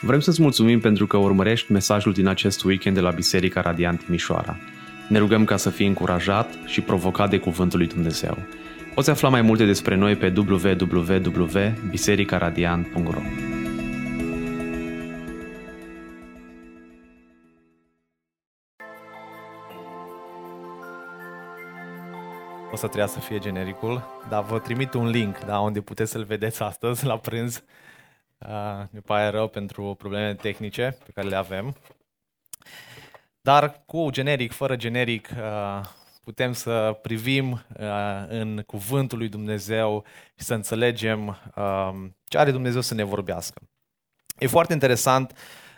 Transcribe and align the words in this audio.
Vrem 0.00 0.20
să-ți 0.20 0.42
mulțumim 0.42 0.80
pentru 0.80 1.06
că 1.06 1.16
urmărești 1.16 1.72
mesajul 1.72 2.12
din 2.12 2.26
acest 2.26 2.64
weekend 2.64 2.94
de 2.94 3.02
la 3.02 3.10
Biserica 3.10 3.60
Radiant 3.60 4.04
Timișoara. 4.04 4.56
Ne 5.08 5.18
rugăm 5.18 5.44
ca 5.44 5.56
să 5.56 5.70
fii 5.70 5.86
încurajat 5.86 6.54
și 6.66 6.80
provocat 6.80 7.30
de 7.30 7.38
Cuvântul 7.38 7.78
lui 7.78 7.88
Dumnezeu. 7.88 8.38
Poți 8.94 9.10
afla 9.10 9.28
mai 9.28 9.42
multe 9.42 9.64
despre 9.64 9.96
noi 9.96 10.16
pe 10.16 10.32
www.bisericaradiant.ro 10.36 13.20
O 22.72 22.76
să 22.76 22.86
trebuia 22.86 23.06
să 23.06 23.18
fie 23.18 23.38
genericul, 23.38 24.02
dar 24.28 24.44
vă 24.44 24.58
trimit 24.58 24.94
un 24.94 25.08
link 25.08 25.44
da, 25.44 25.58
unde 25.58 25.80
puteți 25.80 26.10
să-l 26.10 26.24
vedeți 26.24 26.62
astăzi 26.62 27.06
la 27.06 27.18
prânz 27.18 27.62
Uh, 28.38 28.82
ne 28.90 29.00
pare 29.00 29.28
rău 29.28 29.48
pentru 29.48 29.94
probleme 29.94 30.34
tehnice 30.34 30.98
pe 31.04 31.10
care 31.14 31.28
le 31.28 31.36
avem. 31.36 31.76
Dar 33.40 33.82
cu 33.86 34.10
generic, 34.10 34.52
fără 34.52 34.76
generic, 34.76 35.28
uh, 35.36 35.80
putem 36.24 36.52
să 36.52 36.98
privim 37.02 37.50
uh, 37.52 38.24
în 38.28 38.62
cuvântul 38.66 39.18
lui 39.18 39.28
Dumnezeu 39.28 40.04
și 40.38 40.44
să 40.44 40.54
înțelegem 40.54 41.26
uh, 41.28 41.90
ce 42.24 42.38
are 42.38 42.50
Dumnezeu 42.50 42.80
să 42.80 42.94
ne 42.94 43.02
vorbească. 43.02 43.62
E 44.38 44.46
foarte 44.46 44.72
interesant 44.72 45.32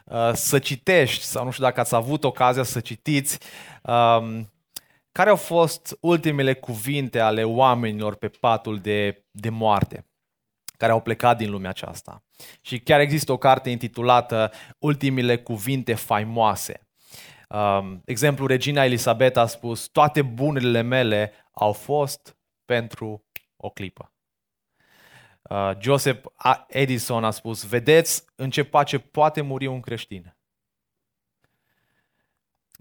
uh, 0.05 0.31
să 0.33 0.59
citești, 0.59 1.25
sau 1.25 1.45
nu 1.45 1.51
știu 1.51 1.65
dacă 1.65 1.81
ați 1.81 1.95
avut 1.95 2.25
ocazia 2.25 2.63
să 2.63 2.81
citiți, 2.81 3.39
uh, 3.83 4.41
care 5.13 5.31
au 5.31 5.37
fost 5.37 5.97
ultimele 6.01 6.55
cuvinte 6.55 7.21
ale 7.21 7.45
oamenilor 7.45 8.15
pe 8.15 8.29
patul 8.29 8.79
de, 8.79 9.25
de 9.31 9.49
moarte 9.49 10.07
care 10.77 10.93
au 10.93 11.01
plecat 11.01 11.37
din 11.37 11.51
lumea 11.51 11.71
aceasta. 11.71 12.23
Și 12.61 12.79
chiar 12.81 13.01
există 13.01 13.33
o 13.33 13.37
carte 13.37 13.71
intitulată 13.71 14.53
Ultimile 14.79 15.39
cuvinte 15.39 15.95
faimoase. 15.95 16.89
Um, 17.49 18.03
exemplu, 18.05 18.47
regina 18.47 18.85
Elisabeta 18.85 19.41
a 19.41 19.47
spus, 19.47 19.87
toate 19.87 20.23
bunurile 20.23 20.81
mele 20.81 21.33
au 21.53 21.73
fost 21.73 22.37
pentru 22.65 23.25
o 23.57 23.71
clipă. 23.71 24.13
Uh, 25.43 25.71
Joseph 25.81 26.27
Edison 26.69 27.25
a 27.25 27.31
spus, 27.31 27.67
vedeți 27.67 28.25
în 28.35 28.51
ce 28.51 28.65
pace 28.65 28.99
poate 28.99 29.41
muri 29.41 29.67
un 29.67 29.81
creștin. 29.81 30.37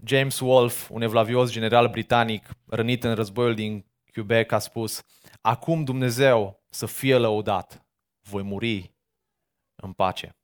James 0.04 0.40
Wolfe, 0.40 0.92
un 0.92 1.02
evlavios 1.02 1.50
general 1.50 1.88
britanic 1.88 2.48
rănit 2.66 3.04
în 3.04 3.14
războiul 3.14 3.54
din 3.54 3.86
Quebec, 4.12 4.52
a 4.52 4.58
spus, 4.58 5.02
acum 5.40 5.84
Dumnezeu 5.84 6.64
să 6.68 6.86
fie 6.86 7.16
lăudat 7.16 7.86
voi 8.22 8.42
muri 8.42 8.96
în 9.82 9.92
pace. 9.92 10.36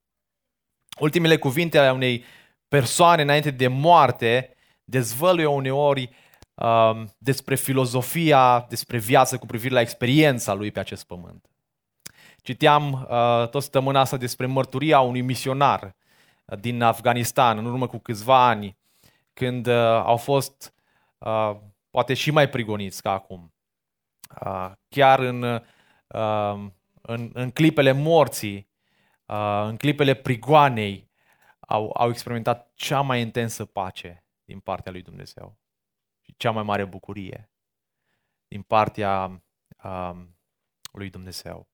Ultimele 0.98 1.36
cuvinte 1.36 1.78
ale 1.78 1.92
unei 1.92 2.24
persoane 2.68 3.22
înainte 3.22 3.50
de 3.50 3.68
moarte 3.68 4.54
dezvăluie 4.84 5.46
uneori 5.46 6.10
uh, 6.54 7.02
despre 7.18 7.54
filozofia, 7.54 8.66
despre 8.68 8.98
viață 8.98 9.38
cu 9.38 9.46
privire 9.46 9.74
la 9.74 9.80
experiența 9.80 10.52
lui 10.52 10.70
pe 10.70 10.80
acest 10.80 11.04
pământ. 11.04 11.48
Citeam 12.42 12.92
uh, 12.92 13.48
tot 13.48 13.62
săptămâna 13.62 14.00
asta 14.00 14.16
despre 14.16 14.46
mărturia 14.46 15.00
unui 15.00 15.20
misionar 15.20 15.96
uh, 16.44 16.58
din 16.58 16.82
Afganistan 16.82 17.58
în 17.58 17.64
urmă 17.64 17.86
cu 17.86 17.98
câțiva 17.98 18.46
ani, 18.46 18.76
când 19.32 19.66
uh, 19.66 19.74
au 20.04 20.16
fost 20.16 20.74
uh, 21.18 21.56
poate 21.90 22.14
și 22.14 22.30
mai 22.30 22.48
prigoniți 22.48 23.02
ca 23.02 23.12
acum. 23.12 23.52
Uh, 24.44 24.72
chiar 24.88 25.18
în 25.18 25.42
uh, 25.42 25.60
în, 27.06 27.30
în 27.32 27.50
clipele 27.50 27.92
morții, 27.92 28.68
uh, 29.26 29.64
în 29.66 29.76
clipele 29.76 30.14
prigoanei, 30.14 31.10
au, 31.60 31.90
au 31.96 32.08
experimentat 32.08 32.72
cea 32.74 33.00
mai 33.00 33.20
intensă 33.20 33.64
pace 33.64 34.24
din 34.44 34.60
partea 34.60 34.92
lui 34.92 35.02
Dumnezeu 35.02 35.58
și 36.20 36.34
cea 36.36 36.50
mai 36.50 36.62
mare 36.62 36.84
bucurie 36.84 37.50
din 38.48 38.62
partea 38.62 39.42
uh, 39.84 40.12
lui 40.92 41.10
Dumnezeu. 41.10 41.68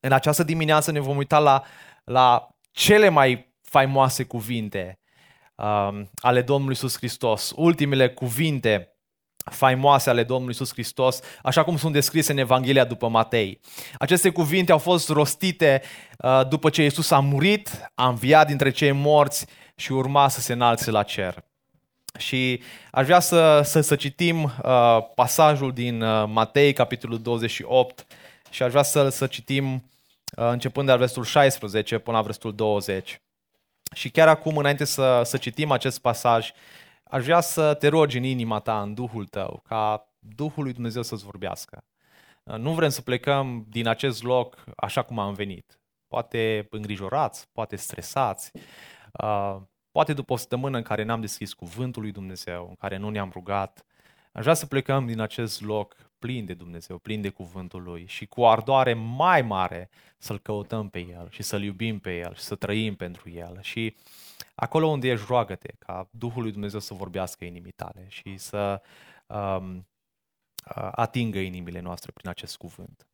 În 0.00 0.12
această 0.12 0.42
dimineață 0.42 0.90
ne 0.90 1.00
vom 1.00 1.16
uita 1.16 1.38
la, 1.38 1.64
la 2.04 2.48
cele 2.70 3.08
mai 3.08 3.54
faimoase 3.62 4.24
cuvinte 4.24 5.00
uh, 5.54 6.02
ale 6.14 6.42
Domnului 6.42 6.74
Iisus 6.74 6.96
Hristos, 6.96 7.52
ultimele 7.56 8.10
cuvinte 8.10 8.93
faimoase 9.44 10.10
ale 10.10 10.22
Domnului 10.22 10.54
Iisus 10.58 10.72
Hristos, 10.72 11.20
așa 11.42 11.64
cum 11.64 11.76
sunt 11.76 11.92
descrise 11.92 12.32
în 12.32 12.38
Evanghelia 12.38 12.84
după 12.84 13.08
Matei. 13.08 13.60
Aceste 13.98 14.30
cuvinte 14.30 14.72
au 14.72 14.78
fost 14.78 15.08
rostite 15.08 15.82
uh, 16.18 16.40
după 16.48 16.70
ce 16.70 16.82
Iisus 16.82 17.10
a 17.10 17.18
murit, 17.18 17.90
a 17.94 18.08
înviat 18.08 18.46
dintre 18.46 18.70
cei 18.70 18.92
morți 18.92 19.46
și 19.76 19.92
urma 19.92 20.28
să 20.28 20.40
se 20.40 20.52
înalțe 20.52 20.90
la 20.90 21.02
cer. 21.02 21.44
Și 22.18 22.62
aș 22.90 23.04
vrea 23.04 23.20
să, 23.20 23.60
să, 23.64 23.80
să 23.80 23.96
citim 23.96 24.42
uh, 24.42 24.98
pasajul 25.14 25.72
din 25.72 26.02
uh, 26.02 26.24
Matei, 26.28 26.72
capitolul 26.72 27.22
28, 27.22 28.06
și 28.50 28.62
aș 28.62 28.70
vrea 28.70 28.82
să, 28.82 29.08
să 29.08 29.26
citim 29.26 29.72
uh, 30.36 30.48
începând 30.50 30.86
de 30.86 30.92
la 30.92 30.98
versetul 30.98 31.24
16 31.24 31.98
până 31.98 32.16
la 32.16 32.22
versetul 32.22 32.54
20. 32.54 33.20
Și 33.94 34.10
chiar 34.10 34.28
acum, 34.28 34.56
înainte 34.56 34.84
să, 34.84 35.22
să 35.24 35.36
citim 35.36 35.70
acest 35.70 35.98
pasaj, 35.98 36.48
uh, 36.48 36.54
aș 37.14 37.24
vrea 37.24 37.40
să 37.40 37.74
te 37.74 37.88
rogi 37.88 38.16
în 38.16 38.22
inima 38.22 38.58
ta, 38.58 38.82
în 38.82 38.94
Duhul 38.94 39.26
tău, 39.26 39.62
ca 39.64 40.08
Duhul 40.18 40.62
lui 40.62 40.72
Dumnezeu 40.72 41.02
să-ți 41.02 41.24
vorbească. 41.24 41.84
Nu 42.42 42.72
vrem 42.72 42.88
să 42.88 43.02
plecăm 43.02 43.66
din 43.68 43.86
acest 43.86 44.22
loc 44.22 44.64
așa 44.76 45.02
cum 45.02 45.18
am 45.18 45.34
venit. 45.34 45.80
Poate 46.08 46.66
îngrijorați, 46.70 47.48
poate 47.52 47.76
stresați, 47.76 48.50
uh, 49.12 49.56
poate 49.90 50.12
după 50.12 50.32
o 50.32 50.36
săptămână 50.36 50.76
în 50.76 50.82
care 50.82 51.02
n-am 51.02 51.20
deschis 51.20 51.52
cuvântul 51.52 52.02
lui 52.02 52.12
Dumnezeu, 52.12 52.66
în 52.68 52.74
care 52.74 52.96
nu 52.96 53.08
ne-am 53.08 53.30
rugat. 53.32 53.84
Aș 54.32 54.42
vrea 54.42 54.54
să 54.54 54.66
plecăm 54.66 55.06
din 55.06 55.20
acest 55.20 55.62
loc 55.62 55.96
plin 56.18 56.44
de 56.44 56.54
Dumnezeu, 56.54 56.98
plin 56.98 57.20
de 57.20 57.28
cuvântul 57.28 57.82
Lui 57.82 58.04
și 58.06 58.26
cu 58.26 58.46
ardoare 58.46 58.94
mai 58.94 59.42
mare 59.42 59.90
să-L 60.18 60.38
căutăm 60.38 60.88
pe 60.88 60.98
El 60.98 61.28
și 61.30 61.42
să-L 61.42 61.62
iubim 61.62 61.98
pe 61.98 62.16
El 62.16 62.34
și 62.34 62.42
să 62.42 62.54
trăim 62.54 62.94
pentru 62.94 63.30
El. 63.30 63.58
Și 63.60 63.94
uh, 63.96 64.33
Acolo 64.54 64.86
unde 64.86 65.08
ești, 65.08 65.26
roagă-te 65.26 65.72
ca 65.78 66.08
Duhul 66.10 66.42
lui 66.42 66.52
Dumnezeu 66.52 66.80
să 66.80 66.94
vorbească 66.94 67.44
inimii 67.44 67.72
tale 67.72 68.06
și 68.08 68.36
să 68.36 68.82
um, 69.26 69.88
atingă 70.90 71.38
inimile 71.38 71.80
noastre 71.80 72.12
prin 72.12 72.28
acest 72.28 72.56
cuvânt. 72.56 73.08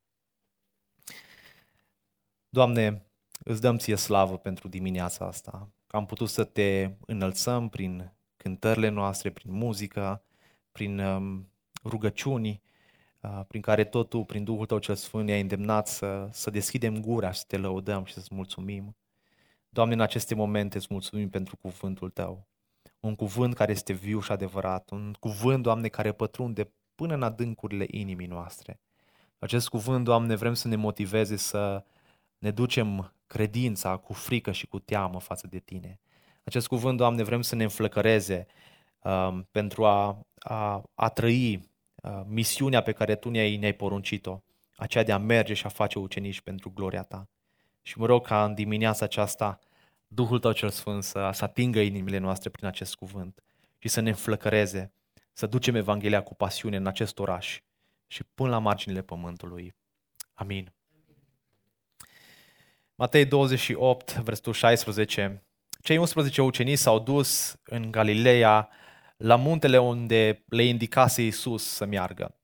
Doamne, 2.49 3.07
îți 3.45 3.61
dăm 3.61 3.79
ție 3.79 3.97
slavă 3.97 4.39
pentru 4.39 4.69
dimineața 4.69 5.27
asta, 5.27 5.71
că 5.87 5.97
am 5.97 6.07
putut 6.07 6.29
să 6.29 6.45
te 6.45 6.91
înălțăm 7.07 7.69
prin 7.69 8.13
cântările 8.37 8.89
noastre, 8.89 9.31
prin 9.31 9.53
muzică, 9.53 10.25
prin 10.73 10.99
um, 10.99 11.53
rugăciuni, 11.85 12.63
uh, 13.21 13.41
prin 13.49 13.61
care 13.61 13.85
tot 13.85 14.09
tu, 14.09 14.25
prin 14.25 14.45
Duhul 14.45 14.67
Tău 14.67 14.79
cel 14.79 14.95
Sfânt, 14.95 15.25
ne-ai 15.25 15.41
îndemnat 15.41 15.89
să, 15.89 16.29
să 16.33 16.51
deschidem 16.51 17.01
gura, 17.01 17.33
să 17.33 17.45
te 17.47 17.57
lăudăm 17.57 18.05
și 18.05 18.13
să-ți 18.13 18.35
mulțumim. 18.35 18.97
Doamne, 19.73 19.95
în 19.95 20.01
aceste 20.01 20.35
momente 20.35 20.77
îți 20.77 20.87
mulțumim 20.91 21.29
pentru 21.29 21.57
cuvântul 21.57 22.11
Tău. 22.11 22.47
Un 23.01 23.15
cuvânt 23.15 23.55
care 23.55 23.73
este 23.73 23.93
viu 23.93 24.21
și 24.21 24.33
adevărat, 24.33 24.91
un 24.91 25.15
cuvânt, 25.21 25.63
Doamne, 25.63 25.89
care 25.89 26.13
pătrunde 26.13 26.73
până 26.95 27.15
în 27.15 27.23
adâncurile 27.23 27.87
inimii 27.91 28.27
noastre. 28.27 28.81
Acest 29.39 29.69
cuvânt, 29.69 30.05
Doamne, 30.05 30.35
vrem 30.35 30.55
să 30.55 30.69
ne 30.69 30.77
motiveze 30.77 31.37
să 31.37 31.85
ne 32.39 32.51
ducem 32.51 33.15
credința 33.27 33.97
cu 33.97 34.13
frică 34.13 34.53
și 34.53 34.67
cu 34.67 34.79
teamă 34.79 35.21
față 35.21 35.47
de 35.47 35.59
Tine. 35.59 36.01
Acest 36.45 36.67
cuvânt, 36.67 36.97
Doamne, 36.97 37.23
vrem 37.23 37.43
să 37.43 37.55
ne 37.55 37.63
înflăcăreze 37.63 38.47
um, 39.03 39.49
pentru 39.51 39.85
a, 39.85 40.27
a, 40.39 40.83
a 40.95 41.09
trăi 41.09 41.71
uh, 42.03 42.23
misiunea 42.27 42.83
pe 42.83 42.93
care 42.93 43.17
Tu 43.17 43.31
ne-ai, 43.31 43.57
ne-ai 43.57 43.73
poruncit-o, 43.73 44.41
aceea 44.77 45.05
de 45.05 45.13
a 45.13 45.19
merge 45.19 45.55
și 45.55 45.67
a 45.67 45.69
face 45.69 45.99
ucenici 45.99 46.41
pentru 46.41 46.71
gloria 46.71 47.03
Ta. 47.03 47.29
Și 47.83 47.99
mă 47.99 48.07
rog 48.07 48.27
ca 48.27 48.45
în 48.45 48.55
dimineața 48.55 49.05
aceasta 49.05 49.59
Duhul 50.07 50.39
Tău 50.39 50.53
cel 50.53 50.71
Sfânt 50.71 51.05
să, 51.05 51.31
să 51.33 51.45
atingă 51.45 51.81
inimile 51.81 52.19
noastre 52.19 52.51
prin 52.51 52.67
acest 52.67 52.95
cuvânt 52.95 53.43
și 53.79 53.89
să 53.89 54.01
ne 54.01 54.09
înflăcăreze, 54.09 54.93
să 55.33 55.47
ducem 55.47 55.75
Evanghelia 55.75 56.23
cu 56.23 56.35
pasiune 56.35 56.77
în 56.77 56.87
acest 56.87 57.19
oraș 57.19 57.61
și 58.07 58.25
până 58.35 58.51
la 58.51 58.59
marginile 58.59 59.03
pământului. 59.03 59.75
Amin. 60.35 60.73
Matei 62.95 63.25
28, 63.25 64.13
versetul 64.13 64.53
16. 64.53 65.45
Cei 65.83 65.97
11 65.97 66.43
ucenici 66.43 66.79
s-au 66.79 66.99
dus 66.99 67.57
în 67.65 67.91
Galileea, 67.91 68.69
la 69.17 69.37
muntele 69.37 69.79
unde 69.79 70.45
le 70.47 70.63
indicase 70.63 71.23
Iisus 71.23 71.65
să 71.65 71.85
meargă. 71.85 72.35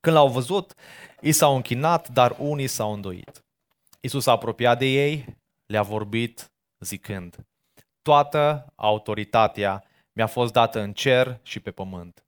Când 0.00 0.16
l-au 0.16 0.28
văzut, 0.28 0.74
ei 1.20 1.32
s-au 1.32 1.54
închinat, 1.54 2.08
dar 2.08 2.36
unii 2.38 2.66
s-au 2.66 2.92
îndoit. 2.92 3.45
Iisus 4.06 4.26
a 4.26 4.30
apropiat 4.30 4.78
de 4.78 4.86
ei, 4.86 5.36
le-a 5.66 5.82
vorbit 5.82 6.52
zicând, 6.78 7.46
Toată 8.02 8.72
autoritatea 8.74 9.84
mi-a 10.12 10.26
fost 10.26 10.52
dată 10.52 10.80
în 10.80 10.92
cer 10.92 11.40
și 11.42 11.60
pe 11.60 11.70
pământ. 11.70 12.24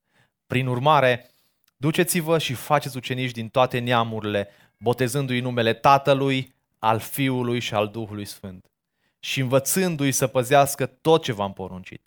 Prin 0.47 0.67
urmare, 0.67 1.31
duceți-vă 1.77 2.39
și 2.39 2.55
faceți 2.55 2.97
ucenici 2.97 3.31
din 3.31 3.49
toate 3.49 3.79
neamurile, 3.79 4.49
botezându-i 4.77 5.41
numele 5.41 5.75
Tatălui, 5.75 6.55
al 6.79 6.99
Fiului 6.99 7.61
și 7.61 7.75
al 7.75 7.89
Duhului 7.89 8.25
Sfânt 8.25 8.71
și 9.19 9.41
învățându-i 9.41 10.13
să 10.13 10.27
păzească 10.27 10.87
tot 10.87 11.23
ce 11.23 11.33
v-am 11.33 11.53
poruncit. 11.53 12.03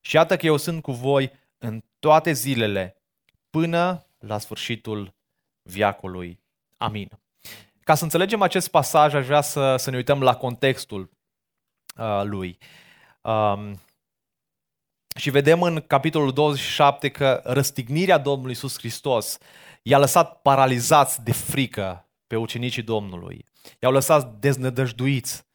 Și 0.00 0.14
iată 0.14 0.36
că 0.36 0.46
eu 0.46 0.56
sunt 0.56 0.82
cu 0.82 0.92
voi 0.92 1.32
în 1.58 1.82
toate 1.98 2.32
zilele 2.32 3.02
până 3.50 4.06
la 4.18 4.38
sfârșitul 4.38 5.14
viacului. 5.62 6.40
Amin. 6.76 7.10
Ca 7.86 7.94
să 7.94 8.04
înțelegem 8.04 8.42
acest 8.42 8.68
pasaj, 8.68 9.14
aș 9.14 9.26
vrea 9.26 9.40
să, 9.40 9.76
să 9.76 9.90
ne 9.90 9.96
uităm 9.96 10.22
la 10.22 10.36
contextul 10.36 11.10
uh, 11.96 12.22
lui. 12.24 12.58
Um, 13.22 13.80
și 15.16 15.30
vedem 15.30 15.62
în 15.62 15.80
capitolul 15.86 16.32
27 16.32 17.08
că 17.08 17.40
răstignirea 17.44 18.18
Domnului 18.18 18.50
Iisus 18.50 18.78
Hristos 18.78 19.38
i-a 19.82 19.98
lăsat 19.98 20.42
paralizați 20.42 21.24
de 21.24 21.32
frică 21.32 22.08
pe 22.26 22.36
ucenicii 22.36 22.82
Domnului. 22.82 23.44
I-au 23.80 23.92
lăsat 23.92 24.34
deznădăjduiți. 24.34 25.46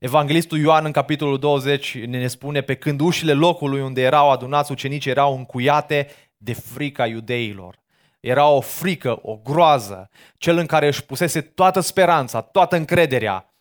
Evanghelistul 0.00 0.58
Ioan 0.58 0.84
în 0.84 0.92
capitolul 0.92 1.38
20 1.38 1.98
ne 1.98 2.26
spune 2.26 2.60
pe 2.60 2.74
când 2.74 3.00
ușile 3.00 3.32
locului 3.32 3.80
unde 3.80 4.00
erau 4.00 4.30
adunați 4.30 4.72
ucenici 4.72 5.06
erau 5.06 5.36
încuiate 5.36 6.08
de 6.36 6.52
frica 6.52 7.06
iudeilor. 7.06 7.81
Era 8.22 8.48
o 8.48 8.60
frică, 8.60 9.18
o 9.22 9.36
groază, 9.36 10.10
cel 10.36 10.56
în 10.56 10.66
care 10.66 10.86
își 10.86 11.04
pusese 11.04 11.40
toată 11.40 11.80
speranța, 11.80 12.40
toată 12.40 12.76
încrederea, 12.76 13.54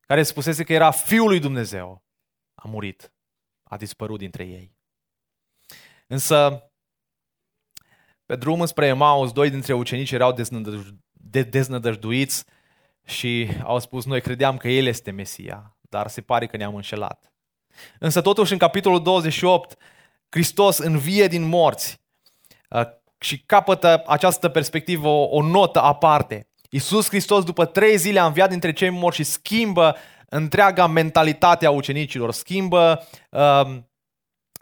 care 0.00 0.22
spusese 0.22 0.64
că 0.64 0.72
era 0.72 0.90
Fiul 0.90 1.28
lui 1.28 1.40
Dumnezeu, 1.40 2.04
a 2.54 2.68
murit, 2.68 3.12
a 3.62 3.76
dispărut 3.76 4.18
dintre 4.18 4.44
ei. 4.44 4.76
Însă, 6.06 6.70
pe 8.26 8.36
drum 8.36 8.66
spre 8.66 8.86
Emaus, 8.86 9.32
doi 9.32 9.50
dintre 9.50 9.72
ucenici 9.72 10.12
erau 10.12 10.34
deznădăjduiți 11.22 12.44
și 13.04 13.48
au 13.62 13.78
spus, 13.78 14.04
noi 14.04 14.20
credeam 14.20 14.56
că 14.56 14.68
El 14.68 14.86
este 14.86 15.10
Mesia, 15.10 15.76
dar 15.80 16.08
se 16.08 16.20
pare 16.20 16.46
că 16.46 16.56
ne-am 16.56 16.74
înșelat. 16.74 17.32
Însă 17.98 18.20
totuși 18.20 18.52
în 18.52 18.58
capitolul 18.58 19.02
28, 19.02 19.78
Hristos 20.28 20.78
învie 20.78 21.26
din 21.26 21.42
morți 21.42 22.00
uh, 22.70 23.00
și 23.22 23.42
capătă 23.46 24.02
această 24.06 24.48
perspectivă 24.48 25.08
o, 25.08 25.28
o 25.30 25.42
notă 25.42 25.82
aparte. 25.82 26.46
Iisus 26.70 27.08
Hristos 27.08 27.44
după 27.44 27.64
trei 27.64 27.96
zile 27.96 28.20
a 28.20 28.26
înviat 28.26 28.48
dintre 28.48 28.72
cei 28.72 28.90
morți 28.90 29.16
și 29.16 29.24
schimbă 29.24 29.96
întreaga 30.28 30.86
mentalitate 30.86 31.66
a 31.66 31.70
ucenicilor, 31.70 32.32
schimbă 32.32 33.06
uh, 33.30 33.76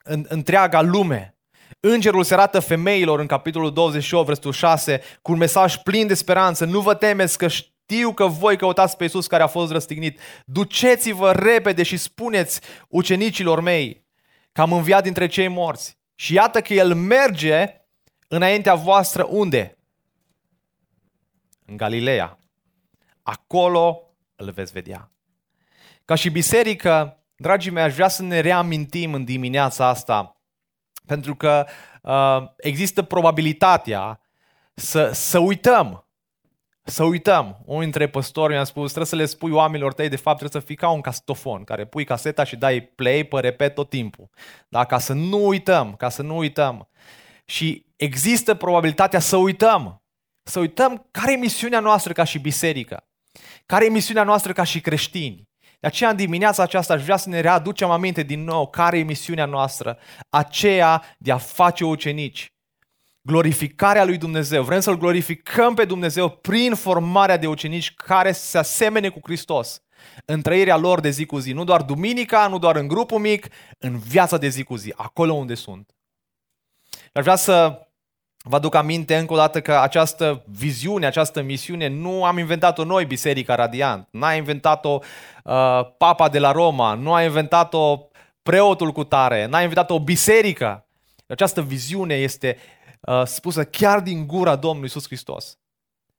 în, 0.02 0.24
întreaga 0.28 0.80
lume. 0.80 1.34
Îngerul 1.80 2.24
se 2.24 2.34
arată 2.34 2.60
femeilor 2.60 3.20
în 3.20 3.26
capitolul 3.26 3.72
28, 3.72 4.26
versetul 4.26 4.52
6, 4.52 5.00
cu 5.22 5.32
un 5.32 5.38
mesaj 5.38 5.76
plin 5.76 6.06
de 6.06 6.14
speranță. 6.14 6.64
Nu 6.64 6.80
vă 6.80 6.94
temeți 6.94 7.38
că 7.38 7.48
știu 7.48 8.12
că 8.12 8.26
voi 8.26 8.56
căutați 8.56 8.96
pe 8.96 9.02
Iisus 9.02 9.26
care 9.26 9.42
a 9.42 9.46
fost 9.46 9.72
răstignit. 9.72 10.20
Duceți-vă 10.44 11.32
repede 11.32 11.82
și 11.82 11.96
spuneți 11.96 12.60
ucenicilor 12.88 13.60
mei 13.60 14.06
că 14.52 14.60
am 14.60 14.72
înviat 14.72 15.02
dintre 15.02 15.26
cei 15.26 15.48
morți. 15.48 15.98
Și 16.14 16.34
iată 16.34 16.60
că 16.60 16.72
El 16.74 16.94
merge 16.94 17.79
înaintea 18.32 18.74
voastră 18.74 19.26
unde? 19.28 19.78
În 21.66 21.76
Galileea. 21.76 22.38
Acolo 23.22 24.02
îl 24.36 24.50
veți 24.50 24.72
vedea. 24.72 25.10
Ca 26.04 26.14
și 26.14 26.30
biserică, 26.30 27.22
dragii 27.36 27.70
mei, 27.70 27.82
aș 27.82 27.94
vrea 27.94 28.08
să 28.08 28.22
ne 28.22 28.40
reamintim 28.40 29.14
în 29.14 29.24
dimineața 29.24 29.86
asta, 29.86 30.40
pentru 31.06 31.34
că 31.34 31.66
uh, 32.02 32.50
există 32.56 33.02
probabilitatea 33.02 34.20
să, 34.74 35.10
să 35.12 35.38
uităm 35.38 36.10
să 36.90 37.04
uităm. 37.04 37.62
Unul 37.64 37.82
dintre 37.82 38.08
păstori 38.08 38.52
mi-a 38.52 38.64
spus, 38.64 38.84
trebuie 38.84 39.06
să 39.06 39.16
le 39.16 39.24
spui 39.24 39.50
oamenilor 39.50 39.92
tăi, 39.92 40.08
de 40.08 40.16
fapt 40.16 40.38
trebuie 40.38 40.60
să 40.60 40.66
fii 40.66 40.76
ca 40.76 40.90
un 40.90 41.00
castofon, 41.00 41.64
care 41.64 41.84
pui 41.84 42.04
caseta 42.04 42.44
și 42.44 42.56
dai 42.56 42.80
play 42.80 43.24
pe 43.24 43.40
repet 43.40 43.74
tot 43.74 43.88
timpul. 43.88 44.30
Da? 44.68 44.84
Ca 44.84 44.98
să 44.98 45.12
nu 45.12 45.46
uităm, 45.46 45.94
ca 45.94 46.08
să 46.08 46.22
nu 46.22 46.36
uităm. 46.36 46.88
Și 47.44 47.86
există 48.00 48.54
probabilitatea 48.54 49.20
să 49.20 49.36
uităm. 49.36 50.02
Să 50.42 50.58
uităm 50.58 51.08
care 51.10 51.32
e 51.32 51.36
misiunea 51.36 51.80
noastră 51.80 52.12
ca 52.12 52.24
și 52.24 52.38
biserică. 52.38 53.08
Care 53.66 53.84
e 53.84 53.88
misiunea 53.88 54.22
noastră 54.22 54.52
ca 54.52 54.64
și 54.64 54.80
creștini. 54.80 55.48
De 55.80 55.86
aceea, 55.86 56.10
în 56.10 56.16
dimineața 56.16 56.62
aceasta, 56.62 56.94
aș 56.94 57.02
vrea 57.02 57.16
să 57.16 57.28
ne 57.28 57.40
readucem 57.40 57.90
aminte 57.90 58.22
din 58.22 58.44
nou 58.44 58.68
care 58.68 58.98
e 58.98 59.02
misiunea 59.02 59.44
noastră, 59.44 59.98
aceea 60.28 61.16
de 61.18 61.32
a 61.32 61.36
face 61.36 61.84
ucenici 61.84 62.52
glorificarea 63.22 64.04
lui 64.04 64.18
Dumnezeu. 64.18 64.62
Vrem 64.62 64.80
să-L 64.80 64.98
glorificăm 64.98 65.74
pe 65.74 65.84
Dumnezeu 65.84 66.28
prin 66.28 66.74
formarea 66.74 67.36
de 67.36 67.46
ucenici 67.46 67.94
care 67.94 68.32
se 68.32 68.58
asemene 68.58 69.08
cu 69.08 69.20
Hristos 69.22 69.82
în 70.24 70.42
trăirea 70.42 70.76
lor 70.76 71.00
de 71.00 71.10
zi 71.10 71.26
cu 71.26 71.38
zi. 71.38 71.52
Nu 71.52 71.64
doar 71.64 71.82
duminica, 71.82 72.46
nu 72.46 72.58
doar 72.58 72.76
în 72.76 72.88
grupul 72.88 73.18
mic, 73.18 73.46
în 73.78 73.98
viața 73.98 74.36
de 74.38 74.48
zi 74.48 74.62
cu 74.62 74.76
zi, 74.76 74.92
acolo 74.96 75.32
unde 75.32 75.54
sunt. 75.54 75.94
Aș 77.12 77.22
vrea 77.22 77.36
să 77.36 77.86
vă 78.42 78.56
aduc 78.56 78.74
aminte 78.74 79.16
încă 79.16 79.32
o 79.32 79.36
dată 79.36 79.60
că 79.60 79.78
această 79.78 80.44
viziune, 80.46 81.06
această 81.06 81.42
misiune 81.42 81.88
nu 81.88 82.24
am 82.24 82.38
inventat-o 82.38 82.84
noi, 82.84 83.04
Biserica 83.04 83.54
Radiant. 83.54 84.08
N-a 84.10 84.34
inventat-o 84.34 84.98
uh, 85.44 85.90
Papa 85.98 86.28
de 86.28 86.38
la 86.38 86.52
Roma, 86.52 86.94
nu 86.94 87.12
a 87.12 87.22
inventat-o 87.22 87.98
preotul 88.42 88.92
cu 88.92 89.04
tare, 89.04 89.46
n-a 89.46 89.60
inventat-o 89.60 89.94
o 89.94 90.00
biserică. 90.00 90.86
Această 91.26 91.62
viziune 91.62 92.14
este 92.14 92.56
uh, 93.00 93.22
spusă 93.24 93.64
chiar 93.64 94.00
din 94.00 94.26
gura 94.26 94.56
Domnului 94.56 94.88
Isus 94.88 95.06
Hristos. 95.06 95.58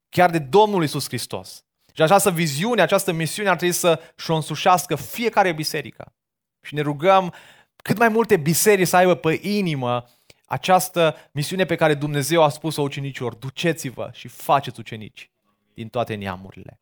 Chiar 0.09 0.29
de 0.29 0.39
Domnul 0.39 0.83
Isus 0.83 1.07
Hristos. 1.07 1.63
Și 1.93 2.01
această 2.01 2.31
viziune, 2.31 2.81
această 2.81 3.11
misiune 3.11 3.49
ar 3.49 3.55
trebui 3.55 3.75
să 3.75 3.99
și-o 4.15 4.35
însușească 4.35 4.95
fiecare 4.95 5.51
biserică. 5.51 6.13
Și 6.61 6.73
ne 6.73 6.81
rugăm 6.81 7.33
cât 7.75 7.97
mai 7.97 8.09
multe 8.09 8.37
biserici 8.37 8.87
să 8.87 8.95
aibă 8.95 9.15
pe 9.15 9.39
inimă 9.41 10.05
această 10.51 11.15
misiune 11.31 11.65
pe 11.65 11.75
care 11.75 11.93
Dumnezeu 11.93 12.43
a 12.43 12.49
spus-o 12.49 12.81
ucenicilor. 12.81 13.35
Duceți-vă 13.35 14.09
și 14.13 14.27
faceți 14.27 14.79
ucenici 14.79 15.31
din 15.73 15.87
toate 15.87 16.15
neamurile. 16.15 16.79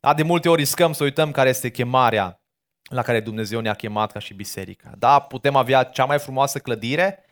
Da, 0.00 0.14
de 0.14 0.22
multe 0.22 0.48
ori 0.48 0.60
riscăm 0.60 0.92
să 0.92 1.04
uităm 1.04 1.30
care 1.30 1.48
este 1.48 1.70
chemarea 1.70 2.40
la 2.82 3.02
care 3.02 3.20
Dumnezeu 3.20 3.60
ne-a 3.60 3.74
chemat 3.74 4.12
ca 4.12 4.18
și 4.18 4.34
biserică. 4.34 4.94
Da, 4.98 5.18
putem 5.18 5.56
avea 5.56 5.82
cea 5.82 6.04
mai 6.04 6.18
frumoasă 6.18 6.58
clădire, 6.58 7.24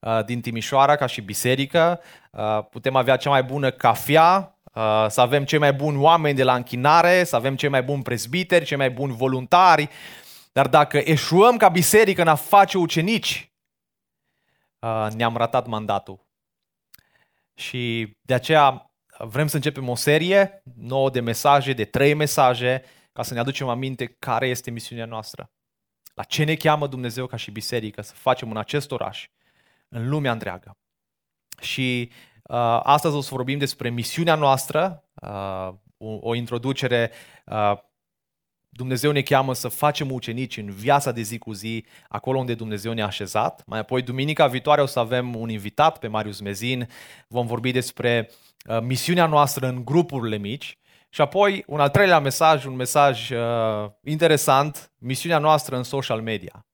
Uh, 0.00 0.24
din 0.24 0.40
Timișoara 0.40 0.96
ca 0.96 1.06
și 1.06 1.20
biserică, 1.20 2.00
uh, 2.30 2.58
putem 2.70 2.96
avea 2.96 3.16
cea 3.16 3.30
mai 3.30 3.42
bună 3.42 3.70
cafea, 3.70 4.58
uh, 4.74 5.06
să 5.08 5.20
avem 5.20 5.44
cei 5.44 5.58
mai 5.58 5.72
buni 5.72 5.96
oameni 5.96 6.36
de 6.36 6.42
la 6.42 6.54
închinare, 6.54 7.24
să 7.24 7.36
avem 7.36 7.56
cei 7.56 7.68
mai 7.68 7.82
buni 7.82 8.02
prezbiteri, 8.02 8.64
cei 8.64 8.76
mai 8.76 8.90
buni 8.90 9.12
voluntari, 9.12 9.88
dar 10.52 10.68
dacă 10.68 11.00
eșuăm 11.04 11.56
ca 11.56 11.68
biserică 11.68 12.20
în 12.20 12.28
a 12.28 12.34
face 12.34 12.78
ucenici, 12.78 13.49
ne-am 15.14 15.36
ratat 15.36 15.66
mandatul. 15.66 16.28
Și 17.54 18.16
de 18.20 18.34
aceea 18.34 18.92
vrem 19.18 19.46
să 19.46 19.56
începem 19.56 19.88
o 19.88 19.94
serie 19.94 20.62
nouă 20.76 21.10
de 21.10 21.20
mesaje, 21.20 21.72
de 21.72 21.84
trei 21.84 22.14
mesaje, 22.14 22.84
ca 23.12 23.22
să 23.22 23.34
ne 23.34 23.40
aducem 23.40 23.68
aminte 23.68 24.06
care 24.06 24.48
este 24.48 24.70
misiunea 24.70 25.04
noastră. 25.04 25.52
La 26.14 26.22
ce 26.22 26.44
ne 26.44 26.54
cheamă 26.54 26.86
Dumnezeu 26.86 27.26
ca 27.26 27.36
și 27.36 27.50
biserică 27.50 28.02
să 28.02 28.14
facem 28.14 28.50
în 28.50 28.56
acest 28.56 28.90
oraș 28.90 29.28
în 29.88 30.08
lumea 30.08 30.32
întreagă. 30.32 30.78
Și 31.60 32.10
uh, 32.42 32.80
astăzi 32.82 33.16
o 33.16 33.20
să 33.20 33.34
vorbim 33.34 33.58
despre 33.58 33.90
misiunea 33.90 34.34
noastră, 34.34 35.04
uh, 35.22 35.68
o, 35.96 36.18
o 36.20 36.34
introducere. 36.34 37.10
Uh, 37.46 37.72
Dumnezeu 38.72 39.10
ne 39.10 39.22
cheamă 39.22 39.54
să 39.54 39.68
facem 39.68 40.10
ucenici 40.12 40.56
în 40.56 40.70
viața 40.70 41.12
de 41.12 41.20
zi 41.20 41.38
cu 41.38 41.52
zi, 41.52 41.84
acolo 42.08 42.38
unde 42.38 42.54
Dumnezeu 42.54 42.92
ne-a 42.92 43.06
așezat. 43.06 43.62
Mai 43.66 43.78
apoi, 43.78 44.02
duminica 44.02 44.46
viitoare, 44.46 44.80
o 44.80 44.86
să 44.86 44.98
avem 44.98 45.34
un 45.34 45.48
invitat 45.48 45.98
pe 45.98 46.08
Marius 46.08 46.40
Mezin. 46.40 46.88
Vom 47.28 47.46
vorbi 47.46 47.72
despre 47.72 48.30
uh, 48.66 48.80
misiunea 48.80 49.26
noastră 49.26 49.66
în 49.66 49.84
grupurile 49.84 50.36
mici. 50.36 50.78
Și 51.08 51.20
apoi, 51.20 51.64
un 51.66 51.80
al 51.80 51.88
treilea 51.88 52.18
mesaj, 52.18 52.64
un 52.64 52.74
mesaj 52.74 53.30
uh, 53.30 53.90
interesant, 54.04 54.92
misiunea 54.98 55.38
noastră 55.38 55.76
în 55.76 55.82
social 55.82 56.20
media. 56.20 56.64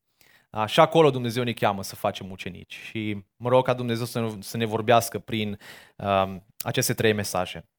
Și 0.65 0.79
acolo 0.79 1.09
Dumnezeu 1.09 1.43
ne 1.43 1.53
cheamă 1.53 1.83
să 1.83 1.95
facem 1.95 2.31
ucenici. 2.31 2.79
Și 2.89 3.25
mă 3.35 3.49
rog 3.49 3.65
ca 3.65 3.73
Dumnezeu 3.73 4.05
să 4.05 4.19
ne, 4.19 4.29
să 4.39 4.57
ne 4.57 4.65
vorbească 4.65 5.19
prin 5.19 5.59
um, 5.95 6.45
aceste 6.59 6.93
trei 6.93 7.13
mesaje. 7.13 7.69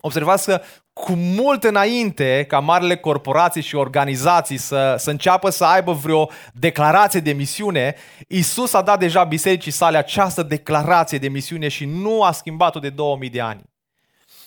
Observați 0.00 0.44
că 0.44 0.60
cu 0.92 1.12
mult 1.12 1.64
înainte 1.64 2.44
ca 2.48 2.58
marile 2.58 2.96
corporații 2.96 3.62
și 3.62 3.74
organizații 3.74 4.56
să, 4.56 4.94
să 4.98 5.10
înceapă 5.10 5.50
să 5.50 5.64
aibă 5.64 5.92
vreo 5.92 6.30
declarație 6.52 7.20
de 7.20 7.32
misiune, 7.32 7.94
Isus 8.28 8.72
a 8.72 8.82
dat 8.82 8.98
deja 8.98 9.24
bisericii 9.24 9.70
sale 9.70 9.96
această 9.96 10.42
declarație 10.42 11.18
de 11.18 11.28
misiune 11.28 11.68
și 11.68 11.84
nu 11.84 12.22
a 12.22 12.32
schimbat-o 12.32 12.78
de 12.78 12.90
2000 12.90 13.30
de 13.30 13.40
ani. 13.40 13.62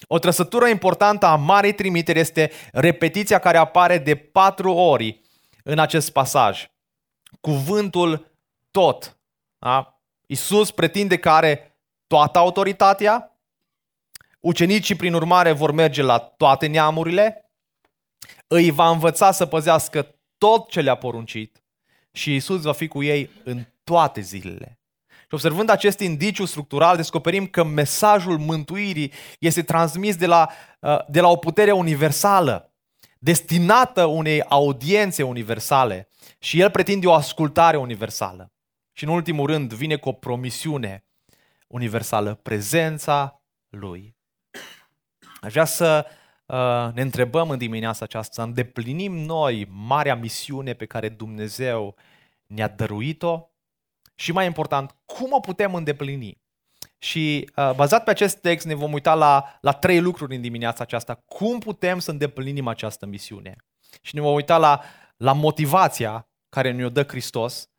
O 0.08 0.20
trăsătură 0.20 0.68
importantă 0.68 1.26
a 1.26 1.36
Marei 1.36 1.74
Trimiteri 1.74 2.20
este 2.20 2.52
repetiția 2.72 3.40
care 3.40 3.58
apare 3.58 3.98
de 3.98 4.16
patru 4.16 4.72
ori 4.72 5.22
în 5.64 5.80
acest 5.80 6.12
pasaj 6.12 6.72
cuvântul 7.42 8.32
tot. 8.72 9.18
Da? 9.60 10.02
Iisus 10.26 10.72
pretinde 10.72 11.18
că 11.18 11.30
are 11.30 11.80
toată 12.08 12.40
autoritatea, 12.40 13.31
ucenicii 14.42 14.96
prin 14.96 15.14
urmare 15.14 15.52
vor 15.52 15.72
merge 15.72 16.02
la 16.02 16.18
toate 16.18 16.68
neamurile, 16.68 17.52
îi 18.48 18.72
va 18.72 18.90
învăța 18.90 19.32
să 19.32 19.46
păzească 19.46 20.16
tot 20.38 20.70
ce 20.70 20.82
le-a 20.82 20.96
poruncit 20.96 21.64
și 22.12 22.36
Isus 22.36 22.62
va 22.62 22.72
fi 22.72 22.88
cu 22.88 23.04
ei 23.04 23.30
în 23.44 23.66
toate 23.84 24.22
zilele. 24.22 24.80
Și 25.08 25.38
observând 25.38 25.70
acest 25.70 26.00
indiciu 26.00 26.46
structural, 26.46 26.96
descoperim 26.96 27.48
că 27.48 27.64
mesajul 27.64 28.38
mântuirii 28.38 29.12
este 29.40 29.62
transmis 29.62 30.16
de 30.16 30.26
la, 30.26 30.50
uh, 30.80 30.98
de 31.08 31.22
la 31.22 31.28
o 31.28 31.36
putere 31.36 31.72
universală, 31.72 32.74
destinată 33.20 34.06
unei 34.06 34.44
audiențe 34.44 35.24
universale 35.24 36.10
și 36.40 36.60
el 36.60 36.70
pretinde 36.70 37.08
o 37.08 37.14
ascultare 37.14 37.78
universală. 37.78 38.52
Și 38.94 39.04
în 39.04 39.10
ultimul 39.10 39.46
rând 39.46 39.74
vine 39.74 39.96
cu 39.96 40.10
o 40.10 40.12
promisiune 40.12 41.06
universală, 41.68 42.34
prezența 42.34 43.42
lui. 43.70 44.16
Aș 45.42 45.52
vrea 45.52 45.66
să 45.66 46.06
uh, 46.46 46.94
ne 46.94 47.02
întrebăm 47.02 47.50
în 47.50 47.58
dimineața 47.58 48.06
aceasta, 48.06 48.34
să 48.34 48.42
îndeplinim 48.42 49.14
noi 49.14 49.68
marea 49.72 50.16
misiune 50.16 50.74
pe 50.74 50.86
care 50.86 51.10
Dumnezeu 51.10 51.96
ne-a 52.48 52.68
dăruit-o 52.68 53.50
și 54.16 54.32
mai 54.32 54.46
important, 54.46 54.96
cum 55.06 55.32
o 55.32 55.40
putem 55.40 55.76
îndeplini. 55.76 56.42
Și 56.98 57.50
uh, 57.56 57.72
bazat 57.76 58.04
pe 58.04 58.10
acest 58.10 58.38
text 58.38 58.66
ne 58.66 58.74
vom 58.74 58.94
uita 58.94 59.14
la, 59.14 59.58
la 59.62 59.72
trei 59.72 60.02
lucruri 60.02 60.36
în 60.36 60.42
dimineața 60.42 60.84
aceasta. 60.84 61.16
Cum 61.16 61.60
putem 61.60 62.00
să 62.00 62.12
îndeplinim 62.12 62.68
această 62.68 63.06
misiune? 63.06 63.56
Și 64.02 64.16
ne 64.16 64.22
vom 64.22 64.34
uita 64.34 64.58
la, 64.58 64.82
la 65.18 65.34
motivația 65.34 66.28
care 66.50 66.72
ne-o 66.72 66.90
dă 66.90 67.04
Hristos, 67.04 67.70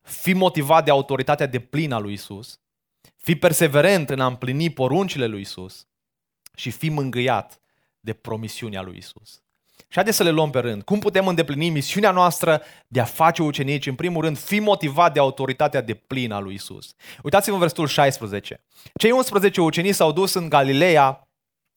fi 0.00 0.32
motivat 0.32 0.84
de 0.84 0.90
autoritatea 0.90 1.46
de 1.46 1.58
plină 1.58 1.94
a 1.94 1.98
lui 1.98 2.12
Isus, 2.12 2.60
fi 3.16 3.36
perseverent 3.36 4.10
în 4.10 4.20
a 4.20 4.26
împlini 4.26 4.70
poruncile 4.70 5.26
lui 5.26 5.40
Isus 5.40 5.88
și 6.60 6.70
fi 6.70 6.88
mângâiat 6.88 7.60
de 8.00 8.12
promisiunea 8.12 8.82
lui 8.82 8.96
Isus. 8.96 9.42
Și 9.78 9.94
haideți 9.94 10.16
să 10.16 10.22
le 10.22 10.30
luăm 10.30 10.50
pe 10.50 10.58
rând. 10.58 10.82
Cum 10.82 10.98
putem 10.98 11.26
îndeplini 11.26 11.70
misiunea 11.70 12.10
noastră 12.10 12.62
de 12.86 13.00
a 13.00 13.04
face 13.04 13.42
ucenici? 13.42 13.86
În 13.86 13.94
primul 13.94 14.22
rând, 14.22 14.38
fi 14.38 14.58
motivat 14.58 15.12
de 15.12 15.20
autoritatea 15.20 15.80
de 15.80 15.94
plină 15.94 16.34
a 16.34 16.38
lui 16.38 16.54
Isus. 16.54 16.94
Uitați-vă 17.22 17.54
în 17.54 17.60
versetul 17.60 17.86
16. 17.86 18.64
Cei 18.94 19.10
11 19.10 19.60
ucenici 19.60 19.94
s-au 19.94 20.12
dus 20.12 20.34
în 20.34 20.48
Galileea, 20.48 21.28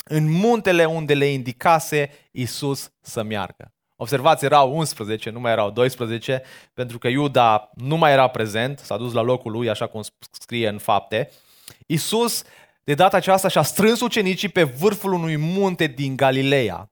în 0.03 0.31
muntele 0.31 0.85
unde 0.85 1.13
le 1.13 1.25
indicase 1.25 2.11
Isus 2.31 2.91
să 3.01 3.23
meargă. 3.23 3.73
Observați, 3.95 4.45
erau 4.45 4.77
11, 4.77 5.29
nu 5.29 5.39
mai 5.39 5.51
erau 5.51 5.71
12, 5.71 6.43
pentru 6.73 6.97
că 6.97 7.07
Iuda 7.07 7.69
nu 7.75 7.97
mai 7.97 8.11
era 8.11 8.27
prezent, 8.27 8.79
s-a 8.79 8.97
dus 8.97 9.13
la 9.13 9.21
locul 9.21 9.51
lui, 9.51 9.69
așa 9.69 9.87
cum 9.87 10.01
scrie 10.31 10.67
în 10.67 10.77
fapte. 10.77 11.29
Isus, 11.85 12.43
de 12.83 12.93
data 12.93 13.17
aceasta, 13.17 13.47
și-a 13.47 13.61
strâns 13.61 14.01
ucenicii 14.01 14.49
pe 14.49 14.63
vârful 14.63 15.13
unui 15.13 15.37
munte 15.37 15.87
din 15.87 16.15
Galileea 16.15 16.87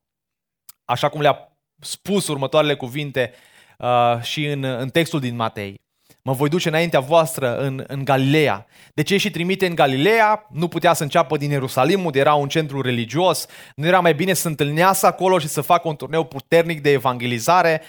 așa 0.91 1.09
cum 1.09 1.21
le-a 1.21 1.57
spus 1.79 2.27
următoarele 2.27 2.75
cuvinte 2.75 3.33
uh, 3.77 4.21
și 4.21 4.45
în, 4.45 4.63
în 4.63 4.89
textul 4.89 5.19
din 5.19 5.35
Matei. 5.35 5.79
Mă 6.23 6.33
voi 6.33 6.49
duce 6.49 6.67
înaintea 6.67 6.99
voastră 6.99 7.57
în, 7.57 7.83
în 7.87 8.03
Galileea. 8.03 8.65
De 8.93 9.03
ce 9.03 9.17
și 9.17 9.31
trimite 9.31 9.65
în 9.65 9.75
Galileea? 9.75 10.47
Nu 10.51 10.67
putea 10.67 10.93
să 10.93 11.03
înceapă 11.03 11.37
din 11.37 11.49
Ierusalim, 11.49 12.05
unde 12.05 12.19
era 12.19 12.33
un 12.33 12.47
centru 12.47 12.81
religios. 12.81 13.47
Nu 13.75 13.85
era 13.85 13.99
mai 13.99 14.13
bine 14.13 14.33
să 14.33 14.47
întâlnească 14.47 15.05
acolo 15.05 15.39
și 15.39 15.47
să 15.47 15.61
facă 15.61 15.87
un 15.87 15.95
turneu 15.95 16.23
puternic 16.23 16.81
de 16.81 16.91
evangelizare? 16.91 17.81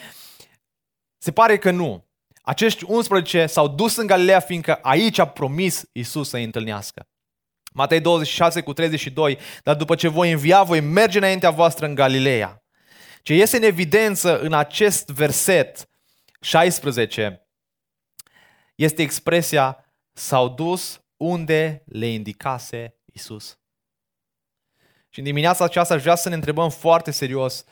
Se 1.18 1.32
pare 1.32 1.58
că 1.58 1.70
nu. 1.70 2.04
Acești 2.42 2.84
11 2.86 3.46
s-au 3.46 3.68
dus 3.68 3.96
în 3.96 4.06
Galileea 4.06 4.40
fiindcă 4.40 4.74
aici 4.74 5.18
a 5.18 5.26
promis 5.26 5.84
Isus 5.92 6.28
să-i 6.28 6.44
întâlnească. 6.44 7.06
Matei 7.72 8.00
26 8.00 8.60
cu 8.60 8.72
32, 8.72 9.38
dar 9.62 9.74
după 9.74 9.94
ce 9.94 10.08
voi 10.08 10.32
învia, 10.32 10.62
voi 10.62 10.80
merge 10.80 11.18
înaintea 11.18 11.50
voastră 11.50 11.86
în 11.86 11.94
Galileea. 11.94 12.62
Ce 13.22 13.34
iese 13.34 13.56
în 13.56 13.62
evidență 13.62 14.40
în 14.40 14.52
acest 14.52 15.08
verset 15.08 15.88
16 16.40 17.46
este 18.74 19.02
expresia 19.02 19.84
s-au 20.12 20.48
dus 20.48 21.00
unde 21.16 21.82
le 21.86 22.06
indicase 22.06 22.96
Isus. 23.04 23.58
Și 25.08 25.18
în 25.18 25.24
dimineața 25.24 25.64
aceasta 25.64 25.94
aș 25.94 26.02
vrea 26.02 26.14
să 26.14 26.28
ne 26.28 26.34
întrebăm 26.34 26.70
foarte 26.70 27.10
serios, 27.10 27.64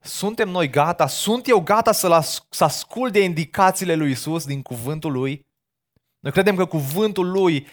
suntem 0.00 0.48
noi 0.48 0.70
gata? 0.70 1.06
Sunt 1.06 1.48
eu 1.48 1.60
gata 1.60 1.92
să, 1.92 2.40
să 2.50 2.64
ascult 2.64 3.12
de 3.12 3.22
indicațiile 3.22 3.94
lui 3.94 4.10
Isus 4.10 4.46
din 4.46 4.62
cuvântul 4.62 5.12
lui? 5.12 5.46
Noi 6.18 6.32
credem 6.32 6.56
că 6.56 6.66
cuvântul 6.66 7.30
lui 7.30 7.66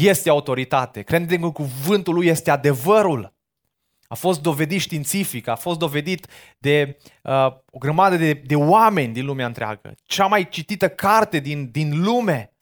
este 0.00 0.30
autoritate, 0.30 1.02
credem 1.02 1.40
că 1.40 1.50
cuvântul 1.50 2.14
lui 2.14 2.26
este 2.26 2.50
adevărul. 2.50 3.34
A 4.06 4.14
fost 4.14 4.40
dovedit 4.40 4.80
științific, 4.80 5.46
a 5.46 5.54
fost 5.54 5.78
dovedit 5.78 6.26
de 6.58 6.98
uh, 7.22 7.46
o 7.70 7.78
grămadă 7.78 8.16
de, 8.16 8.32
de 8.32 8.56
oameni 8.56 9.12
din 9.12 9.24
lumea 9.24 9.46
întreagă. 9.46 9.94
Cea 10.02 10.26
mai 10.26 10.48
citită 10.48 10.88
carte 10.88 11.38
din, 11.38 11.70
din 11.70 12.02
lume. 12.02 12.52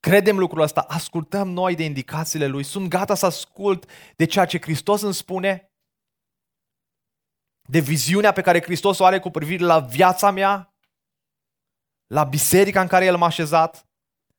Credem 0.00 0.38
lucrul 0.38 0.62
ăsta, 0.62 0.80
ascultăm 0.80 1.48
noi 1.48 1.74
de 1.74 1.84
indicațiile 1.84 2.46
Lui, 2.46 2.62
sunt 2.62 2.88
gata 2.88 3.14
să 3.14 3.26
ascult 3.26 3.90
de 4.16 4.24
ceea 4.24 4.44
ce 4.44 4.60
Hristos 4.60 5.02
îmi 5.02 5.14
spune, 5.14 5.72
de 7.68 7.78
viziunea 7.78 8.32
pe 8.32 8.40
care 8.40 8.62
Hristos 8.62 8.98
o 8.98 9.04
are 9.04 9.18
cu 9.18 9.30
privire 9.30 9.64
la 9.64 9.78
viața 9.78 10.30
mea, 10.30 10.74
la 12.06 12.24
biserica 12.24 12.80
în 12.80 12.86
care 12.86 13.04
El 13.04 13.16
m-a 13.16 13.26
așezat. 13.26 13.86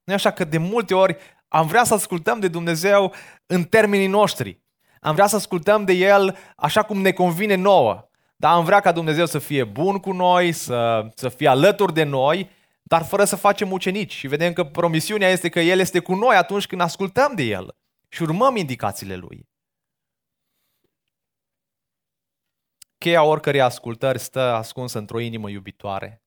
Nu 0.03 0.13
așa 0.13 0.31
că 0.31 0.43
de 0.43 0.57
multe 0.57 0.93
ori 0.93 1.17
am 1.49 1.67
vrea 1.67 1.83
să 1.83 1.93
ascultăm 1.93 2.39
de 2.39 2.47
Dumnezeu 2.47 3.13
în 3.45 3.63
termenii 3.63 4.07
noștri. 4.07 4.61
Am 5.01 5.13
vrea 5.13 5.27
să 5.27 5.35
ascultăm 5.35 5.85
de 5.85 5.93
El 5.93 6.37
așa 6.55 6.83
cum 6.83 7.01
ne 7.01 7.11
convine 7.11 7.55
nouă. 7.55 8.09
Dar 8.35 8.53
am 8.53 8.63
vrea 8.63 8.79
ca 8.79 8.91
Dumnezeu 8.91 9.25
să 9.25 9.39
fie 9.39 9.63
bun 9.63 9.97
cu 9.97 10.11
noi, 10.11 10.51
să, 10.51 11.07
să 11.15 11.29
fie 11.29 11.47
alături 11.47 11.93
de 11.93 12.03
noi, 12.03 12.49
dar 12.83 13.03
fără 13.03 13.23
să 13.23 13.35
facem 13.35 13.71
ucenici. 13.71 14.13
Și 14.13 14.27
vedem 14.27 14.53
că 14.53 14.63
promisiunea 14.63 15.29
este 15.29 15.49
că 15.49 15.59
El 15.59 15.79
este 15.79 15.99
cu 15.99 16.15
noi 16.15 16.35
atunci 16.35 16.67
când 16.67 16.81
ascultăm 16.81 17.35
de 17.35 17.43
El 17.43 17.75
și 18.07 18.21
urmăm 18.21 18.55
indicațiile 18.55 19.15
Lui. 19.15 19.47
Cheia 22.97 23.23
oricărei 23.23 23.61
ascultări 23.61 24.19
stă 24.19 24.39
ascunsă 24.39 24.97
într-o 24.97 25.19
inimă 25.19 25.49
iubitoare. 25.49 26.23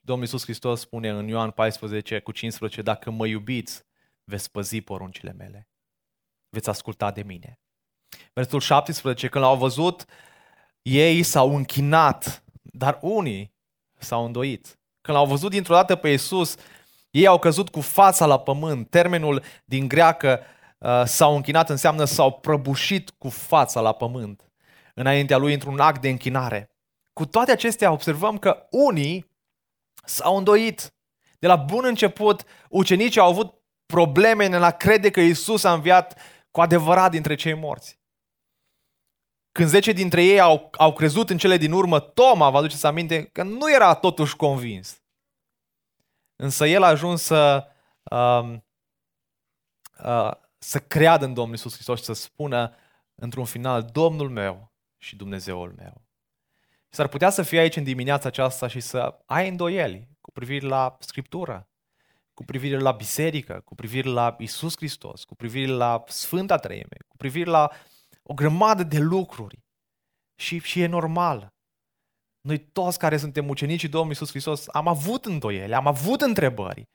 Domnul 0.00 0.24
Iisus 0.24 0.42
Hristos 0.42 0.80
spune 0.80 1.08
în 1.08 1.28
Ioan 1.28 1.50
14 1.50 2.20
cu 2.20 2.32
15, 2.32 2.82
dacă 2.82 3.10
mă 3.10 3.26
iubiți, 3.26 3.84
veți 4.30 4.50
păzi 4.50 4.80
poruncile 4.80 5.32
mele. 5.32 5.68
Veți 6.48 6.68
asculta 6.68 7.10
de 7.10 7.22
mine. 7.22 7.60
Versetul 8.32 8.60
17, 8.60 9.28
când 9.28 9.44
l-au 9.44 9.56
văzut, 9.56 10.04
ei 10.82 11.22
s-au 11.22 11.56
închinat, 11.56 12.44
dar 12.62 12.98
unii 13.00 13.54
s-au 13.98 14.24
îndoit. 14.24 14.80
Când 15.00 15.16
l-au 15.16 15.26
văzut 15.26 15.50
dintr-o 15.50 15.74
dată 15.74 15.96
pe 15.96 16.08
Iisus, 16.08 16.56
ei 17.10 17.26
au 17.26 17.38
căzut 17.38 17.68
cu 17.68 17.80
fața 17.80 18.26
la 18.26 18.38
pământ. 18.38 18.90
Termenul 18.90 19.42
din 19.64 19.88
greacă 19.88 20.40
uh, 20.78 21.02
s-au 21.04 21.34
închinat 21.34 21.70
înseamnă 21.70 22.04
s-au 22.04 22.32
prăbușit 22.32 23.10
cu 23.10 23.28
fața 23.28 23.80
la 23.80 23.92
pământ 23.92 24.50
înaintea 24.98 25.36
lui 25.36 25.52
într-un 25.52 25.80
act 25.80 26.00
de 26.00 26.08
închinare. 26.08 26.70
Cu 27.12 27.26
toate 27.26 27.50
acestea 27.50 27.92
observăm 27.92 28.38
că 28.38 28.66
unii 28.70 29.30
s-au 30.04 30.36
îndoit. 30.36 30.94
De 31.38 31.46
la 31.46 31.56
bun 31.56 31.84
început, 31.84 32.42
ucenicii 32.68 33.20
au 33.20 33.28
avut 33.28 33.54
probleme 33.86 34.44
în 34.44 34.62
a 34.62 34.70
crede 34.70 35.10
că 35.10 35.20
Isus 35.20 35.64
a 35.64 35.72
înviat 35.72 36.18
cu 36.50 36.60
adevărat 36.60 37.10
dintre 37.10 37.34
cei 37.34 37.54
morți. 37.54 37.98
Când 39.52 39.68
zece 39.68 39.92
dintre 39.92 40.24
ei 40.24 40.40
au, 40.40 40.70
au 40.78 40.92
crezut 40.92 41.30
în 41.30 41.38
cele 41.38 41.56
din 41.56 41.72
urmă, 41.72 42.00
Toma, 42.00 42.50
vă 42.50 42.56
aduceți 42.56 42.86
aminte, 42.86 43.24
că 43.24 43.42
nu 43.42 43.72
era 43.74 43.94
totuși 43.94 44.36
convins. 44.36 45.02
Însă 46.36 46.66
el 46.66 46.82
a 46.82 46.86
ajuns 46.86 47.22
să, 47.22 47.66
uh, 48.02 48.54
uh, 50.04 50.30
să 50.58 50.78
creadă 50.78 51.24
în 51.24 51.34
Domnul 51.34 51.54
Isus 51.54 51.74
Hristos 51.74 51.98
și 51.98 52.04
să 52.04 52.12
spună 52.12 52.74
într-un 53.14 53.44
final, 53.44 53.82
Domnul 53.82 54.30
meu 54.30 54.72
și 54.98 55.16
Dumnezeul 55.16 55.72
meu. 55.76 56.02
S-ar 56.88 57.08
putea 57.08 57.30
să 57.30 57.42
fie 57.42 57.58
aici 57.58 57.76
în 57.76 57.84
dimineața 57.84 58.28
aceasta 58.28 58.66
și 58.66 58.80
să 58.80 59.18
ai 59.26 59.48
îndoieli 59.48 60.08
cu 60.20 60.30
privire 60.32 60.66
la 60.66 60.96
Scriptură, 61.00 61.68
cu 62.36 62.44
privire 62.44 62.78
la 62.78 62.92
biserică, 62.92 63.62
cu 63.64 63.74
privire 63.74 64.08
la 64.08 64.36
Isus 64.38 64.76
Hristos, 64.76 65.24
cu 65.24 65.34
privire 65.34 65.70
la 65.70 66.04
Sfânta 66.06 66.56
Treime, 66.56 66.96
cu 67.08 67.16
privire 67.16 67.50
la 67.50 67.70
o 68.22 68.34
grămadă 68.34 68.82
de 68.82 68.98
lucruri. 68.98 69.64
Și, 70.34 70.58
și 70.58 70.80
e 70.80 70.86
normal. 70.86 71.54
Noi 72.40 72.58
toți 72.58 72.98
care 72.98 73.16
suntem 73.16 73.48
ucenicii 73.48 73.88
Domnului 73.88 74.16
Iisus 74.20 74.30
Hristos 74.30 74.66
am 74.68 74.88
avut 74.88 75.24
îndoiele, 75.24 75.74
am 75.74 75.86
avut 75.86 76.20
întrebări. 76.20 76.88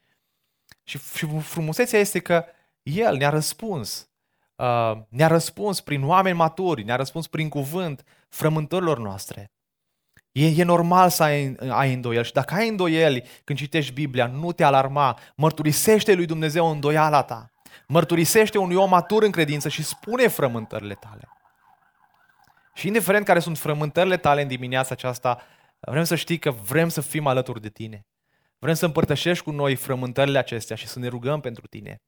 Și, 0.83 0.97
și 0.97 1.39
frumusețea 1.39 1.99
este 1.99 2.19
că 2.19 2.45
El 2.83 3.17
ne-a 3.17 3.29
răspuns. 3.29 4.09
Uh, 4.55 5.01
ne-a 5.09 5.27
răspuns 5.27 5.81
prin 5.81 6.03
oameni 6.03 6.37
maturi, 6.37 6.83
ne-a 6.83 6.95
răspuns 6.95 7.27
prin 7.27 7.49
cuvânt 7.49 8.03
frământărilor 8.29 8.99
noastre. 8.99 9.51
E, 10.31 10.47
e 10.47 10.63
normal 10.63 11.09
să 11.09 11.23
ai, 11.23 11.55
ai 11.69 11.93
îndoieli 11.93 12.25
și 12.25 12.33
dacă 12.33 12.53
ai 12.53 12.67
îndoieli 12.67 13.23
când 13.43 13.57
citești 13.59 13.93
Biblia, 13.93 14.27
nu 14.27 14.51
te 14.51 14.63
alarma, 14.63 15.19
mărturisește 15.35 16.13
lui 16.13 16.25
Dumnezeu 16.25 16.69
îndoiala 16.69 17.23
ta. 17.23 17.51
Mărturisește 17.87 18.57
unui 18.57 18.75
om 18.75 18.89
matur 18.89 19.23
în 19.23 19.31
credință 19.31 19.69
și 19.69 19.83
spune 19.83 20.27
frământările 20.27 20.93
tale. 20.93 21.27
Și 22.73 22.87
indiferent 22.87 23.25
care 23.25 23.39
sunt 23.39 23.57
frământările 23.57 24.17
tale 24.17 24.41
în 24.41 24.47
dimineața 24.47 24.89
aceasta, 24.91 25.41
Vrem 25.87 26.03
să 26.03 26.15
știi 26.15 26.39
că 26.39 26.51
vrem 26.51 26.89
să 26.89 27.01
fim 27.01 27.27
alături 27.27 27.61
de 27.61 27.69
tine. 27.69 28.05
Vrem 28.59 28.73
să 28.73 28.85
împărtășești 28.85 29.43
cu 29.43 29.51
noi 29.51 29.75
frământările 29.75 30.37
acestea 30.37 30.75
și 30.75 30.87
să 30.87 30.99
ne 30.99 31.07
rugăm 31.07 31.39
pentru 31.39 31.67
tine. 31.67 32.01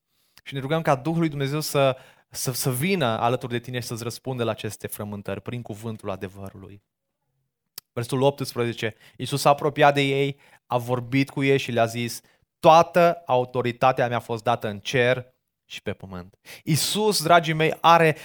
Și 0.43 0.53
ne 0.53 0.59
rugăm 0.59 0.81
ca 0.81 0.95
Duhul 0.95 1.19
lui 1.19 1.29
Dumnezeu 1.29 1.59
să, 1.59 1.97
să, 2.29 2.51
să 2.51 2.71
vină 2.71 3.05
alături 3.05 3.51
de 3.51 3.59
tine 3.59 3.79
și 3.79 3.87
să-ți 3.87 4.03
răspunde 4.03 4.43
la 4.43 4.51
aceste 4.51 4.87
frământări 4.87 5.41
prin 5.41 5.61
cuvântul 5.61 6.09
adevărului. 6.11 6.83
Versul 7.93 8.21
18. 8.21 8.95
Iisus 9.17 9.41
s-a 9.41 9.50
apropiat 9.50 9.93
de 9.93 10.01
ei, 10.01 10.39
a 10.65 10.77
vorbit 10.77 11.29
cu 11.29 11.43
ei 11.43 11.57
și 11.57 11.71
le-a 11.71 11.85
zis, 11.85 12.21
toată 12.59 13.21
autoritatea 13.25 14.07
mi-a 14.07 14.19
fost 14.19 14.43
dată 14.43 14.67
în 14.67 14.79
cer 14.79 15.33
și 15.65 15.81
pe 15.81 15.93
pământ. 15.93 16.39
Iisus, 16.63 17.23
dragii 17.23 17.53
mei, 17.53 17.77
are 17.81 18.17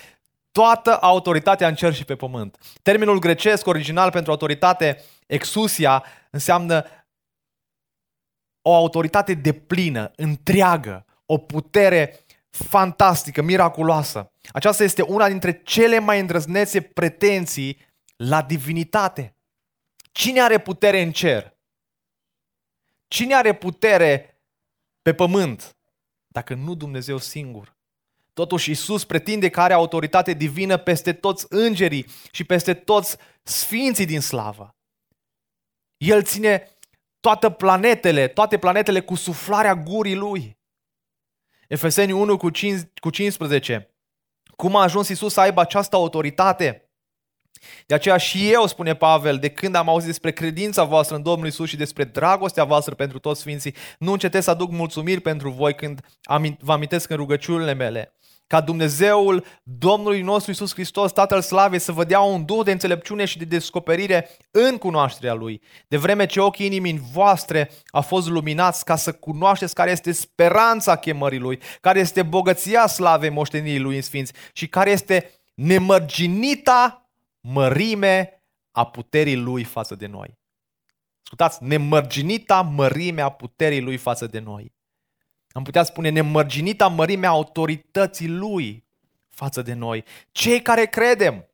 toată 0.50 0.98
autoritatea 1.00 1.68
în 1.68 1.74
cer 1.74 1.94
și 1.94 2.04
pe 2.04 2.16
pământ. 2.16 2.58
Termenul 2.82 3.18
grecesc 3.18 3.66
original 3.66 4.10
pentru 4.10 4.30
autoritate, 4.30 5.04
exusia, 5.26 6.04
înseamnă 6.30 6.84
o 8.62 8.74
autoritate 8.74 9.34
deplină, 9.34 10.10
întreagă, 10.16 11.04
o 11.26 11.38
putere 11.38 12.24
fantastică, 12.50 13.42
miraculoasă. 13.42 14.32
Aceasta 14.52 14.84
este 14.84 15.02
una 15.02 15.28
dintre 15.28 15.62
cele 15.62 15.98
mai 15.98 16.20
îndrăznețe 16.20 16.80
pretenții 16.80 17.78
la 18.16 18.42
divinitate. 18.42 19.37
Cine 20.18 20.40
are 20.40 20.58
putere 20.58 21.00
în 21.00 21.12
cer? 21.12 21.56
Cine 23.08 23.34
are 23.34 23.54
putere 23.54 24.40
pe 25.02 25.14
pământ? 25.14 25.76
Dacă 26.26 26.54
nu 26.54 26.74
Dumnezeu 26.74 27.18
singur. 27.18 27.76
Totuși 28.32 28.70
Isus 28.70 29.04
pretinde 29.04 29.50
că 29.50 29.60
are 29.60 29.72
autoritate 29.72 30.32
divină 30.32 30.76
peste 30.76 31.12
toți 31.12 31.46
îngerii 31.48 32.06
și 32.30 32.44
peste 32.44 32.74
toți 32.74 33.16
sfinții 33.42 34.06
din 34.06 34.20
slavă. 34.20 34.76
El 35.96 36.22
ține 36.22 36.68
toate 37.20 37.50
planetele, 37.50 38.28
toate 38.28 38.58
planetele 38.58 39.00
cu 39.00 39.14
suflarea 39.14 39.74
gurii 39.74 40.16
lui. 40.16 40.58
Efeseni 41.68 42.12
1 42.12 42.36
cu 42.36 42.50
15. 43.10 43.94
Cum 44.56 44.76
a 44.76 44.82
ajuns 44.82 45.08
Isus 45.08 45.32
să 45.32 45.40
aibă 45.40 45.60
această 45.60 45.96
autoritate? 45.96 46.87
De 47.86 47.94
aceea 47.94 48.16
și 48.16 48.50
eu, 48.50 48.66
spune 48.66 48.94
Pavel, 48.94 49.36
de 49.36 49.48
când 49.48 49.74
am 49.74 49.88
auzit 49.88 50.06
despre 50.06 50.32
credința 50.32 50.84
voastră 50.84 51.16
în 51.16 51.22
Domnul 51.22 51.46
Isus 51.46 51.68
și 51.68 51.76
despre 51.76 52.04
dragostea 52.04 52.64
voastră 52.64 52.94
pentru 52.94 53.18
toți 53.18 53.40
sfinții, 53.40 53.74
nu 53.98 54.12
încetez 54.12 54.44
să 54.44 54.50
aduc 54.50 54.70
mulțumiri 54.70 55.20
pentru 55.20 55.50
voi 55.50 55.74
când 55.74 56.00
vă 56.60 56.72
amintesc 56.72 57.10
în 57.10 57.16
rugăciunile 57.16 57.74
mele. 57.74 58.12
Ca 58.48 58.60
Dumnezeul 58.60 59.44
Domnului 59.62 60.22
nostru 60.22 60.50
Isus 60.50 60.72
Hristos, 60.72 61.12
Tatăl 61.12 61.40
Slavei, 61.40 61.78
să 61.78 61.92
vă 61.92 62.04
dea 62.04 62.20
un 62.20 62.44
duh 62.44 62.64
de 62.64 62.70
înțelepciune 62.70 63.24
și 63.24 63.38
de 63.38 63.44
descoperire 63.44 64.30
în 64.50 64.78
cunoașterea 64.78 65.34
Lui, 65.34 65.62
de 65.88 65.96
vreme 65.96 66.26
ce 66.26 66.40
ochii 66.40 66.66
inimii 66.66 67.00
voastre 67.12 67.70
au 67.90 68.02
fost 68.02 68.28
luminați 68.28 68.84
ca 68.84 68.96
să 68.96 69.12
cunoașteți 69.12 69.74
care 69.74 69.90
este 69.90 70.12
speranța 70.12 70.96
chemării 70.96 71.38
Lui, 71.38 71.58
care 71.80 71.98
este 71.98 72.22
bogăția 72.22 72.86
slavei 72.86 73.30
moștenirii 73.30 73.78
Lui 73.78 73.96
în 73.96 74.02
Sfinți 74.02 74.32
și 74.52 74.68
care 74.68 74.90
este 74.90 75.30
nemărginita 75.54 77.07
mărime 77.48 78.42
a 78.70 78.86
puterii 78.86 79.36
Lui 79.36 79.64
față 79.64 79.94
de 79.94 80.06
noi. 80.06 80.38
Ascultați, 81.22 81.64
nemărginita 81.64 82.62
mărime 82.62 83.22
a 83.22 83.28
puterii 83.28 83.80
Lui 83.80 83.96
față 83.96 84.26
de 84.26 84.38
noi 84.38 84.76
am 85.58 85.64
putea 85.64 85.82
spune, 85.82 86.08
nemărginita 86.08 86.88
mărimea 86.88 87.28
autorității 87.28 88.28
Lui 88.28 88.86
față 89.28 89.62
de 89.62 89.72
noi. 89.72 90.04
Cei 90.30 90.62
care 90.62 90.86
credem 90.86 91.48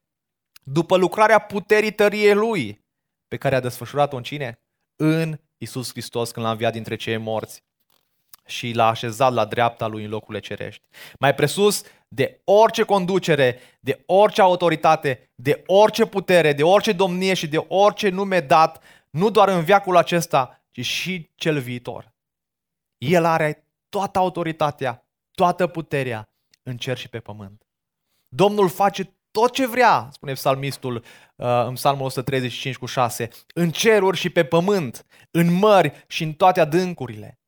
după 0.63 0.97
lucrarea 0.97 1.39
puterii 1.39 1.93
tăriei 1.93 2.35
Lui, 2.35 2.85
pe 3.29 3.37
care 3.37 3.55
a 3.55 3.61
desfășurat-o 3.61 4.17
în 4.17 4.23
cine? 4.23 4.63
În 4.97 5.41
Isus 5.57 5.91
Hristos 5.91 6.31
când 6.31 6.47
l-a 6.47 6.53
înviat 6.53 6.73
dintre 6.73 6.97
cei 6.97 7.17
morți 7.17 7.65
și 8.47 8.73
l-a 8.73 8.87
așezat 8.87 9.33
la 9.33 9.45
dreapta 9.45 9.87
Lui 9.87 10.05
în 10.05 10.11
locurile 10.11 10.41
cerești. 10.41 10.89
Mai 11.19 11.35
presus 11.35 11.83
de 12.09 12.41
orice 12.45 12.83
conducere, 12.83 13.59
de 13.81 14.03
orice 14.07 14.41
autoritate, 14.41 15.31
de 15.35 15.63
orice 15.67 16.07
putere, 16.07 16.53
de 16.53 16.63
orice 16.63 16.93
domnie 16.93 17.35
și 17.35 17.49
de 17.49 17.65
orice 17.69 18.09
nume 18.09 18.41
dat, 18.41 18.83
nu 19.11 19.31
doar 19.31 19.49
în 19.49 19.65
viacul 19.65 19.97
acesta, 19.97 20.65
ci 20.71 20.85
și 20.85 21.31
cel 21.35 21.59
viitor. 21.59 22.13
El 22.99 23.25
are 23.25 23.69
toată 23.89 24.19
autoritatea, 24.19 25.07
toată 25.31 25.67
puterea 25.67 26.29
în 26.63 26.77
cer 26.77 26.97
și 26.97 27.09
pe 27.09 27.21
pământ. 27.21 27.63
Domnul 28.29 28.69
face 28.69 29.17
tot 29.31 29.53
ce 29.53 29.67
vrea, 29.67 30.09
spune 30.13 30.33
psalmistul 30.33 30.95
uh, 30.95 31.47
în 31.67 31.75
psalmul 31.75 32.05
135 32.05 32.77
cu 32.77 32.87
6, 32.87 33.29
în 33.55 33.71
ceruri 33.71 34.17
și 34.17 34.31
pe 34.31 34.45
pământ, 34.45 35.07
în 35.31 35.53
mări 35.53 36.05
și 36.07 36.23
în 36.23 36.33
toate 36.33 36.61
adâncurile. 36.61 37.39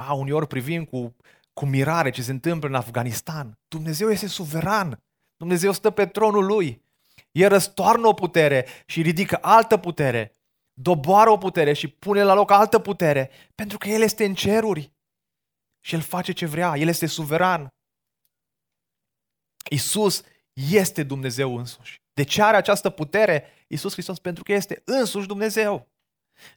A, 0.00 0.12
uneori 0.12 0.46
privim 0.46 0.84
cu, 0.84 1.16
cu 1.52 1.66
mirare 1.66 2.10
ce 2.10 2.22
se 2.22 2.30
întâmplă 2.30 2.68
în 2.68 2.74
Afganistan. 2.74 3.58
Dumnezeu 3.68 4.10
este 4.10 4.26
suveran. 4.26 5.02
Dumnezeu 5.36 5.72
stă 5.72 5.90
pe 5.90 6.06
tronul 6.06 6.44
lui. 6.44 6.82
El 7.32 7.48
răstoarnă 7.48 8.06
o 8.06 8.12
putere 8.12 8.66
și 8.86 9.02
ridică 9.02 9.38
altă 9.40 9.76
putere. 9.76 10.32
Doboară 10.72 11.30
o 11.30 11.36
putere 11.36 11.72
și 11.72 11.88
pune 11.88 12.22
la 12.22 12.34
loc 12.34 12.50
altă 12.50 12.78
putere, 12.78 13.30
pentru 13.54 13.78
că 13.78 13.88
El 13.88 14.02
este 14.02 14.24
în 14.24 14.34
ceruri 14.34 14.92
și 15.80 15.94
El 15.94 16.00
face 16.00 16.32
ce 16.32 16.46
vrea, 16.46 16.76
El 16.76 16.88
este 16.88 17.06
suveran. 17.06 17.68
Isus 19.70 20.22
este 20.52 21.02
Dumnezeu 21.02 21.56
însuși. 21.56 22.00
De 22.12 22.22
ce 22.22 22.42
are 22.42 22.56
această 22.56 22.90
putere 22.90 23.44
Isus 23.68 23.92
Hristos? 23.92 24.18
Pentru 24.18 24.42
că 24.42 24.52
este 24.52 24.82
însuși 24.84 25.26
Dumnezeu. 25.26 25.88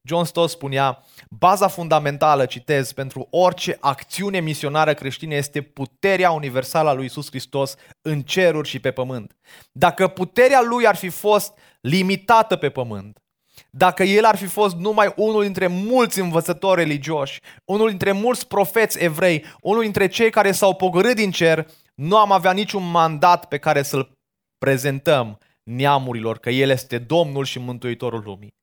John 0.04 0.24
Stott 0.24 0.50
spunea, 0.50 1.04
baza 1.30 1.67
fundamentală, 1.67 2.46
citez, 2.46 2.91
pentru 2.91 3.28
orice 3.30 3.78
acțiune 3.80 4.39
misionară 4.39 4.94
creștină 4.94 5.36
este 5.36 5.62
puterea 5.62 6.32
universală 6.32 6.89
a 6.89 6.94
lui 6.94 7.06
Isus 7.06 7.28
Hristos 7.30 7.76
în 8.02 8.22
ceruri 8.22 8.67
și 8.67 8.80
pe 8.80 8.91
pământ. 8.91 9.36
Dacă 9.72 10.08
puterea 10.08 10.62
lui 10.62 10.88
ar 10.88 10.96
fi 10.96 11.10
fost 11.10 11.58
limitată 11.82 12.56
pe 12.56 12.70
pământ, 12.70 13.22
dacă 13.70 14.04
el 14.04 14.26
ar 14.26 14.36
fi 14.36 14.46
fost 14.46 14.76
numai 14.76 15.13
unul 15.15 15.44
dintre 15.44 15.67
mulți 15.67 16.20
învățători 16.20 16.80
religioși, 16.80 17.39
unul 17.65 17.89
dintre 17.89 18.12
mulți 18.12 18.48
profeți 18.48 19.04
evrei, 19.04 19.46
unul 19.62 19.82
dintre 19.82 20.08
cei 20.08 20.30
care 20.30 20.52
s-au 20.52 20.76
pogorât 20.76 21.15
din 21.15 21.32
cer, 21.32 21.67
nu 21.96 22.17
am 22.17 22.32
avea 22.32 22.52
niciun 22.52 22.91
mandat 22.91 23.48
pe 23.48 23.58
care 23.58 23.82
să-l 23.82 24.12
prezentăm 24.58 25.38
neamurilor 25.63 26.38
că 26.38 26.50
El 26.50 26.70
este 26.70 26.98
Domnul 26.98 27.46
și 27.46 27.60
Mântuitorul 27.60 28.22
lumii. 28.26 28.54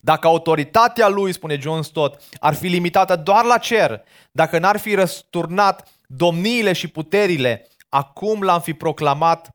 Dacă 0.00 0.26
autoritatea 0.26 1.08
lui, 1.08 1.32
spune 1.32 1.58
John 1.60 1.80
Stott, 1.80 2.22
ar 2.38 2.54
fi 2.54 2.66
limitată 2.66 3.16
doar 3.16 3.44
la 3.44 3.58
cer, 3.58 4.02
dacă 4.32 4.58
n-ar 4.58 4.76
fi 4.78 4.94
răsturnat 4.94 5.88
domniile 6.06 6.72
și 6.72 6.88
puterile, 6.88 7.66
acum 7.88 8.42
l-am 8.42 8.60
fi 8.60 8.72
proclamat 8.72 9.48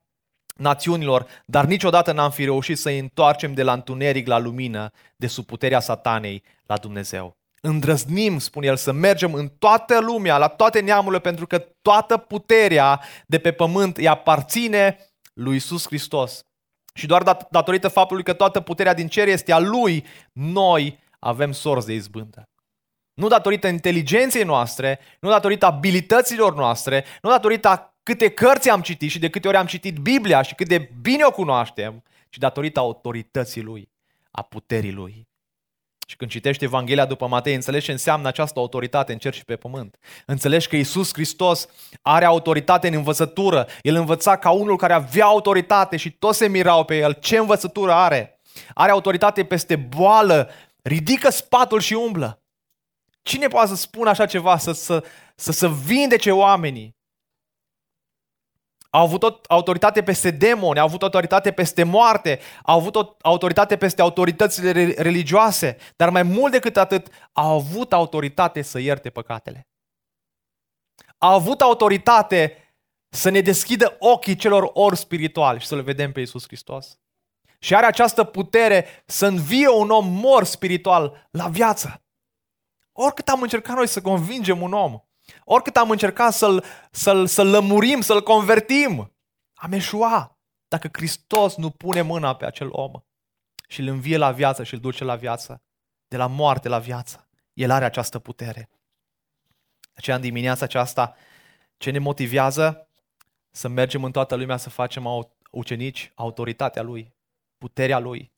națiunilor, 0.56 1.26
dar 1.46 1.66
niciodată 1.66 2.12
n-am 2.12 2.32
fi 2.32 2.44
reușit 2.44 2.78
să-i 2.78 3.00
întoarcem 3.00 3.54
de 3.54 3.64
la 3.64 3.74
întuneric 3.74 4.28
la 4.28 4.38
lumină, 4.38 4.92
de 5.16 5.28
sub 5.28 5.46
puterea 5.46 5.80
satanei 5.80 6.44
la 6.66 6.78
Dumnezeu. 6.78 7.38
Îndrăznim, 7.62 8.40
spune 8.40 8.66
el, 8.66 8.76
să 8.76 8.92
mergem 8.92 9.34
în 9.34 9.48
toată 9.48 10.00
lumea, 10.00 10.38
la 10.38 10.48
toate 10.48 10.80
neamurile, 10.80 11.20
pentru 11.20 11.48
că 11.48 11.58
toată 11.82 12.18
puterea 12.18 13.02
de 13.26 13.40
pe 13.40 13.52
pământ 13.52 13.98
îi 13.98 14.08
aparține 14.08 14.98
lui 15.34 15.56
Isus 15.56 15.86
Hristos. 15.86 16.40
Și 16.98 17.06
doar 17.06 17.24
dat- 17.24 17.48
datorită 17.50 17.88
faptului 17.88 18.24
că 18.24 18.34
toată 18.34 18.62
puterea 18.62 18.94
din 18.94 19.08
cer 19.08 19.28
este 19.28 19.52
a 19.52 19.60
Lui, 19.60 20.06
noi 20.32 21.00
avem 21.20 21.52
sorți 21.52 21.88
de 21.88 21.94
izbândă. 21.94 22.50
Nu 23.14 23.28
datorită 23.28 23.68
inteligenței 23.68 24.44
noastre, 24.44 25.00
nu 25.20 25.30
datorită 25.30 25.66
abilităților 25.66 26.56
noastre, 26.56 27.06
nu 27.22 27.30
datorită 27.30 27.96
câte 28.04 28.30
cărți 28.30 28.70
am 28.70 28.82
citit 28.82 29.10
și 29.10 29.20
de 29.20 29.30
câte 29.30 29.48
ori 29.48 29.58
am 29.58 29.66
citit 29.66 29.98
Biblia 29.98 30.42
și 30.42 30.56
cât 30.56 30.68
de 30.68 30.92
bine 31.02 31.24
o 31.26 31.32
cunoaștem, 31.32 32.04
ci 32.30 32.38
datorită 32.38 32.80
autorității 32.80 33.62
Lui, 33.62 33.90
a 34.32 34.42
puterii 34.42 34.92
Lui. 34.92 35.28
Și 36.06 36.16
când 36.16 36.32
citești 36.32 36.64
Evanghelia 36.64 37.06
după 37.06 37.28
Matei, 37.28 37.54
înțelegi 37.54 37.86
ce 37.86 37.92
înseamnă 37.92 38.28
această 38.28 38.60
autoritate 38.60 39.12
în 39.12 39.18
cer 39.18 39.34
și 39.34 39.46
pe 39.46 39.56
pământ. 39.56 39.98
Înțelegi 40.26 40.68
că 40.68 40.76
Isus 40.76 41.14
Hristos 41.14 41.68
are 42.02 42.26
autoritate 42.26 42.88
în 42.88 42.94
învățătură. 42.94 43.68
El 43.82 43.96
învăța 43.96 44.38
ca 44.38 44.50
unul 44.50 44.78
care 44.78 44.94
avea 44.94 45.26
autoritate 45.26 45.98
și 45.98 46.12
toți 46.12 46.38
se 46.38 46.48
mirau 46.48 46.84
pe 46.84 46.98
el. 46.98 47.14
Ce 47.14 47.38
învățătură 47.38 47.92
are? 47.92 48.40
Are 48.74 48.92
autoritate 48.92 49.46
peste 49.46 49.76
boală, 49.76 50.50
ridică 50.82 51.30
spatul 51.30 51.80
și 51.80 51.94
umblă. 51.94 52.44
Cine 53.22 53.48
poate 53.48 53.68
să 53.68 53.76
spună 53.76 54.10
așa 54.10 54.26
ceva, 54.26 54.58
să, 54.58 54.72
să, 54.72 55.04
să, 55.36 55.52
să 55.52 55.70
vindece 55.70 56.32
oamenii? 56.32 56.95
Au 58.96 59.02
avut 59.02 59.24
autoritate 59.48 60.04
peste 60.04 60.32
demoni, 60.32 60.80
au 60.80 60.86
avut 60.86 61.04
autoritate 61.04 61.52
peste 61.52 61.84
moarte, 61.84 62.40
au 62.64 62.78
avut 62.78 62.96
autoritate 63.22 63.78
peste 63.78 64.02
autoritățile 64.02 64.94
religioase, 64.98 65.78
dar 65.96 66.10
mai 66.10 66.24
mult 66.24 66.52
decât 66.52 66.78
atât, 66.78 67.08
au 67.32 67.56
avut 67.56 67.94
autoritate 67.94 68.62
să 68.62 68.80
ierte 68.80 69.10
păcatele. 69.10 69.68
Au 71.18 71.34
avut 71.34 71.62
autoritate 71.62 72.58
să 73.10 73.30
ne 73.30 73.42
deschidă 73.42 73.96
ochii 74.00 74.36
celor 74.36 74.70
ori 74.74 74.98
spirituali 74.98 75.60
și 75.60 75.68
să 75.68 75.76
le 75.76 75.82
vedem 75.82 76.12
pe 76.12 76.20
Iisus 76.20 76.44
Hristos. 76.46 77.00
și 77.60 77.76
are 77.76 77.86
această 77.86 78.24
putere 78.24 79.04
să 79.06 79.26
învie 79.26 79.70
un 79.70 79.90
om 79.90 80.08
mort 80.08 80.48
spiritual 80.48 81.28
la 81.32 81.48
viață. 81.48 82.04
Oricât 82.92 83.28
am 83.28 83.42
încercat 83.42 83.76
noi 83.76 83.88
să 83.88 84.02
convingem 84.02 84.62
un 84.62 84.74
om, 84.74 85.00
oricât 85.44 85.76
am 85.76 85.90
încercat 85.90 86.34
să-l, 86.34 86.64
să-l, 86.92 87.28
să-l 87.28 87.48
lămurim, 87.48 88.02
să-l 88.02 88.24
convertim, 88.24 89.16
am 89.54 89.72
eșuat 89.72 90.38
dacă 90.68 90.90
Hristos 90.92 91.56
nu 91.56 91.70
pune 91.70 92.02
mâna 92.02 92.36
pe 92.36 92.46
acel 92.46 92.68
om 92.72 92.92
și 93.68 93.80
îl 93.80 93.88
învie 93.88 94.18
la 94.18 94.32
viață 94.32 94.64
și 94.64 94.74
îl 94.74 94.80
duce 94.80 95.04
la 95.04 95.16
viață, 95.16 95.62
de 96.08 96.18
la 96.18 96.28
moarte 96.28 96.70
la 96.70 96.80
viață. 96.80 97.30
El 97.54 97.72
are 97.72 97.86
această 97.86 98.20
putere. 98.20 98.70
De 99.82 99.94
aceea 99.96 100.16
în 100.16 100.22
dimineața 100.22 100.66
aceasta, 100.66 101.16
ce 101.78 101.92
ne 101.92 102.00
motivează? 102.00 102.90
Să 103.52 103.68
mergem 103.68 104.04
în 104.04 104.12
toată 104.12 104.36
lumea 104.36 104.58
să 104.58 104.70
facem 104.70 105.30
ucenici 105.52 106.12
autoritatea 106.16 106.82
Lui, 106.82 107.14
puterea 107.58 108.00
Lui. 108.00 108.35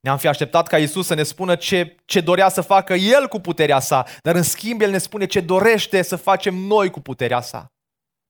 Ne-am 0.00 0.18
fi 0.18 0.28
așteptat 0.28 0.66
ca 0.66 0.78
Isus 0.78 1.06
să 1.06 1.14
ne 1.14 1.22
spună 1.22 1.56
ce, 1.56 1.96
ce 2.04 2.20
dorea 2.20 2.48
să 2.48 2.60
facă 2.60 2.94
El 2.94 3.28
cu 3.28 3.40
puterea 3.40 3.80
sa, 3.80 4.06
dar 4.22 4.34
în 4.34 4.42
schimb 4.42 4.80
El 4.80 4.90
ne 4.90 4.98
spune 4.98 5.26
ce 5.26 5.40
dorește 5.40 6.02
să 6.02 6.16
facem 6.16 6.54
noi 6.54 6.90
cu 6.90 7.00
puterea 7.00 7.40
sa, 7.40 7.72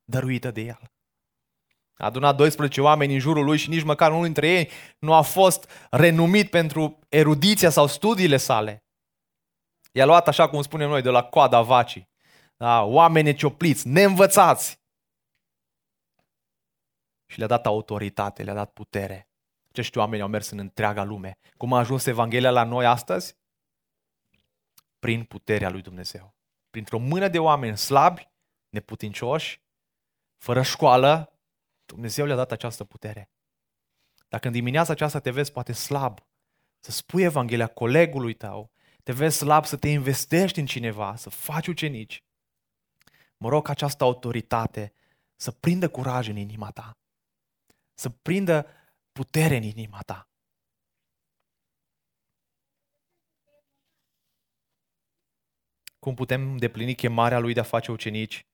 dăruită 0.04 0.50
de 0.50 0.60
El. 0.60 0.78
A 1.98 2.04
adunat 2.04 2.36
12 2.36 2.80
oameni 2.80 3.12
în 3.12 3.18
jurul 3.18 3.44
lui 3.44 3.56
și 3.56 3.68
nici 3.68 3.82
măcar 3.82 4.10
unul 4.10 4.24
dintre 4.24 4.48
ei 4.48 4.70
nu 4.98 5.12
a 5.12 5.22
fost 5.22 5.70
renumit 5.90 6.50
pentru 6.50 6.98
erudiția 7.08 7.70
sau 7.70 7.86
studiile 7.86 8.36
sale. 8.36 8.84
I-a 9.92 10.04
luat, 10.04 10.28
așa 10.28 10.48
cum 10.48 10.62
spunem 10.62 10.88
noi, 10.88 11.02
de 11.02 11.10
la 11.10 11.24
coada 11.24 11.62
vacii. 11.62 12.08
Da, 12.56 12.82
oameni 12.82 13.24
neciopliți, 13.24 13.88
neînvățați. 13.88 14.80
Și 17.26 17.38
le-a 17.38 17.46
dat 17.46 17.66
autoritate, 17.66 18.42
le-a 18.42 18.54
dat 18.54 18.72
putere. 18.72 19.28
Acești 19.76 19.98
oameni 19.98 20.22
au 20.22 20.28
mers 20.28 20.50
în 20.50 20.58
întreaga 20.58 21.04
lume. 21.04 21.38
Cum 21.56 21.72
a 21.72 21.78
ajuns 21.78 22.06
Evanghelia 22.06 22.50
la 22.50 22.64
noi 22.64 22.86
astăzi? 22.86 23.36
Prin 24.98 25.24
puterea 25.24 25.70
lui 25.70 25.82
Dumnezeu. 25.82 26.34
Printr-o 26.70 26.98
mână 26.98 27.28
de 27.28 27.38
oameni 27.38 27.76
slabi, 27.76 28.28
neputincioși, 28.68 29.60
fără 30.36 30.62
școală, 30.62 31.38
Dumnezeu 31.84 32.26
le-a 32.26 32.36
dat 32.36 32.52
această 32.52 32.84
putere. 32.84 33.30
Dacă 34.28 34.46
în 34.46 34.52
dimineața 34.52 34.92
aceasta 34.92 35.18
te 35.18 35.30
vezi 35.30 35.52
poate 35.52 35.72
slab, 35.72 36.18
să 36.78 36.90
spui 36.90 37.22
Evanghelia 37.22 37.66
colegului 37.66 38.34
tău, 38.34 38.70
te 39.02 39.12
vezi 39.12 39.36
slab 39.36 39.64
să 39.64 39.76
te 39.76 39.88
investești 39.88 40.58
în 40.58 40.66
cineva, 40.66 41.16
să 41.16 41.30
faci 41.30 41.66
ucenici, 41.66 42.24
mă 43.36 43.48
rog 43.48 43.64
ca 43.64 43.70
această 43.70 44.04
autoritate 44.04 44.92
să 45.34 45.50
prindă 45.50 45.88
curaj 45.88 46.28
în 46.28 46.36
inima 46.36 46.70
ta, 46.70 46.98
să 47.94 48.08
prindă 48.08 48.66
putere 49.16 49.56
în 49.56 49.62
inima 49.62 50.00
ta. 50.06 50.28
Cum 55.98 56.14
putem 56.14 56.50
îndeplini 56.50 56.94
chemarea 56.94 57.38
lui 57.38 57.52
de 57.52 57.60
a 57.60 57.62
face 57.62 57.90
ucenici? 57.92 58.46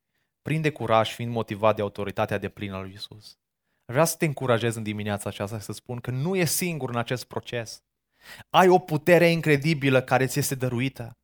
Prinde 0.42 0.70
curaj 0.70 1.14
fiind 1.14 1.32
motivat 1.32 1.76
de 1.76 1.82
autoritatea 1.82 2.38
de 2.38 2.48
plină 2.48 2.76
a 2.76 2.80
lui 2.80 2.92
Isus. 2.92 3.38
Vreau 3.84 4.04
să 4.04 4.16
te 4.16 4.24
încurajez 4.24 4.74
în 4.74 4.82
dimineața 4.82 5.28
aceasta 5.28 5.58
să 5.58 5.72
spun 5.72 6.00
că 6.00 6.10
nu 6.10 6.36
e 6.36 6.44
singur 6.44 6.90
în 6.90 6.96
acest 6.96 7.24
proces. 7.24 7.82
Ai 8.50 8.68
o 8.68 8.78
putere 8.78 9.30
incredibilă 9.30 10.02
care 10.02 10.26
ți 10.26 10.38
este 10.38 10.54
dăruită. 10.54 11.18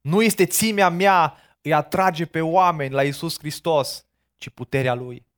Nu 0.00 0.22
este 0.22 0.46
țimea 0.46 0.88
mea 0.88 1.36
îi 1.62 1.72
atrage 1.72 2.26
pe 2.26 2.40
oameni 2.40 2.94
la 2.94 3.02
Isus 3.02 3.38
Hristos, 3.38 4.06
ci 4.36 4.48
puterea 4.48 4.94
Lui. 4.94 5.29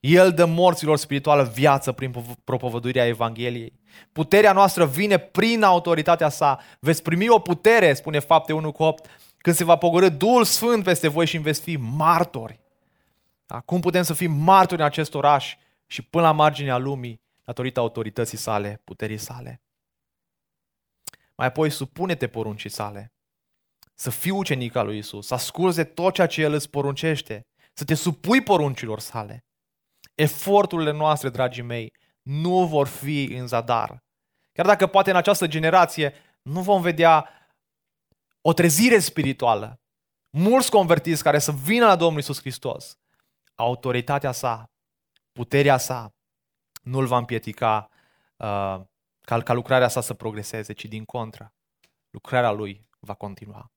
El 0.00 0.32
dă 0.32 0.44
morților 0.44 0.96
spirituală 0.96 1.42
viață 1.42 1.92
prin 1.92 2.14
propovăduirea 2.44 3.06
Evangheliei. 3.06 3.80
Puterea 4.12 4.52
noastră 4.52 4.86
vine 4.86 5.18
prin 5.18 5.62
autoritatea 5.62 6.28
sa. 6.28 6.60
Veți 6.80 7.02
primi 7.02 7.28
o 7.28 7.38
putere, 7.38 7.94
spune 7.94 8.18
fapte 8.18 8.52
1 8.52 8.72
cu 8.72 8.82
8, 8.82 9.08
când 9.38 9.56
se 9.56 9.64
va 9.64 9.76
pogorâ 9.76 10.08
Duhul 10.08 10.44
Sfânt 10.44 10.84
peste 10.84 11.08
voi 11.08 11.26
și 11.26 11.38
veți 11.38 11.60
fi 11.60 11.76
martori. 11.76 12.60
Acum 13.46 13.80
putem 13.80 14.02
să 14.02 14.12
fim 14.12 14.32
martori 14.32 14.80
în 14.80 14.86
acest 14.86 15.14
oraș 15.14 15.56
și 15.86 16.02
până 16.02 16.22
la 16.24 16.32
marginea 16.32 16.76
lumii, 16.76 17.20
datorită 17.44 17.80
autorității 17.80 18.38
sale, 18.38 18.80
puterii 18.84 19.18
sale. 19.18 19.62
Mai 21.34 21.46
apoi, 21.46 21.70
supune-te 21.70 22.26
poruncii 22.26 22.70
sale. 22.70 23.12
Să 23.94 24.10
fii 24.10 24.30
ucenic 24.30 24.74
al 24.74 24.86
lui 24.86 24.98
Isus, 24.98 25.26
să 25.26 25.34
asculți 25.34 25.76
de 25.76 25.84
tot 25.84 26.14
ceea 26.14 26.26
ce 26.26 26.42
El 26.42 26.52
îți 26.52 26.70
poruncește, 26.70 27.46
să 27.72 27.84
te 27.84 27.94
supui 27.94 28.42
poruncilor 28.42 29.00
sale. 29.00 29.47
Eforturile 30.18 30.90
noastre, 30.90 31.28
dragii 31.28 31.62
mei, 31.62 31.92
nu 32.22 32.66
vor 32.66 32.86
fi 32.86 33.24
în 33.24 33.46
zadar. 33.46 34.04
Chiar 34.52 34.66
dacă 34.66 34.86
poate 34.86 35.10
în 35.10 35.16
această 35.16 35.46
generație 35.46 36.14
nu 36.42 36.60
vom 36.60 36.82
vedea 36.82 37.28
o 38.40 38.52
trezire 38.52 38.98
spirituală, 38.98 39.80
mulți 40.30 40.70
convertiți 40.70 41.22
care 41.22 41.38
să 41.38 41.52
vină 41.52 41.86
la 41.86 41.96
Domnul 41.96 42.20
Isus 42.20 42.40
Hristos, 42.40 42.98
autoritatea 43.54 44.32
sa, 44.32 44.70
puterea 45.32 45.76
sa, 45.76 46.14
nu-l 46.82 47.06
va 47.06 47.16
împiedica 47.16 47.88
uh, 48.36 48.80
ca, 49.20 49.40
ca 49.44 49.52
lucrarea 49.52 49.88
sa 49.88 50.00
să 50.00 50.14
progreseze, 50.14 50.72
ci 50.72 50.84
din 50.84 51.04
contră, 51.04 51.54
lucrarea 52.10 52.50
lui 52.50 52.86
va 52.98 53.14
continua. 53.14 53.72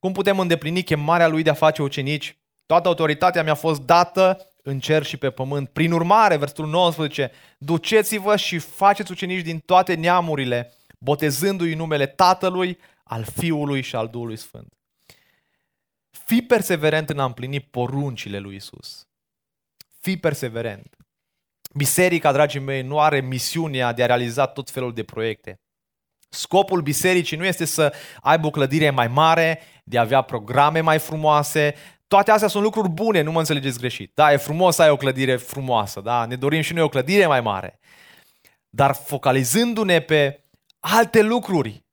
Cum 0.00 0.12
putem 0.12 0.38
îndeplini 0.38 0.82
chemarea 0.82 1.28
lui 1.28 1.42
de 1.42 1.50
a 1.50 1.54
face 1.54 1.82
ucenici? 1.82 2.38
Toată 2.66 2.88
autoritatea 2.88 3.42
mi-a 3.42 3.54
fost 3.54 3.80
dată 3.80 4.49
în 4.62 4.80
cer 4.80 5.02
și 5.02 5.16
pe 5.16 5.30
pământ. 5.30 5.68
Prin 5.68 5.92
urmare, 5.92 6.36
versetul 6.36 6.66
19, 6.66 7.30
duceți-vă 7.58 8.36
și 8.36 8.58
faceți 8.58 9.10
ucenici 9.10 9.44
din 9.44 9.58
toate 9.58 9.94
neamurile, 9.94 10.72
botezându-i 10.98 11.74
numele 11.74 12.06
Tatălui, 12.06 12.78
al 13.04 13.24
Fiului 13.24 13.82
și 13.82 13.96
al 13.96 14.08
Duhului 14.08 14.36
Sfânt. 14.36 14.74
Fii 16.10 16.42
perseverent 16.42 17.10
în 17.10 17.18
a 17.18 17.24
împlini 17.24 17.60
poruncile 17.60 18.38
lui 18.38 18.54
Isus. 18.54 19.08
Fii 20.00 20.16
perseverent. 20.16 20.96
Biserica, 21.74 22.32
dragii 22.32 22.60
mei, 22.60 22.82
nu 22.82 23.00
are 23.00 23.20
misiunea 23.20 23.92
de 23.92 24.02
a 24.02 24.06
realiza 24.06 24.46
tot 24.46 24.70
felul 24.70 24.94
de 24.94 25.04
proiecte. 25.04 25.60
Scopul 26.28 26.80
bisericii 26.80 27.36
nu 27.36 27.44
este 27.44 27.64
să 27.64 27.94
aibă 28.20 28.46
o 28.46 28.50
clădire 28.50 28.90
mai 28.90 29.08
mare, 29.08 29.60
de 29.84 29.98
a 29.98 30.00
avea 30.00 30.22
programe 30.22 30.80
mai 30.80 30.98
frumoase. 30.98 31.74
Toate 32.10 32.30
astea 32.30 32.48
sunt 32.48 32.62
lucruri 32.62 32.88
bune, 32.88 33.20
nu 33.20 33.32
mă 33.32 33.38
înțelegeți 33.38 33.78
greșit. 33.78 34.14
Da, 34.14 34.32
e 34.32 34.36
frumos 34.36 34.74
să 34.74 34.82
ai 34.82 34.90
o 34.90 34.96
clădire 34.96 35.36
frumoasă, 35.36 36.00
da? 36.00 36.26
Ne 36.26 36.36
dorim 36.36 36.60
și 36.60 36.72
noi 36.72 36.82
o 36.82 36.88
clădire 36.88 37.26
mai 37.26 37.40
mare. 37.40 37.78
Dar 38.68 38.94
focalizându-ne 38.94 40.00
pe 40.00 40.44
alte 40.80 41.22
lucruri, 41.22 41.84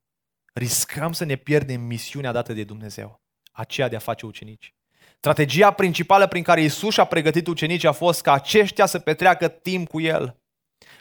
riscăm 0.53 1.11
să 1.11 1.25
ne 1.25 1.35
pierdem 1.35 1.81
misiunea 1.81 2.31
dată 2.31 2.53
de 2.53 2.63
Dumnezeu, 2.63 3.21
aceea 3.51 3.87
de 3.87 3.95
a 3.95 3.99
face 3.99 4.25
ucenici. 4.25 4.75
Strategia 5.17 5.71
principală 5.71 6.27
prin 6.27 6.43
care 6.43 6.61
Isus 6.61 6.97
a 6.97 7.05
pregătit 7.05 7.47
ucenicii 7.47 7.87
a 7.87 7.91
fost 7.91 8.21
ca 8.21 8.33
aceștia 8.33 8.85
să 8.85 8.99
petreacă 8.99 9.47
timp 9.47 9.87
cu 9.87 10.01
El. 10.01 10.39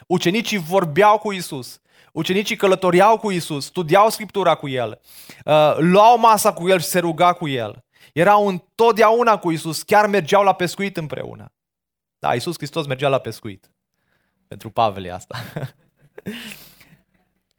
Ucenicii 0.07 0.57
vorbeau 0.57 1.17
cu 1.17 1.31
Isus, 1.31 1.81
ucenicii 2.13 2.55
călătoreau 2.55 3.17
cu 3.17 3.31
Isus, 3.31 3.65
studiau 3.65 4.09
Scriptura 4.09 4.55
cu 4.55 4.67
El, 4.67 5.01
uh, 5.45 5.75
luau 5.77 6.19
masa 6.19 6.53
cu 6.53 6.69
El 6.69 6.79
și 6.79 6.85
se 6.85 6.99
ruga 6.99 7.33
cu 7.33 7.47
El. 7.47 7.85
Erau 8.13 8.47
întotdeauna 8.47 9.37
cu 9.37 9.51
Isus, 9.51 9.83
chiar 9.83 10.07
mergeau 10.07 10.43
la 10.43 10.53
pescuit 10.53 10.97
împreună. 10.97 11.53
Da, 12.19 12.35
Isus 12.35 12.55
Hristos 12.55 12.85
mergea 12.87 13.07
la 13.07 13.19
pescuit. 13.19 13.71
Pentru 14.47 14.69
Pavel 14.69 15.05
e 15.05 15.11
asta. 15.11 15.37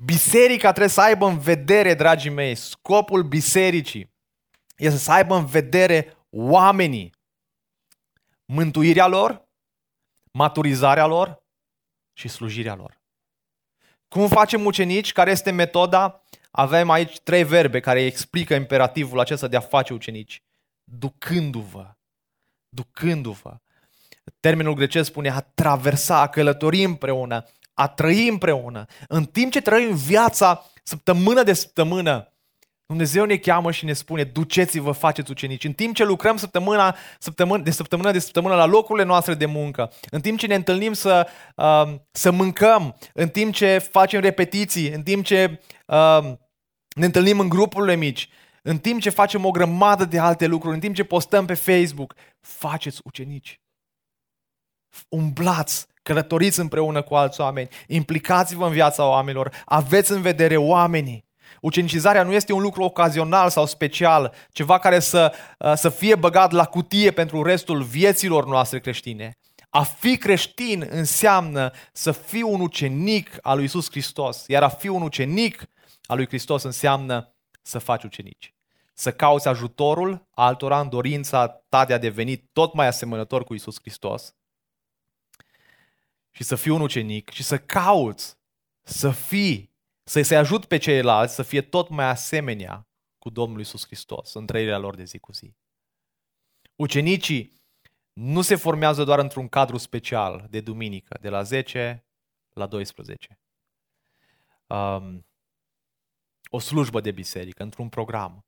Biserica 0.04 0.68
trebuie 0.68 0.92
să 0.92 1.00
aibă 1.00 1.26
în 1.26 1.38
vedere, 1.38 1.94
dragii 1.94 2.30
mei, 2.30 2.54
scopul 2.54 3.22
bisericii 3.22 4.16
este 4.76 4.98
să 4.98 5.12
aibă 5.12 5.34
în 5.34 5.46
vedere 5.46 6.16
oamenii, 6.30 7.14
mântuirea 8.44 9.06
lor, 9.06 9.48
maturizarea 10.32 11.06
lor 11.06 11.42
și 12.12 12.28
slujirea 12.28 12.74
lor. 12.74 13.00
Cum 14.08 14.28
facem 14.28 14.64
ucenici? 14.64 15.12
Care 15.12 15.30
este 15.30 15.50
metoda? 15.50 16.24
Avem 16.58 16.90
aici 16.90 17.18
trei 17.18 17.44
verbe 17.44 17.80
care 17.80 18.04
explică 18.04 18.54
imperativul 18.54 19.20
acesta 19.20 19.46
de 19.46 19.56
a 19.56 19.60
face 19.60 19.92
ucenici. 19.92 20.42
Ducându-vă. 20.84 21.86
Ducându-vă. 22.68 23.56
Termenul 24.40 24.74
grecesc 24.74 25.08
spune 25.08 25.30
a 25.30 25.40
traversa, 25.40 26.20
a 26.20 26.28
călători 26.28 26.84
împreună, 26.84 27.44
a 27.74 27.88
trăi 27.88 28.28
împreună. 28.28 28.84
În 29.08 29.24
timp 29.24 29.52
ce 29.52 29.60
trăim 29.60 29.94
viața 29.94 30.70
săptămână 30.82 31.42
de 31.42 31.52
săptămână, 31.52 32.32
Dumnezeu 32.86 33.24
ne 33.24 33.36
cheamă 33.36 33.70
și 33.70 33.84
ne 33.84 33.92
spune, 33.92 34.24
duceți-vă, 34.24 34.92
faceți 34.92 35.30
ucenici. 35.30 35.64
În 35.64 35.72
timp 35.72 35.94
ce 35.94 36.04
lucrăm 36.04 36.36
săptămâna, 36.36 36.96
săptămână, 37.18 37.62
de 37.62 37.70
săptămână 37.70 38.10
de 38.10 38.18
săptămână 38.18 38.54
la 38.54 38.66
locurile 38.66 39.04
noastre 39.04 39.34
de 39.34 39.46
muncă, 39.46 39.92
în 40.10 40.20
timp 40.20 40.38
ce 40.38 40.46
ne 40.46 40.54
întâlnim 40.54 40.92
să, 40.92 41.28
uh, 41.56 41.94
să 42.10 42.30
mâncăm, 42.30 42.96
în 43.12 43.28
timp 43.28 43.54
ce 43.54 43.78
facem 43.78 44.20
repetiții, 44.20 44.88
în 44.88 45.02
timp 45.02 45.24
ce 45.24 45.60
uh, 45.86 46.32
ne 46.98 47.04
întâlnim 47.04 47.40
în 47.40 47.48
grupurile 47.48 47.96
mici, 47.96 48.28
în 48.62 48.78
timp 48.78 49.00
ce 49.00 49.10
facem 49.10 49.44
o 49.44 49.50
grămadă 49.50 50.04
de 50.04 50.18
alte 50.18 50.46
lucruri, 50.46 50.74
în 50.74 50.80
timp 50.80 50.94
ce 50.94 51.04
postăm 51.04 51.46
pe 51.46 51.54
Facebook, 51.54 52.14
faceți 52.40 53.00
ucenici. 53.04 53.60
Umblați 55.08 55.86
călătoriți 56.02 56.60
împreună 56.60 57.02
cu 57.02 57.14
alți 57.14 57.40
oameni, 57.40 57.68
implicați-vă 57.86 58.66
în 58.66 58.72
viața 58.72 59.08
oamenilor, 59.08 59.62
aveți 59.64 60.12
în 60.12 60.20
vedere 60.20 60.56
oamenii. 60.56 61.26
Ucenicizarea 61.60 62.22
nu 62.22 62.32
este 62.32 62.52
un 62.52 62.62
lucru 62.62 62.82
ocazional 62.82 63.50
sau 63.50 63.66
special, 63.66 64.34
ceva 64.52 64.78
care 64.78 64.98
să, 64.98 65.32
uh, 65.58 65.72
să 65.74 65.88
fie 65.88 66.14
băgat 66.14 66.52
la 66.52 66.64
cutie 66.64 67.10
pentru 67.10 67.42
restul 67.42 67.82
vieților 67.82 68.46
noastre 68.46 68.80
creștine. 68.80 69.32
A 69.70 69.82
fi 69.82 70.16
creștin 70.16 70.88
înseamnă 70.90 71.72
să 71.92 72.12
fii 72.12 72.42
un 72.42 72.60
ucenic 72.60 73.36
al 73.42 73.56
lui 73.56 73.64
Isus 73.64 73.90
Hristos, 73.90 74.44
iar 74.46 74.62
a 74.62 74.68
fi 74.68 74.88
un 74.88 75.02
ucenic 75.02 75.62
al 76.08 76.16
lui 76.16 76.26
Hristos 76.26 76.62
înseamnă 76.62 77.34
să 77.62 77.78
faci 77.78 78.02
ucenici. 78.02 78.54
Să 78.94 79.12
cauți 79.12 79.48
ajutorul 79.48 80.26
altora 80.30 80.80
în 80.80 80.88
dorința 80.88 81.46
ta 81.46 81.84
de 81.84 81.92
a 81.92 81.98
deveni 81.98 82.36
tot 82.36 82.74
mai 82.74 82.86
asemănător 82.86 83.44
cu 83.44 83.54
Isus 83.54 83.80
Hristos 83.80 84.34
și 86.30 86.42
să 86.42 86.54
fii 86.54 86.70
un 86.70 86.80
ucenic 86.80 87.30
și 87.30 87.42
să 87.42 87.58
cauți 87.58 88.38
să 88.82 89.10
fii, 89.10 89.72
să 90.02 90.22
se 90.22 90.36
ajut 90.36 90.64
pe 90.64 90.76
ceilalți 90.76 91.34
să 91.34 91.42
fie 91.42 91.62
tot 91.62 91.88
mai 91.88 92.04
asemenea 92.04 92.88
cu 93.18 93.30
Domnul 93.30 93.60
Isus 93.60 93.86
Hristos 93.86 94.34
în 94.34 94.46
trăirea 94.46 94.78
lor 94.78 94.94
de 94.94 95.04
zi 95.04 95.18
cu 95.18 95.32
zi. 95.32 95.54
Ucenicii 96.76 97.62
nu 98.12 98.42
se 98.42 98.54
formează 98.54 99.04
doar 99.04 99.18
într-un 99.18 99.48
cadru 99.48 99.76
special 99.76 100.46
de 100.50 100.60
duminică, 100.60 101.18
de 101.20 101.28
la 101.28 101.42
10 101.42 102.04
la 102.52 102.66
12. 102.66 103.38
Um, 104.66 105.27
o 106.50 106.58
slujbă 106.58 107.00
de 107.00 107.10
biserică, 107.10 107.62
într-un 107.62 107.88
program. 107.88 108.46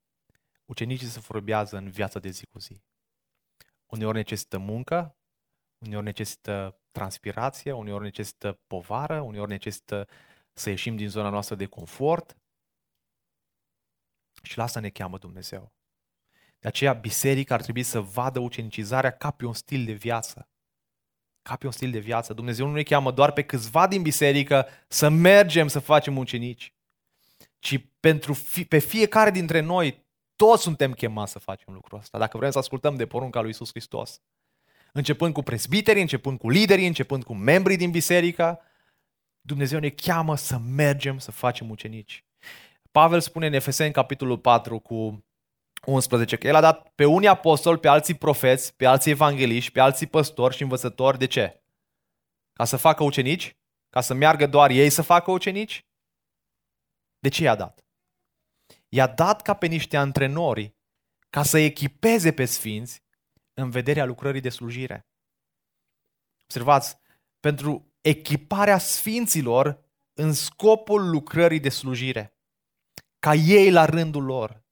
Ucenicii 0.64 1.06
se 1.06 1.20
formează 1.20 1.76
în 1.76 1.90
viața 1.90 2.18
de 2.18 2.28
zi 2.28 2.46
cu 2.46 2.58
zi. 2.58 2.82
Uneori 3.86 4.16
necesită 4.16 4.58
muncă, 4.58 5.16
uneori 5.78 6.04
necesită 6.04 6.80
transpirație, 6.90 7.72
uneori 7.72 8.02
necesită 8.02 8.60
povară, 8.66 9.20
uneori 9.20 9.50
necesită 9.50 10.08
să 10.52 10.70
ieșim 10.70 10.96
din 10.96 11.08
zona 11.08 11.28
noastră 11.28 11.54
de 11.54 11.66
confort. 11.66 12.36
Și 14.42 14.56
la 14.56 14.62
asta 14.62 14.80
ne 14.80 14.90
cheamă 14.90 15.18
Dumnezeu. 15.18 15.72
De 16.58 16.68
aceea, 16.68 16.92
biserica 16.92 17.54
ar 17.54 17.62
trebui 17.62 17.82
să 17.82 18.00
vadă 18.00 18.38
ucenicizarea 18.38 19.10
ca 19.10 19.30
pe 19.30 19.46
un 19.46 19.52
stil 19.52 19.84
de 19.84 19.92
viață. 19.92 20.48
Ca 21.42 21.56
pe 21.56 21.66
un 21.66 21.72
stil 21.72 21.90
de 21.90 21.98
viață. 21.98 22.32
Dumnezeu 22.32 22.66
nu 22.66 22.72
ne 22.72 22.82
cheamă 22.82 23.12
doar 23.12 23.32
pe 23.32 23.44
câțiva 23.44 23.86
din 23.86 24.02
biserică 24.02 24.66
să 24.88 25.08
mergem 25.08 25.68
să 25.68 25.78
facem 25.78 26.16
ucenici, 26.16 26.74
ci 27.60 27.84
pentru 28.00 28.32
fi, 28.32 28.64
pe 28.64 28.78
fiecare 28.78 29.30
dintre 29.30 29.60
noi, 29.60 30.06
toți 30.36 30.62
suntem 30.62 30.92
chemați 30.92 31.32
să 31.32 31.38
facem 31.38 31.74
lucrul 31.74 31.98
ăsta. 31.98 32.18
Dacă 32.18 32.36
vrem 32.36 32.50
să 32.50 32.58
ascultăm 32.58 32.96
de 32.96 33.06
porunca 33.06 33.40
lui 33.40 33.50
Isus 33.50 33.68
Hristos. 33.70 34.22
Începând 34.92 35.32
cu 35.32 35.42
presbiterii, 35.42 36.02
începând 36.02 36.38
cu 36.38 36.48
liderii, 36.48 36.86
începând 36.86 37.24
cu 37.24 37.34
membrii 37.34 37.76
din 37.76 37.90
biserică, 37.90 38.60
Dumnezeu 39.40 39.78
ne 39.78 39.88
cheamă 39.88 40.36
să 40.36 40.58
mergem 40.58 41.18
să 41.18 41.30
facem 41.30 41.70
ucenici. 41.70 42.24
Pavel 42.90 43.20
spune 43.20 43.46
în 43.46 43.52
Efeseni 43.52 43.92
capitolul 43.92 44.38
4 44.38 44.78
cu 44.78 45.24
11, 45.86 46.36
că 46.36 46.46
el 46.46 46.54
a 46.54 46.60
dat 46.60 46.88
pe 46.94 47.04
unii 47.04 47.28
apostoli, 47.28 47.78
pe 47.78 47.88
alții 47.88 48.14
profeți, 48.14 48.76
pe 48.76 48.86
alții 48.86 49.10
evangeliști, 49.10 49.72
pe 49.72 49.80
alții 49.80 50.06
păstori 50.06 50.56
și 50.56 50.62
învățători. 50.62 51.18
De 51.18 51.26
ce? 51.26 51.62
Ca 52.52 52.64
să 52.64 52.76
facă 52.76 53.02
ucenici? 53.02 53.56
Ca 53.90 54.00
să 54.00 54.14
meargă 54.14 54.46
doar 54.46 54.70
ei 54.70 54.90
să 54.90 55.02
facă 55.02 55.30
ucenici? 55.30 55.84
De 57.20 57.28
ce 57.28 57.42
i-a 57.42 57.54
dat? 57.54 57.84
I-a 58.88 59.06
dat 59.06 59.42
ca 59.42 59.54
pe 59.54 59.66
niște 59.66 59.96
antrenori 59.96 60.76
ca 61.30 61.42
să 61.42 61.58
echipeze 61.58 62.32
pe 62.32 62.44
sfinți 62.44 63.02
în 63.54 63.70
vederea 63.70 64.04
lucrării 64.04 64.40
de 64.40 64.48
slujire. 64.48 65.08
Observați, 66.42 66.96
pentru 67.40 67.94
echiparea 68.00 68.78
sfinților 68.78 69.84
în 70.12 70.32
scopul 70.32 71.10
lucrării 71.10 71.60
de 71.60 71.68
slujire. 71.68 72.34
Ca 73.18 73.34
ei 73.34 73.70
la 73.70 73.84
rândul 73.84 74.24
lor 74.24 74.64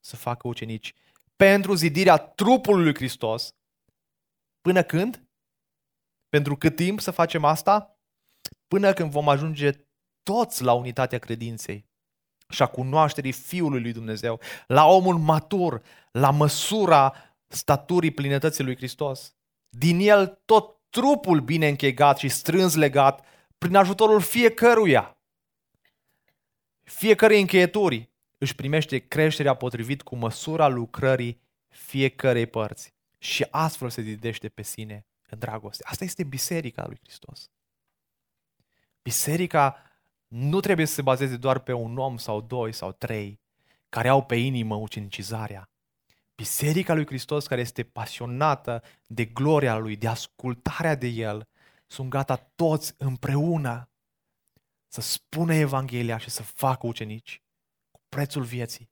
să 0.00 0.16
facă 0.16 0.48
ucenici 0.48 0.94
pentru 1.36 1.74
zidirea 1.74 2.16
trupului 2.16 2.82
lui 2.82 2.94
Hristos. 2.94 3.54
Până 4.60 4.82
când? 4.82 5.28
Pentru 6.28 6.56
cât 6.56 6.76
timp 6.76 7.00
să 7.00 7.10
facem 7.10 7.44
asta? 7.44 7.98
Până 8.68 8.92
când 8.92 9.10
vom 9.10 9.28
ajunge 9.28 9.70
toți 10.22 10.62
la 10.62 10.72
unitatea 10.72 11.18
credinței 11.18 11.89
și 12.50 12.62
a 12.62 12.66
cunoașterii 12.66 13.32
Fiului 13.32 13.80
lui 13.80 13.92
Dumnezeu, 13.92 14.40
la 14.66 14.86
omul 14.86 15.18
matur, 15.18 15.82
la 16.10 16.30
măsura 16.30 17.14
staturii 17.46 18.10
plinătății 18.10 18.64
lui 18.64 18.76
Hristos. 18.76 19.34
Din 19.68 20.00
el 20.00 20.40
tot 20.44 20.76
trupul 20.90 21.40
bine 21.40 21.68
închegat 21.68 22.18
și 22.18 22.28
strâns 22.28 22.74
legat 22.74 23.24
prin 23.58 23.76
ajutorul 23.76 24.20
fiecăruia. 24.20 25.16
Fiecare 26.82 27.38
încheieturi 27.38 28.10
își 28.38 28.54
primește 28.54 28.98
creșterea 28.98 29.54
potrivit 29.54 30.02
cu 30.02 30.16
măsura 30.16 30.68
lucrării 30.68 31.40
fiecarei 31.68 32.46
părți 32.46 32.94
și 33.18 33.46
astfel 33.50 33.90
se 33.90 34.02
zidește 34.02 34.48
pe 34.48 34.62
sine 34.62 35.06
în 35.28 35.38
dragoste. 35.38 35.84
Asta 35.86 36.04
este 36.04 36.24
biserica 36.24 36.84
lui 36.86 36.98
Hristos. 37.02 37.50
Biserica 39.02 39.89
nu 40.30 40.60
trebuie 40.60 40.86
să 40.86 40.94
se 40.94 41.02
bazeze 41.02 41.36
doar 41.36 41.58
pe 41.58 41.72
un 41.72 41.98
om 41.98 42.16
sau 42.16 42.40
doi 42.40 42.72
sau 42.72 42.92
trei 42.92 43.40
care 43.88 44.08
au 44.08 44.24
pe 44.24 44.36
inimă 44.36 44.74
ucenicizarea. 44.74 45.70
Biserica 46.34 46.94
lui 46.94 47.06
Hristos 47.06 47.46
care 47.46 47.60
este 47.60 47.82
pasionată 47.82 48.82
de 49.06 49.24
gloria 49.24 49.76
lui, 49.76 49.96
de 49.96 50.08
ascultarea 50.08 50.94
de 50.94 51.06
el, 51.06 51.48
sunt 51.86 52.08
gata 52.08 52.36
toți 52.36 52.94
împreună 52.98 53.90
să 54.88 55.00
spună 55.00 55.54
Evanghelia 55.54 56.18
și 56.18 56.30
să 56.30 56.42
facă 56.42 56.86
ucenici 56.86 57.42
prețul 58.08 58.42
vieții. 58.42 58.90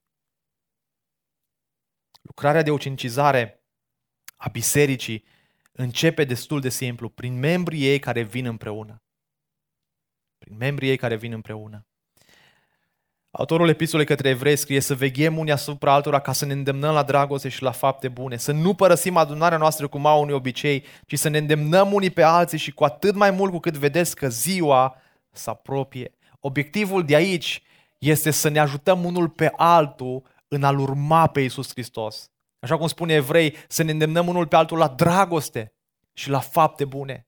Lucrarea 2.22 2.62
de 2.62 2.70
ucenicizare 2.70 3.64
a 4.36 4.48
bisericii 4.48 5.24
începe 5.72 6.24
destul 6.24 6.60
de 6.60 6.68
simplu, 6.68 7.08
prin 7.08 7.38
membrii 7.38 7.84
ei 7.84 7.98
care 7.98 8.22
vin 8.22 8.46
împreună. 8.46 9.02
Prin 10.48 10.60
membrii 10.60 10.88
ei 10.88 10.96
care 10.96 11.16
vin 11.16 11.32
împreună. 11.32 11.86
Autorul 13.30 13.68
epistolei 13.68 14.06
către 14.06 14.28
evrei 14.28 14.56
scrie 14.56 14.80
să 14.80 14.94
veghem 14.94 15.38
unii 15.38 15.52
asupra 15.52 15.92
altora 15.92 16.20
ca 16.20 16.32
să 16.32 16.44
ne 16.44 16.52
îndemnăm 16.52 16.94
la 16.94 17.02
dragoste 17.02 17.48
și 17.48 17.62
la 17.62 17.70
fapte 17.70 18.08
bune, 18.08 18.36
să 18.36 18.52
nu 18.52 18.74
părăsim 18.74 19.16
adunarea 19.16 19.58
noastră 19.58 19.88
cum 19.88 20.06
au 20.06 20.22
unui 20.22 20.34
obicei, 20.34 20.84
ci 21.06 21.18
să 21.18 21.28
ne 21.28 21.38
îndemnăm 21.38 21.92
unii 21.92 22.10
pe 22.10 22.22
alții 22.22 22.58
și 22.58 22.72
cu 22.72 22.84
atât 22.84 23.14
mai 23.14 23.30
mult 23.30 23.52
cu 23.52 23.58
cât 23.58 23.76
vedeți 23.76 24.16
că 24.16 24.28
ziua 24.28 24.96
se 25.30 25.50
apropie. 25.50 26.10
Obiectivul 26.40 27.04
de 27.04 27.14
aici 27.14 27.62
este 27.98 28.30
să 28.30 28.48
ne 28.48 28.58
ajutăm 28.58 29.04
unul 29.04 29.28
pe 29.28 29.52
altul 29.56 30.22
în 30.48 30.64
a-L 30.64 30.78
urma 30.78 31.26
pe 31.26 31.40
Iisus 31.40 31.70
Hristos. 31.70 32.30
Așa 32.60 32.76
cum 32.76 32.86
spune 32.86 33.14
evrei, 33.14 33.54
să 33.68 33.82
ne 33.82 33.90
îndemnăm 33.90 34.28
unul 34.28 34.46
pe 34.46 34.56
altul 34.56 34.78
la 34.78 34.88
dragoste 34.88 35.72
și 36.12 36.30
la 36.30 36.40
fapte 36.40 36.84
bune. 36.84 37.26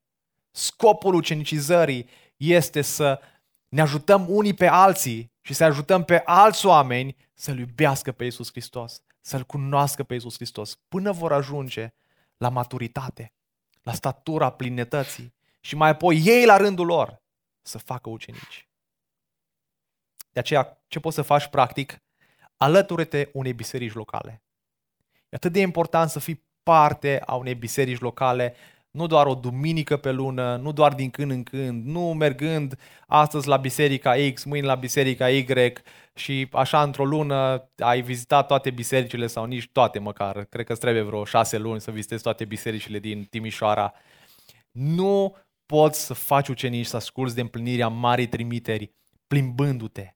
Scopul 0.50 1.14
ucenicizării 1.14 2.08
este 2.40 2.82
să 2.82 3.20
ne 3.68 3.80
ajutăm 3.80 4.26
unii 4.28 4.54
pe 4.54 4.66
alții 4.66 5.32
și 5.40 5.54
să 5.54 5.64
ajutăm 5.64 6.04
pe 6.04 6.22
alți 6.24 6.66
oameni 6.66 7.16
să-L 7.34 7.58
iubească 7.58 8.12
pe 8.12 8.24
Iisus 8.24 8.50
Hristos, 8.50 9.02
să-L 9.20 9.44
cunoască 9.44 10.02
pe 10.02 10.14
Iisus 10.14 10.34
Hristos, 10.34 10.74
până 10.88 11.12
vor 11.12 11.32
ajunge 11.32 11.94
la 12.36 12.48
maturitate, 12.48 13.32
la 13.82 13.92
statura 13.92 14.50
plinătății 14.50 15.34
și 15.60 15.76
mai 15.76 15.88
apoi 15.88 16.22
ei 16.24 16.44
la 16.44 16.56
rândul 16.56 16.86
lor 16.86 17.22
să 17.62 17.78
facă 17.78 18.08
ucenici. 18.08 18.68
De 20.32 20.40
aceea, 20.40 20.82
ce 20.88 21.00
poți 21.00 21.14
să 21.14 21.22
faci 21.22 21.46
practic? 21.46 22.02
Alătură-te 22.56 23.28
unei 23.32 23.52
biserici 23.52 23.92
locale. 23.92 24.42
E 25.28 25.36
atât 25.36 25.52
de 25.52 25.60
important 25.60 26.10
să 26.10 26.18
fii 26.18 26.44
parte 26.62 27.22
a 27.26 27.34
unei 27.34 27.54
biserici 27.54 28.00
locale, 28.00 28.54
nu 28.90 29.06
doar 29.06 29.26
o 29.26 29.34
duminică 29.34 29.96
pe 29.96 30.10
lună, 30.10 30.56
nu 30.56 30.72
doar 30.72 30.94
din 30.94 31.10
când 31.10 31.30
în 31.30 31.42
când, 31.42 31.86
nu 31.86 32.12
mergând 32.12 32.78
astăzi 33.06 33.48
la 33.48 33.56
biserica 33.56 34.14
X, 34.34 34.44
mâine 34.44 34.66
la 34.66 34.74
biserica 34.74 35.30
Y 35.30 35.46
și 36.14 36.48
așa 36.52 36.82
într-o 36.82 37.04
lună 37.04 37.68
ai 37.78 38.02
vizitat 38.02 38.46
toate 38.46 38.70
bisericile 38.70 39.26
sau 39.26 39.44
nici 39.44 39.68
toate 39.72 39.98
măcar. 39.98 40.44
Cred 40.44 40.66
că 40.66 40.72
îți 40.72 40.80
trebuie 40.80 41.02
vreo 41.02 41.24
șase 41.24 41.58
luni 41.58 41.80
să 41.80 41.90
vizitezi 41.90 42.22
toate 42.22 42.44
bisericile 42.44 42.98
din 42.98 43.24
Timișoara. 43.24 43.92
Nu 44.70 45.36
poți 45.66 46.04
să 46.06 46.14
faci 46.14 46.48
ucenici, 46.48 46.86
să 46.86 46.96
asculți 46.96 47.34
de 47.34 47.40
împlinirea 47.40 47.88
marii 47.88 48.28
trimiteri 48.28 48.92
plimbându-te 49.26 50.14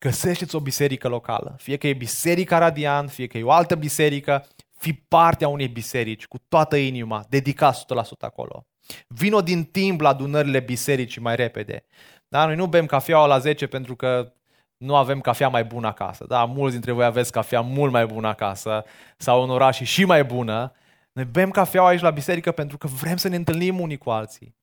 găsește-ți 0.00 0.54
o 0.54 0.60
biserică 0.60 1.08
locală, 1.08 1.56
fie 1.58 1.76
că 1.76 1.86
e 1.86 1.92
Biserica 1.92 2.58
Radiant, 2.58 3.10
fie 3.10 3.26
că 3.26 3.38
e 3.38 3.42
o 3.42 3.50
altă 3.50 3.74
biserică, 3.74 4.46
fi 4.80 4.92
parte 4.92 5.44
a 5.44 5.48
unei 5.48 5.68
biserici 5.68 6.26
cu 6.26 6.38
toată 6.48 6.76
inima, 6.76 7.24
dedicat 7.28 7.76
100% 7.76 7.84
acolo. 8.20 8.66
Vino 9.08 9.40
din 9.40 9.64
timp 9.64 10.00
la 10.00 10.08
adunările 10.08 10.60
bisericii 10.60 11.20
mai 11.20 11.36
repede. 11.36 11.84
Da? 12.28 12.46
Noi 12.46 12.56
nu 12.56 12.66
bem 12.66 12.86
cafeaua 12.86 13.26
la 13.26 13.38
10 13.38 13.66
pentru 13.66 13.96
că 13.96 14.32
nu 14.76 14.96
avem 14.96 15.20
cafea 15.20 15.48
mai 15.48 15.64
bună 15.64 15.86
acasă. 15.86 16.24
Da? 16.28 16.44
Mulți 16.44 16.72
dintre 16.72 16.92
voi 16.92 17.04
aveți 17.04 17.32
cafea 17.32 17.60
mult 17.60 17.92
mai 17.92 18.06
bună 18.06 18.28
acasă 18.28 18.84
sau 19.16 19.42
în 19.42 19.50
oraș 19.50 19.80
și 19.80 20.04
mai 20.04 20.24
bună. 20.24 20.72
Noi 21.12 21.24
bem 21.24 21.50
cafeaua 21.50 21.88
aici 21.88 22.00
la 22.00 22.10
biserică 22.10 22.52
pentru 22.52 22.78
că 22.78 22.86
vrem 22.86 23.16
să 23.16 23.28
ne 23.28 23.36
întâlnim 23.36 23.80
unii 23.80 23.98
cu 23.98 24.10
alții. 24.10 24.56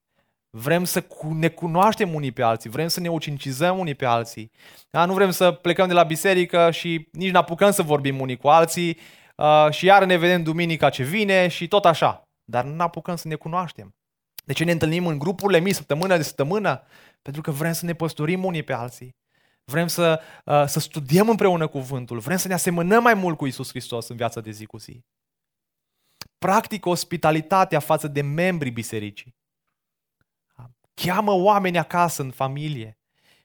Vrem 0.49 0.83
să 0.83 1.03
ne 1.33 1.47
cunoaștem 1.47 2.13
unii 2.13 2.31
pe 2.31 2.41
alții, 2.43 2.69
vrem 2.69 2.87
să 2.87 2.99
ne 2.99 3.09
ucincizăm 3.09 3.79
unii 3.79 3.95
pe 3.95 4.05
alții. 4.05 4.51
Da? 4.89 5.05
Nu 5.05 5.13
vrem 5.13 5.31
să 5.31 5.51
plecăm 5.51 5.87
de 5.87 5.93
la 5.93 6.03
biserică 6.03 6.71
și 6.71 7.07
nici 7.11 7.31
nu 7.31 7.39
apucăm 7.39 7.71
să 7.71 7.81
vorbim 7.81 8.19
unii 8.19 8.37
cu 8.37 8.47
alții 8.47 8.97
uh, 9.37 9.67
și 9.69 9.85
iar 9.85 10.03
ne 10.03 10.17
vedem 10.17 10.43
duminica 10.43 10.89
ce 10.89 11.03
vine 11.03 11.47
și 11.47 11.67
tot 11.67 11.85
așa. 11.85 12.21
Dar 12.43 12.63
nu 12.65 12.83
apucăm 12.83 13.15
să 13.15 13.27
ne 13.27 13.35
cunoaștem. 13.35 13.95
De 14.45 14.53
ce 14.53 14.63
ne 14.63 14.71
întâlnim 14.71 15.07
în 15.07 15.19
grupurile 15.19 15.59
mici 15.59 15.75
săptămână 15.75 16.17
de 16.17 16.23
săptămână? 16.23 16.83
Pentru 17.21 17.41
că 17.41 17.51
vrem 17.51 17.73
să 17.73 17.85
ne 17.85 17.93
păstorim 17.93 18.43
unii 18.43 18.63
pe 18.63 18.73
alții. 18.73 19.15
Vrem 19.71 19.87
să, 19.87 20.21
uh, 20.45 20.63
să 20.65 20.79
studiem 20.79 21.29
împreună 21.29 21.67
cuvântul. 21.67 22.19
Vrem 22.19 22.37
să 22.37 22.47
ne 22.47 22.53
asemănăm 22.53 23.03
mai 23.03 23.13
mult 23.13 23.37
cu 23.37 23.45
Isus 23.45 23.69
Hristos 23.69 24.07
în 24.07 24.15
viața 24.15 24.41
de 24.41 24.51
zi 24.51 24.65
cu 24.65 24.77
zi. 24.77 25.05
Practic 26.37 26.85
ospitalitatea 26.85 27.79
față 27.79 28.07
de 28.07 28.21
membrii 28.21 28.71
bisericii. 28.71 29.35
Cheamă 30.93 31.31
oameni 31.31 31.77
acasă 31.77 32.21
în 32.21 32.31
familie. 32.31 32.97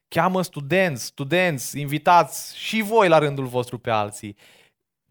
Cheamă 0.08 0.42
studenți, 0.42 1.04
studenți, 1.04 1.80
invitați 1.80 2.58
și 2.58 2.82
voi 2.82 3.08
la 3.08 3.18
rândul 3.18 3.46
vostru 3.46 3.78
pe 3.78 3.90
alții. 3.90 4.36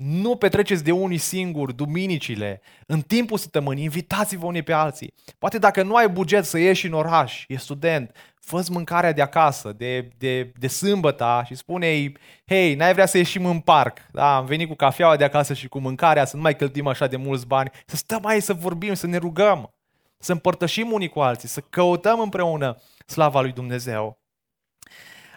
Nu 0.04 0.36
petreceți 0.36 0.84
de 0.84 0.92
unii 0.92 1.18
singuri 1.18 1.76
duminicile. 1.76 2.62
În 2.86 3.02
timpul 3.02 3.38
săptămânii, 3.38 3.84
invitați-vă 3.84 4.46
unii 4.46 4.64
pe 4.64 4.74
alții. 4.74 5.14
Poate 5.38 5.58
dacă 5.58 5.84
nu 5.84 5.96
ai 5.96 6.10
buget 6.10 6.46
să 6.46 6.58
ieși 6.58 6.86
în 6.86 6.94
oraș, 6.94 7.44
e 7.48 7.58
student, 7.58 8.16
fă 8.40 8.66
mâncarea 8.70 9.12
de 9.12 9.22
acasă, 9.22 9.72
de, 9.72 10.10
de, 10.18 10.52
de 10.60 10.68
sâmbătă 10.68 11.44
și 11.46 11.56
spune-i, 11.56 12.18
hei, 12.48 12.76
n-ai 12.76 12.94
vrea 12.94 13.06
să 13.06 13.18
ieșim 13.18 13.46
în 13.46 13.60
parc, 13.60 13.98
da, 14.12 14.36
am 14.36 14.46
venit 14.46 14.68
cu 14.68 14.76
cafeaua 14.76 15.16
de 15.16 15.24
acasă 15.24 15.54
și 15.54 15.68
cu 15.68 15.80
mâncarea, 15.80 16.26
să 16.26 16.36
nu 16.36 16.42
mai 16.42 16.56
cheltuim 16.56 16.88
așa 16.88 17.08
de 17.08 17.18
mulți 17.18 17.48
bani, 17.48 17.70
să 17.86 17.96
stăm 17.96 18.26
aici 18.26 18.44
să 18.44 18.54
vorbim, 18.54 18.94
să 18.94 19.08
ne 19.08 19.18
rugăm, 19.18 19.74
să 20.18 20.32
împărtășim 20.32 20.92
unii 20.92 21.10
cu 21.10 21.20
alții, 21.20 21.48
să 21.48 21.62
căutăm 21.62 22.20
împreună 22.20 22.82
slava 23.06 23.42
lui 23.42 23.52
Dumnezeu. 23.52 24.22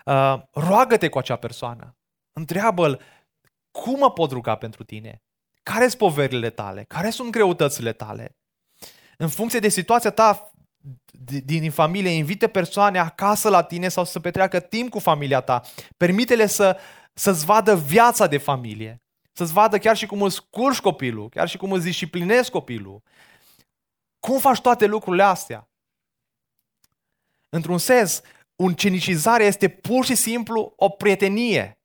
Uh, 0.04 0.40
roagă-te 0.52 1.08
cu 1.08 1.18
acea 1.18 1.36
persoană, 1.36 1.96
întreabă-l, 2.32 3.00
cum 3.82 3.98
mă 3.98 4.12
pot 4.12 4.30
ruga 4.30 4.54
pentru 4.54 4.84
tine? 4.84 5.22
Care 5.62 5.86
sunt 5.86 5.98
poverile 5.98 6.50
tale? 6.50 6.84
Care 6.84 7.10
sunt 7.10 7.30
greutățile 7.30 7.92
tale? 7.92 8.36
În 9.16 9.28
funcție 9.28 9.58
de 9.58 9.68
situația 9.68 10.10
ta 10.10 10.52
din 11.44 11.70
familie, 11.70 12.10
invite 12.10 12.48
persoane 12.48 12.98
acasă 12.98 13.48
la 13.48 13.62
tine 13.62 13.88
sau 13.88 14.04
să 14.04 14.20
petreacă 14.20 14.60
timp 14.60 14.90
cu 14.90 14.98
familia 14.98 15.40
ta. 15.40 15.62
Permite-le 15.96 16.46
să, 16.46 16.78
să-ți 17.14 17.44
vadă 17.44 17.76
viața 17.76 18.26
de 18.26 18.38
familie. 18.38 19.02
Să-ți 19.32 19.52
vadă 19.52 19.78
chiar 19.78 19.96
și 19.96 20.06
cum 20.06 20.22
îți 20.22 20.48
curși 20.50 20.80
copilul, 20.80 21.28
chiar 21.28 21.48
și 21.48 21.56
cum 21.56 21.72
îți 21.72 21.84
disciplinezi 21.84 22.50
copilul. 22.50 23.02
Cum 24.20 24.38
faci 24.38 24.60
toate 24.60 24.86
lucrurile 24.86 25.22
astea? 25.22 25.68
Într-un 27.48 27.78
sens, 27.78 28.20
ucenicizarea 28.56 29.46
este 29.46 29.68
pur 29.68 30.04
și 30.04 30.14
simplu 30.14 30.72
o 30.76 30.88
prietenie 30.88 31.78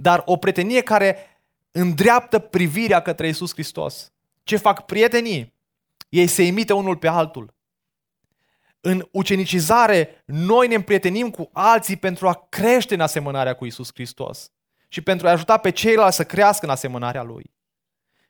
dar 0.00 0.22
o 0.24 0.36
prietenie 0.36 0.82
care 0.82 1.16
îndreaptă 1.70 2.38
privirea 2.38 3.00
către 3.00 3.28
Isus 3.28 3.52
Hristos. 3.52 4.12
Ce 4.42 4.56
fac 4.56 4.84
prietenii? 4.84 5.54
Ei 6.08 6.26
se 6.26 6.42
imită 6.42 6.74
unul 6.74 6.96
pe 6.96 7.08
altul. 7.08 7.54
În 8.80 9.08
ucenicizare, 9.10 10.22
noi 10.24 10.68
ne 10.68 10.74
împrietenim 10.74 11.30
cu 11.30 11.50
alții 11.52 11.96
pentru 11.96 12.28
a 12.28 12.46
crește 12.48 12.94
în 12.94 13.00
asemănarea 13.00 13.54
cu 13.54 13.64
Isus 13.64 13.90
Hristos 13.94 14.50
și 14.88 15.00
pentru 15.00 15.26
a 15.26 15.30
ajuta 15.30 15.56
pe 15.56 15.70
ceilalți 15.70 16.16
să 16.16 16.24
crească 16.24 16.64
în 16.64 16.70
asemănarea 16.70 17.22
Lui. 17.22 17.54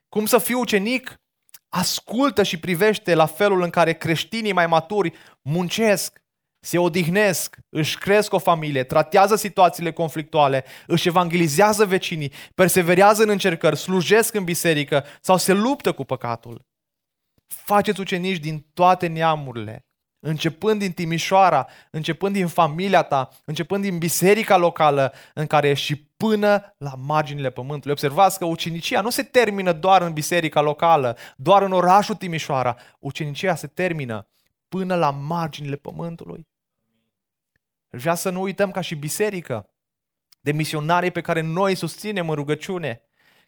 Cum 0.09 0.25
să 0.25 0.37
fiu 0.37 0.59
ucenic? 0.59 1.21
Ascultă 1.69 2.43
și 2.43 2.59
privește 2.59 3.13
la 3.13 3.25
felul 3.25 3.61
în 3.61 3.69
care 3.69 3.93
creștinii 3.93 4.53
mai 4.53 4.67
maturi 4.67 5.13
muncesc, 5.41 6.20
se 6.63 6.77
odihnesc, 6.77 7.57
își 7.69 7.97
cresc 7.97 8.33
o 8.33 8.39
familie, 8.39 8.83
tratează 8.83 9.35
situațiile 9.35 9.91
conflictuale, 9.91 10.65
își 10.87 11.07
evangelizează 11.07 11.85
vecinii, 11.85 12.31
perseverează 12.55 13.23
în 13.23 13.29
încercări, 13.29 13.77
slujesc 13.77 14.33
în 14.33 14.43
biserică 14.43 15.05
sau 15.21 15.37
se 15.37 15.53
luptă 15.53 15.91
cu 15.91 16.03
păcatul. 16.03 16.65
Faceți 17.47 17.99
ucenici 17.99 18.39
din 18.39 18.65
toate 18.73 19.07
neamurile, 19.07 19.85
începând 20.19 20.79
din 20.79 20.91
Timișoara, 20.91 21.67
începând 21.91 22.33
din 22.33 22.47
familia 22.47 23.03
ta, 23.03 23.29
începând 23.45 23.83
din 23.83 23.97
biserica 23.97 24.57
locală 24.57 25.13
în 25.33 25.47
care 25.47 25.69
ești 25.69 25.85
și 25.85 25.95
până 26.17 26.75
la 26.77 26.95
marginile 26.97 27.49
pământului. 27.49 27.91
Observați 27.91 28.37
că 28.37 28.45
ucenicia 28.45 29.01
nu 29.01 29.09
se 29.09 29.23
termină 29.23 29.71
doar 29.71 30.01
în 30.01 30.13
biserica 30.13 30.61
locală, 30.61 31.17
doar 31.35 31.61
în 31.61 31.71
orașul 31.71 32.15
Timișoara. 32.15 32.75
Ucenicia 32.99 33.55
se 33.55 33.67
termină 33.67 34.27
până 34.67 34.95
la 34.95 35.09
marginile 35.11 35.75
pământului. 35.75 36.49
Vrea 37.93 38.15
să 38.15 38.29
nu 38.29 38.41
uităm 38.41 38.71
ca 38.71 38.81
și 38.81 38.95
biserică 38.95 39.69
de 40.41 40.51
misionarii 40.51 41.11
pe 41.11 41.21
care 41.21 41.41
noi 41.41 41.75
susținem 41.75 42.29
în 42.29 42.35
rugăciune. 42.35 43.01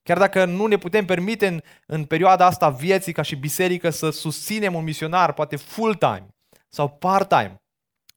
Chiar 0.03 0.17
dacă 0.17 0.45
nu 0.45 0.65
ne 0.65 0.77
putem 0.77 1.05
permite 1.05 1.47
în, 1.47 1.61
în 1.85 2.05
perioada 2.05 2.45
asta 2.45 2.69
vieții 2.69 3.13
ca 3.13 3.21
și 3.21 3.35
biserică 3.35 3.89
să 3.89 4.09
susținem 4.09 4.73
un 4.75 4.83
misionar, 4.83 5.33
poate 5.33 5.55
full-time 5.55 6.27
sau 6.69 6.89
part-time, 6.89 7.61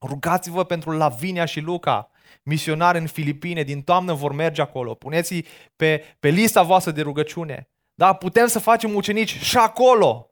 rugați-vă 0.01 0.63
pentru 0.63 0.91
Lavinia 0.91 1.45
și 1.45 1.59
Luca, 1.59 2.09
misionari 2.43 2.97
în 2.97 3.07
Filipine, 3.07 3.63
din 3.63 3.81
toamnă 3.81 4.13
vor 4.13 4.31
merge 4.31 4.61
acolo. 4.61 4.93
Puneți-i 4.93 5.45
pe, 5.75 6.17
pe 6.19 6.29
lista 6.29 6.61
voastră 6.63 6.91
de 6.91 7.01
rugăciune. 7.01 7.69
Da, 7.93 8.13
putem 8.13 8.47
să 8.47 8.59
facem 8.59 8.93
ucenici 8.95 9.37
și 9.39 9.57
acolo, 9.57 10.31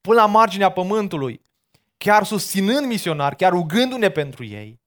până 0.00 0.20
la 0.20 0.26
marginea 0.26 0.70
pământului, 0.70 1.44
chiar 1.96 2.24
susținând 2.24 2.86
misionari, 2.86 3.36
chiar 3.36 3.52
rugându-ne 3.52 4.08
pentru 4.08 4.44
ei. 4.44 4.81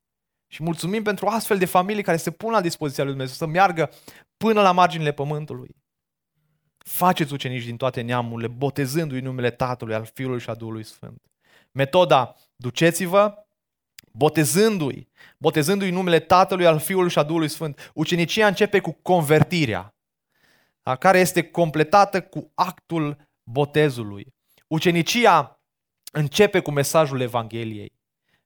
Și 0.47 0.63
mulțumim 0.63 1.03
pentru 1.03 1.27
astfel 1.27 1.57
de 1.57 1.65
familii 1.65 2.03
care 2.03 2.17
se 2.17 2.31
pun 2.31 2.51
la 2.51 2.61
dispoziția 2.61 3.03
lui 3.03 3.13
Dumnezeu 3.13 3.35
să 3.35 3.45
meargă 3.45 3.91
până 4.37 4.61
la 4.61 4.71
marginile 4.71 5.11
pământului. 5.11 5.75
Faceți 6.77 7.33
ucenici 7.33 7.63
din 7.63 7.77
toate 7.77 8.01
neamurile, 8.01 8.47
botezându-i 8.47 9.19
numele 9.19 9.51
Tatălui, 9.51 9.93
al 9.93 10.05
Fiului 10.13 10.39
și 10.39 10.49
a 10.49 10.55
Duhului 10.55 10.83
Sfânt. 10.83 11.21
Metoda, 11.71 12.35
duceți-vă, 12.55 13.33
botezându-i, 14.11 15.09
botezându-i 15.37 15.89
numele 15.89 16.19
Tatălui, 16.19 16.65
al 16.65 16.79
Fiului 16.79 17.09
și 17.09 17.19
a 17.19 17.23
Duhului 17.23 17.47
Sfânt. 17.47 17.91
Ucenicia 17.93 18.47
începe 18.47 18.79
cu 18.79 18.91
convertirea, 18.91 19.95
care 20.99 21.19
este 21.19 21.43
completată 21.43 22.21
cu 22.21 22.51
actul 22.55 23.29
botezului. 23.43 24.33
Ucenicia 24.67 25.59
începe 26.11 26.59
cu 26.59 26.71
mesajul 26.71 27.21
Evangheliei 27.21 27.94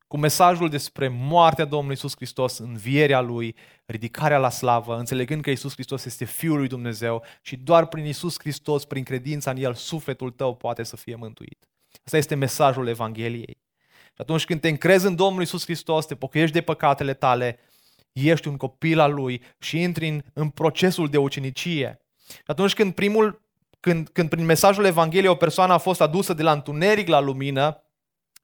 cu 0.10 0.17
mesajul 0.17 0.69
despre 0.69 1.08
moartea 1.08 1.65
Domnului 1.65 1.95
Isus 1.95 2.15
Hristos, 2.15 2.58
învierea 2.58 3.22
Lui, 3.22 3.56
ridicarea 3.86 4.38
la 4.38 4.50
slavă, 4.50 4.98
înțelegând 4.98 5.41
că 5.41 5.50
Isus 5.50 5.74
Hristos 5.74 6.06
este 6.06 6.26
Fiul 6.26 6.58
lui 6.58 6.67
Dumnezeu 6.67 7.24
și 7.41 7.56
doar 7.56 7.88
prin 7.88 8.06
Isus 8.06 8.36
Hristos, 8.39 8.86
prin 8.86 9.04
credința 9.04 9.52
în 9.52 9.58
El, 9.58 9.74
sufletul 9.74 10.32
tău 10.32 10.56
poate 10.56 10.84
să 10.84 10.95
fie 10.95 11.15
mântuit. 11.15 11.67
Asta 12.04 12.17
este 12.17 12.36
mesajul 12.36 12.88
Evangheliei. 12.88 13.58
Și 14.06 14.17
atunci 14.17 14.45
când 14.45 14.62
te 14.62 14.69
încrezi 14.69 15.06
în 15.06 15.15
Domnul 15.15 15.41
Isus 15.41 15.63
Hristos, 15.63 16.06
te 16.06 16.15
pocăiești 16.15 16.54
de 16.54 16.62
păcatele 16.62 17.13
tale, 17.13 17.60
ești 18.12 18.48
un 18.48 18.58
copil 18.58 19.00
al 19.00 19.13
Lui 19.13 19.41
și 19.60 19.82
intri 19.82 20.08
în, 20.08 20.22
în 20.34 20.50
procesul 20.50 21.10
de 21.10 21.17
ucenicie. 21.17 22.00
Și 22.28 22.41
atunci 22.45 22.74
când 22.74 22.93
primul 22.93 23.41
când, 23.80 24.10
când 24.10 24.30
prin 24.30 24.45
mesajul 24.45 24.86
Evangheliei 24.86 25.32
o 25.32 25.36
persoană 25.36 25.74
a 25.74 25.78
fost 25.78 26.02
adusă 26.02 26.34
de 26.34 26.43
la 26.43 26.52
întuneric 26.52 27.08
la 27.08 27.19
lumină, 27.19 27.84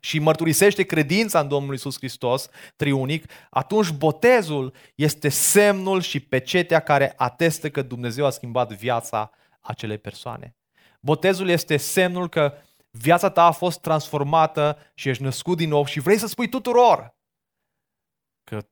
și 0.05 0.19
mărturisește 0.19 0.83
credința 0.83 1.39
în 1.39 1.47
Domnul 1.47 1.73
Isus 1.73 1.97
Hristos, 1.97 2.49
triunic, 2.75 3.31
atunci 3.49 3.91
botezul 3.91 4.73
este 4.95 5.29
semnul 5.29 6.01
și 6.01 6.19
pecetea 6.19 6.79
care 6.79 7.13
atestă 7.15 7.69
că 7.69 7.81
Dumnezeu 7.81 8.25
a 8.25 8.29
schimbat 8.29 8.73
viața 8.73 9.31
acelei 9.59 9.97
persoane. 9.97 10.55
Botezul 11.01 11.49
este 11.49 11.77
semnul 11.77 12.29
că 12.29 12.53
viața 12.89 13.29
ta 13.29 13.45
a 13.45 13.51
fost 13.51 13.81
transformată 13.81 14.77
și 14.93 15.09
ești 15.09 15.23
născut 15.23 15.57
din 15.57 15.69
nou 15.69 15.85
și 15.85 15.99
vrei 15.99 16.17
să 16.17 16.27
spui 16.27 16.49
tuturor 16.49 17.15
că 18.43 18.67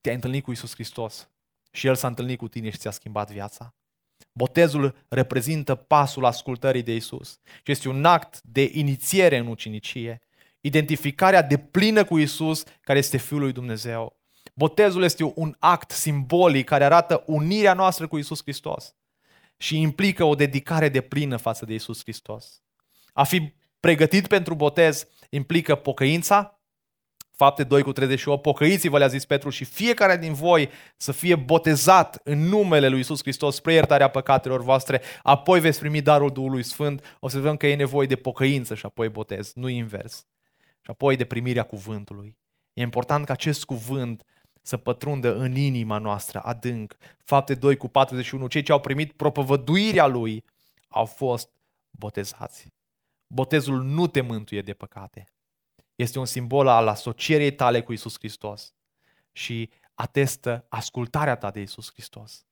te-ai 0.00 0.14
întâlnit 0.14 0.44
cu 0.44 0.50
Isus 0.50 0.74
Hristos 0.74 1.30
și 1.72 1.86
El 1.86 1.94
s-a 1.94 2.06
întâlnit 2.06 2.38
cu 2.38 2.48
tine 2.48 2.70
și 2.70 2.78
ți-a 2.78 2.90
schimbat 2.90 3.30
viața. 3.30 3.74
Botezul 4.32 5.04
reprezintă 5.08 5.74
pasul 5.74 6.24
ascultării 6.24 6.82
de 6.82 6.94
Isus 6.94 7.40
și 7.44 7.70
este 7.70 7.88
un 7.88 8.04
act 8.04 8.40
de 8.42 8.70
inițiere 8.72 9.36
în 9.36 9.46
ucinicie 9.46 10.22
identificarea 10.68 11.42
de 11.42 11.56
plină 11.56 12.04
cu 12.04 12.18
Isus, 12.18 12.62
care 12.80 12.98
este 12.98 13.16
Fiul 13.16 13.40
lui 13.40 13.52
Dumnezeu. 13.52 14.16
Botezul 14.54 15.02
este 15.02 15.32
un 15.34 15.56
act 15.58 15.90
simbolic 15.90 16.64
care 16.66 16.84
arată 16.84 17.22
unirea 17.26 17.74
noastră 17.74 18.06
cu 18.06 18.18
Isus 18.18 18.40
Hristos 18.42 18.94
și 19.56 19.80
implică 19.80 20.24
o 20.24 20.34
dedicare 20.34 20.88
de 20.88 21.00
plină 21.00 21.36
față 21.36 21.64
de 21.64 21.74
Isus 21.74 22.00
Hristos. 22.02 22.62
A 23.12 23.24
fi 23.24 23.52
pregătit 23.80 24.26
pentru 24.26 24.54
botez 24.54 25.06
implică 25.30 25.74
pocăința, 25.74 26.58
Fapte 27.38 27.64
2 27.64 27.82
cu 27.82 27.92
38, 27.92 28.42
pocăiți-vă, 28.42 28.98
le-a 28.98 29.06
zis 29.06 29.24
Petru, 29.24 29.50
și 29.50 29.64
fiecare 29.64 30.16
din 30.16 30.32
voi 30.32 30.70
să 30.96 31.12
fie 31.12 31.34
botezat 31.34 32.20
în 32.24 32.38
numele 32.38 32.88
lui 32.88 33.00
Isus 33.00 33.20
Hristos 33.20 33.54
spre 33.54 33.72
iertarea 33.72 34.08
păcatelor 34.08 34.62
voastre, 34.62 35.00
apoi 35.22 35.60
veți 35.60 35.78
primi 35.78 36.02
darul 36.02 36.30
Duhului 36.30 36.62
Sfânt. 36.62 37.16
O 37.20 37.28
să 37.28 37.38
vedem 37.38 37.56
că 37.56 37.66
e 37.66 37.74
nevoie 37.74 38.06
de 38.06 38.16
pocăință 38.16 38.74
și 38.74 38.86
apoi 38.86 39.08
botez, 39.08 39.52
nu 39.54 39.68
invers. 39.68 40.26
Și 40.88 40.94
și 40.94 40.94
apoi 40.94 41.16
de 41.16 41.24
primirea 41.24 41.62
cuvântului. 41.62 42.36
E 42.72 42.82
important 42.82 43.26
ca 43.26 43.32
acest 43.32 43.64
cuvânt 43.64 44.24
să 44.62 44.76
pătrundă 44.76 45.36
în 45.36 45.56
inima 45.56 45.98
noastră 45.98 46.40
adânc. 46.40 46.96
Fapte 47.24 47.54
2 47.54 47.76
cu 47.76 47.88
41, 47.88 48.46
cei 48.46 48.62
ce 48.62 48.72
au 48.72 48.80
primit 48.80 49.12
propovăduirea 49.12 50.06
lui 50.06 50.44
au 50.88 51.04
fost 51.04 51.50
botezați. 51.90 52.72
Botezul 53.26 53.82
nu 53.82 54.06
te 54.06 54.20
mântuie 54.20 54.62
de 54.62 54.72
păcate. 54.72 55.32
Este 55.94 56.18
un 56.18 56.24
simbol 56.24 56.66
al 56.66 56.88
asocierii 56.88 57.54
tale 57.54 57.82
cu 57.82 57.92
Isus 57.92 58.18
Hristos 58.18 58.74
și 59.32 59.70
atestă 59.94 60.66
ascultarea 60.68 61.36
ta 61.36 61.50
de 61.50 61.60
Isus 61.60 61.92
Hristos. 61.92 62.46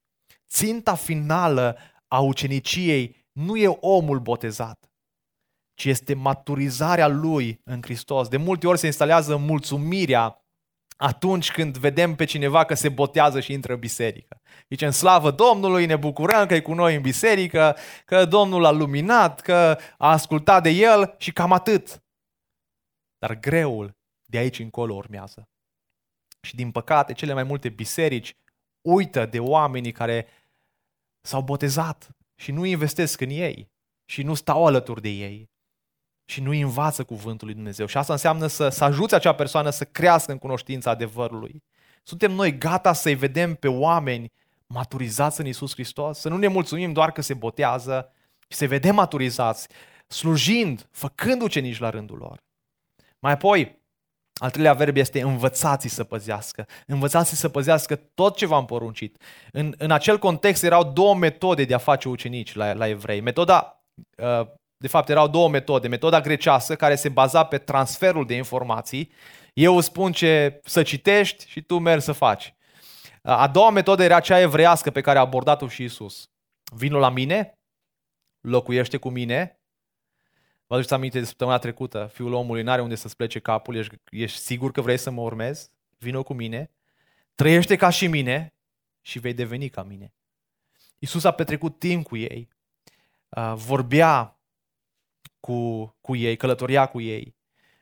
Ținta 0.48 0.94
finală 0.94 1.78
a 2.08 2.20
uceniciei 2.20 3.26
nu 3.32 3.56
e 3.56 3.66
omul 3.80 4.20
botezat, 4.20 4.85
ci 5.76 5.84
este 5.84 6.14
maturizarea 6.14 7.06
lui 7.06 7.60
în 7.64 7.82
Hristos. 7.82 8.28
De 8.28 8.36
multe 8.36 8.66
ori 8.66 8.78
se 8.78 8.86
instalează 8.86 9.36
mulțumirea 9.36 10.40
atunci 10.96 11.52
când 11.52 11.76
vedem 11.76 12.14
pe 12.14 12.24
cineva 12.24 12.64
că 12.64 12.74
se 12.74 12.88
botează 12.88 13.40
și 13.40 13.52
intră 13.52 13.72
în 13.72 13.78
biserică. 13.78 14.40
în 14.80 14.90
slavă 14.90 15.30
Domnului, 15.30 15.86
ne 15.86 15.96
bucurăm 15.96 16.46
că 16.46 16.54
e 16.54 16.60
cu 16.60 16.74
noi 16.74 16.94
în 16.94 17.02
biserică, 17.02 17.76
că 18.04 18.24
Domnul 18.24 18.64
a 18.64 18.70
luminat, 18.70 19.40
că 19.40 19.78
a 19.98 20.10
ascultat 20.10 20.62
de 20.62 20.70
el 20.70 21.14
și 21.18 21.32
cam 21.32 21.52
atât. 21.52 22.02
Dar 23.18 23.38
greul 23.38 23.96
de 24.24 24.38
aici 24.38 24.58
încolo 24.58 24.94
urmează. 24.94 25.48
Și 26.40 26.54
din 26.54 26.70
păcate, 26.70 27.12
cele 27.12 27.32
mai 27.32 27.42
multe 27.42 27.68
biserici 27.68 28.36
uită 28.88 29.26
de 29.26 29.38
oamenii 29.38 29.92
care 29.92 30.26
s-au 31.20 31.42
botezat 31.42 32.08
și 32.34 32.52
nu 32.52 32.64
investesc 32.64 33.20
în 33.20 33.30
ei 33.30 33.70
și 34.04 34.22
nu 34.22 34.34
stau 34.34 34.66
alături 34.66 35.00
de 35.00 35.08
ei 35.08 35.54
și 36.28 36.40
nu 36.40 36.50
învață 36.50 37.04
cuvântul 37.04 37.46
lui 37.46 37.54
Dumnezeu. 37.54 37.86
Și 37.86 37.96
asta 37.96 38.12
înseamnă 38.12 38.46
să, 38.46 38.68
să 38.68 38.84
ajute 38.84 39.14
acea 39.14 39.34
persoană 39.34 39.70
să 39.70 39.84
crească 39.84 40.32
în 40.32 40.38
cunoștința 40.38 40.90
adevărului. 40.90 41.62
Suntem 42.02 42.32
noi 42.32 42.58
gata 42.58 42.92
să-i 42.92 43.14
vedem 43.14 43.54
pe 43.54 43.68
oameni 43.68 44.32
maturizați 44.66 45.40
în 45.40 45.46
Isus 45.46 45.72
Hristos? 45.72 46.18
Să 46.18 46.28
nu 46.28 46.36
ne 46.36 46.46
mulțumim 46.46 46.92
doar 46.92 47.12
că 47.12 47.22
se 47.22 47.34
botează, 47.34 48.10
și 48.48 48.56
să 48.56 48.66
vedem 48.66 48.94
maturizați, 48.94 49.68
slujind, 50.06 50.88
făcând 50.90 51.42
ucenici 51.42 51.78
la 51.78 51.90
rândul 51.90 52.18
lor. 52.18 52.44
Mai 53.18 53.32
apoi, 53.32 53.84
al 54.34 54.50
treilea 54.50 54.72
verb 54.72 54.96
este 54.96 55.22
învățați 55.22 55.88
să 55.88 56.04
păzească. 56.04 56.66
Învățați 56.86 57.36
să 57.36 57.48
păzească 57.48 57.96
tot 57.96 58.36
ce 58.36 58.46
v-am 58.46 58.64
poruncit. 58.64 59.22
În, 59.52 59.74
în 59.78 59.90
acel 59.90 60.18
context 60.18 60.62
erau 60.62 60.92
două 60.92 61.14
metode 61.14 61.64
de 61.64 61.74
a 61.74 61.78
face 61.78 62.08
ucenici 62.08 62.54
la, 62.54 62.72
la 62.72 62.88
evrei. 62.88 63.20
Metoda 63.20 63.84
uh, 64.16 64.46
de 64.76 64.88
fapt 64.88 65.08
erau 65.08 65.28
două 65.28 65.48
metode. 65.48 65.88
Metoda 65.88 66.20
grecească, 66.20 66.74
care 66.74 66.94
se 66.94 67.08
baza 67.08 67.44
pe 67.44 67.58
transferul 67.58 68.26
de 68.26 68.34
informații. 68.34 69.10
Eu 69.54 69.76
îți 69.76 69.86
spun 69.86 70.12
ce 70.12 70.60
să 70.64 70.82
citești 70.82 71.48
și 71.48 71.62
tu 71.62 71.78
mergi 71.78 72.04
să 72.04 72.12
faci. 72.12 72.54
A 73.22 73.48
doua 73.48 73.70
metodă 73.70 74.02
era 74.02 74.20
cea 74.20 74.40
evreiască 74.40 74.90
pe 74.90 75.00
care 75.00 75.18
a 75.18 75.20
abordat-o 75.20 75.68
și 75.68 75.82
Isus. 75.82 76.30
Vino 76.74 76.98
la 76.98 77.08
mine, 77.08 77.58
locuiește 78.40 78.96
cu 78.96 79.08
mine. 79.08 79.60
Vă 80.66 80.74
aduceți 80.74 80.94
aminte 80.94 81.18
de 81.18 81.24
săptămâna 81.24 81.58
trecută, 81.58 82.10
fiul 82.12 82.32
omului 82.32 82.62
n-are 82.62 82.82
unde 82.82 82.94
să-ți 82.94 83.16
plece 83.16 83.38
capul, 83.38 83.76
ești, 83.76 83.94
ești 84.10 84.38
sigur 84.38 84.72
că 84.72 84.80
vrei 84.80 84.96
să 84.96 85.10
mă 85.10 85.20
urmezi? 85.20 85.70
Vino 85.98 86.22
cu 86.22 86.34
mine, 86.34 86.70
trăiește 87.34 87.76
ca 87.76 87.90
și 87.90 88.06
mine 88.06 88.54
și 89.00 89.18
vei 89.18 89.34
deveni 89.34 89.68
ca 89.68 89.82
mine. 89.82 90.12
Isus 90.98 91.24
a 91.24 91.30
petrecut 91.30 91.78
timp 91.78 92.06
cu 92.06 92.16
ei, 92.16 92.48
vorbea 93.54 94.35
cu, 95.40 95.86
cu 96.00 96.16
ei, 96.16 96.36
călătoria 96.36 96.86
cu 96.86 97.00
ei. 97.00 97.36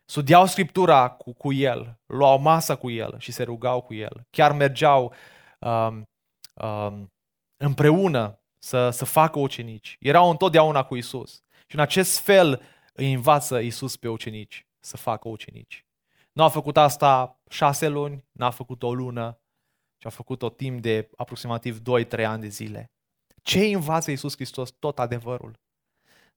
Studiau 0.04 0.46
Scriptura 0.46 1.08
cu, 1.08 1.32
cu 1.32 1.52
el, 1.52 2.00
luau 2.06 2.38
masa 2.38 2.76
cu 2.76 2.90
el 2.90 3.14
și 3.18 3.32
se 3.32 3.42
rugau 3.42 3.80
cu 3.80 3.94
el. 3.94 4.26
Chiar 4.30 4.52
mergeau 4.52 5.14
um, 5.58 6.08
um, 6.54 7.12
împreună 7.56 8.38
să, 8.58 8.90
să 8.90 9.04
facă 9.04 9.38
ucenici. 9.38 9.96
Erau 10.00 10.30
întotdeauna 10.30 10.84
cu 10.84 10.96
Isus. 10.96 11.42
Și 11.66 11.74
în 11.74 11.80
acest 11.80 12.18
fel 12.18 12.62
îi 12.92 13.12
învață 13.12 13.58
Isus 13.58 13.96
pe 13.96 14.08
ucenici 14.08 14.66
să 14.80 14.96
facă 14.96 15.28
ucenici. 15.28 15.86
Nu 16.32 16.42
a 16.42 16.48
făcut 16.48 16.76
asta 16.76 17.40
șase 17.48 17.88
luni, 17.88 18.24
n-a 18.32 18.50
făcut 18.50 18.82
o 18.82 18.94
lună, 18.94 19.38
ci 19.98 20.06
a 20.06 20.08
făcut-o 20.08 20.50
timp 20.50 20.80
de 20.80 21.10
aproximativ 21.16 21.80
2-3 21.80 22.24
ani 22.24 22.40
de 22.40 22.48
zile. 22.48 22.92
Ce 23.42 23.64
învață 23.64 24.10
Isus 24.10 24.34
Hristos? 24.34 24.70
Tot 24.70 24.98
adevărul. 24.98 25.58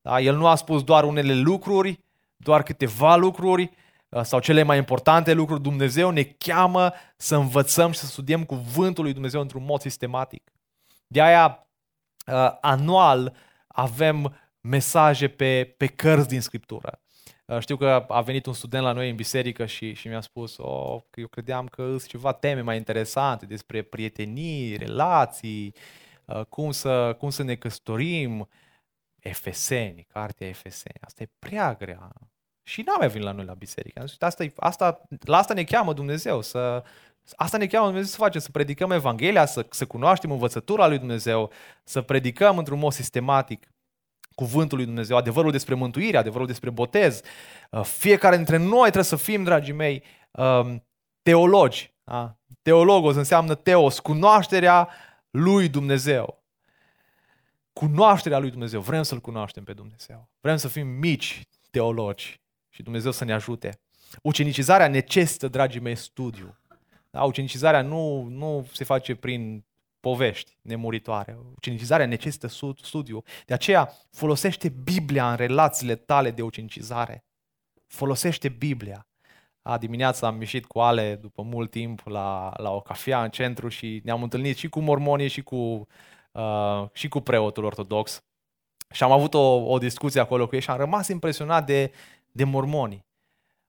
Da? 0.07 0.19
El 0.19 0.35
nu 0.35 0.47
a 0.47 0.55
spus 0.55 0.83
doar 0.83 1.03
unele 1.03 1.33
lucruri, 1.33 1.99
doar 2.35 2.63
câteva 2.63 3.15
lucruri 3.15 3.71
uh, 4.09 4.21
sau 4.21 4.39
cele 4.39 4.63
mai 4.63 4.77
importante 4.77 5.33
lucruri. 5.33 5.61
Dumnezeu 5.61 6.09
ne 6.09 6.23
cheamă 6.23 6.93
să 7.17 7.35
învățăm 7.35 7.91
și 7.91 7.99
să 7.99 8.05
studiem 8.05 8.43
cuvântul 8.43 9.03
lui 9.03 9.13
Dumnezeu 9.13 9.41
într-un 9.41 9.63
mod 9.63 9.81
sistematic. 9.81 10.51
De 11.07 11.21
aia, 11.21 11.67
uh, 12.27 12.57
anual, 12.61 13.33
avem 13.67 14.35
mesaje 14.61 15.27
pe, 15.27 15.75
pe 15.77 15.85
cărți 15.85 16.27
din 16.27 16.41
Scriptură. 16.41 16.99
Uh, 17.45 17.59
știu 17.59 17.77
că 17.77 18.05
a 18.07 18.21
venit 18.21 18.45
un 18.45 18.53
student 18.53 18.83
la 18.83 18.91
noi 18.91 19.09
în 19.09 19.15
biserică 19.15 19.65
și, 19.65 19.93
și 19.93 20.07
mi-a 20.07 20.21
spus 20.21 20.57
oh, 20.57 21.01
că 21.09 21.19
eu 21.19 21.27
credeam 21.27 21.65
că 21.65 21.81
sunt 21.83 22.07
ceva 22.07 22.31
teme 22.31 22.61
mai 22.61 22.77
interesante 22.77 23.45
despre 23.45 23.81
prietenii, 23.81 24.77
relații, 24.77 25.73
cum 26.49 26.71
să, 26.71 27.15
cum 27.19 27.29
să 27.29 27.43
ne 27.43 27.55
căsătorim, 27.55 28.47
Efeseni, 29.27 30.07
cartea 30.13 30.47
Efeseni. 30.47 30.97
Asta 31.01 31.23
e 31.23 31.29
prea 31.39 31.73
grea. 31.73 32.11
Și 32.63 32.81
n-am 32.81 32.95
mai 32.99 33.07
venit 33.07 33.25
la 33.25 33.31
noi 33.31 33.45
la 33.45 33.53
biserică. 33.53 34.03
Asta, 34.19 34.45
asta, 34.55 35.01
la 35.25 35.37
asta 35.37 35.53
ne 35.53 35.63
cheamă 35.63 35.93
Dumnezeu, 35.93 36.41
să, 36.41 36.83
Asta 37.35 37.57
ne 37.57 37.67
cheamă 37.67 37.85
Dumnezeu 37.85 38.09
să 38.09 38.17
facem, 38.17 38.41
să 38.41 38.51
predicăm 38.51 38.91
Evanghelia, 38.91 39.45
să, 39.45 39.65
să 39.69 39.85
cunoaștem 39.85 40.31
învățătura 40.31 40.87
lui 40.87 40.97
Dumnezeu, 40.97 41.51
să 41.83 42.01
predicăm 42.01 42.57
într-un 42.57 42.79
mod 42.79 42.91
sistematic 42.91 43.67
cuvântul 44.35 44.77
lui 44.77 44.85
Dumnezeu, 44.85 45.17
adevărul 45.17 45.51
despre 45.51 45.75
mântuire, 45.75 46.17
adevărul 46.17 46.47
despre 46.47 46.69
botez. 46.69 47.21
Uh, 47.71 47.83
fiecare 47.83 48.35
dintre 48.35 48.57
noi 48.57 48.81
trebuie 48.81 49.03
să 49.03 49.15
fim, 49.15 49.43
dragii 49.43 49.73
mei, 49.73 50.03
um, 50.31 50.85
teologi. 51.21 51.95
Teologos 52.61 53.15
înseamnă 53.15 53.55
teos, 53.55 53.99
cunoașterea 53.99 54.89
lui 55.29 55.69
Dumnezeu 55.69 56.43
cunoașterea 57.77 58.39
lui 58.39 58.49
Dumnezeu. 58.49 58.81
Vrem 58.81 59.03
să-L 59.03 59.19
cunoaștem 59.19 59.63
pe 59.63 59.73
Dumnezeu. 59.73 60.29
Vrem 60.41 60.57
să 60.57 60.67
fim 60.67 60.87
mici 60.87 61.41
teologi 61.71 62.39
și 62.69 62.83
Dumnezeu 62.83 63.11
să 63.11 63.25
ne 63.25 63.33
ajute. 63.33 63.79
Ucenicizarea 64.21 64.87
necesită, 64.87 65.47
dragii 65.47 65.79
mei, 65.79 65.95
studiu. 65.95 66.57
Da? 67.09 67.23
Ucenicizarea 67.23 67.81
nu, 67.81 68.23
nu 68.23 68.67
se 68.73 68.83
face 68.83 69.15
prin 69.15 69.65
povești 69.99 70.57
nemuritoare. 70.61 71.37
Ucenicizarea 71.55 72.05
necesită 72.05 72.47
studiu. 72.81 73.23
De 73.45 73.53
aceea 73.53 73.93
folosește 74.11 74.69
Biblia 74.69 75.29
în 75.29 75.35
relațiile 75.35 75.95
tale 75.95 76.31
de 76.31 76.41
ucenicizare. 76.41 77.23
Folosește 77.87 78.49
Biblia. 78.49 79.07
A, 79.61 79.77
dimineața 79.77 80.27
am 80.27 80.39
ieșit 80.39 80.65
cu 80.65 80.79
Ale 80.79 81.15
după 81.15 81.41
mult 81.41 81.71
timp 81.71 82.01
la, 82.05 82.53
la 82.57 82.71
o 82.71 82.81
cafea 82.81 83.23
în 83.23 83.29
centru 83.29 83.67
și 83.67 84.01
ne-am 84.03 84.23
întâlnit 84.23 84.57
și 84.57 84.67
cu 84.67 84.79
mormonii 84.79 85.27
și 85.27 85.41
cu 85.41 85.87
uh, 86.37 86.89
și 86.91 87.07
cu 87.07 87.19
preotul 87.19 87.63
ortodox 87.63 88.23
și 88.91 89.03
am 89.03 89.11
avut 89.11 89.33
o, 89.33 89.55
o 89.55 89.77
discuție 89.77 90.21
acolo 90.21 90.47
cu 90.47 90.55
ei 90.55 90.61
și 90.61 90.69
am 90.69 90.77
rămas 90.77 91.07
impresionat 91.07 91.65
de, 91.65 91.91
de 92.31 92.43
mormoni. 92.43 93.05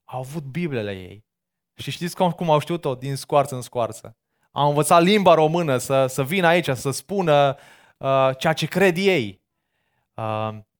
Au 0.04 0.18
avut 0.18 0.42
Biblele 0.42 0.92
ei. 0.92 1.26
Și 1.74 1.90
știți 1.90 2.16
cum, 2.16 2.30
cum 2.30 2.50
au 2.50 2.58
știut-o? 2.58 2.94
Din 2.94 3.16
scoarță 3.16 3.54
în 3.54 3.60
scoarță. 3.60 4.16
Au 4.50 4.68
învățat 4.68 5.02
limba 5.02 5.34
română 5.34 5.76
să, 5.76 6.06
să 6.06 6.24
vină 6.24 6.46
aici, 6.46 6.70
să 6.70 6.90
spună 6.90 7.56
uh, 7.96 8.30
ceea 8.38 8.52
ce 8.52 8.66
cred 8.66 8.96
ei. 8.96 9.42
Uh, 10.14 10.24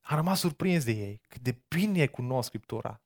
am 0.01 0.15
rămas 0.15 0.39
surprins 0.39 0.83
de 0.83 0.91
ei, 0.91 1.21
cât 1.27 1.41
de 1.41 1.61
bine 1.67 2.05
cunosc 2.05 2.47
Scriptura. 2.47 3.01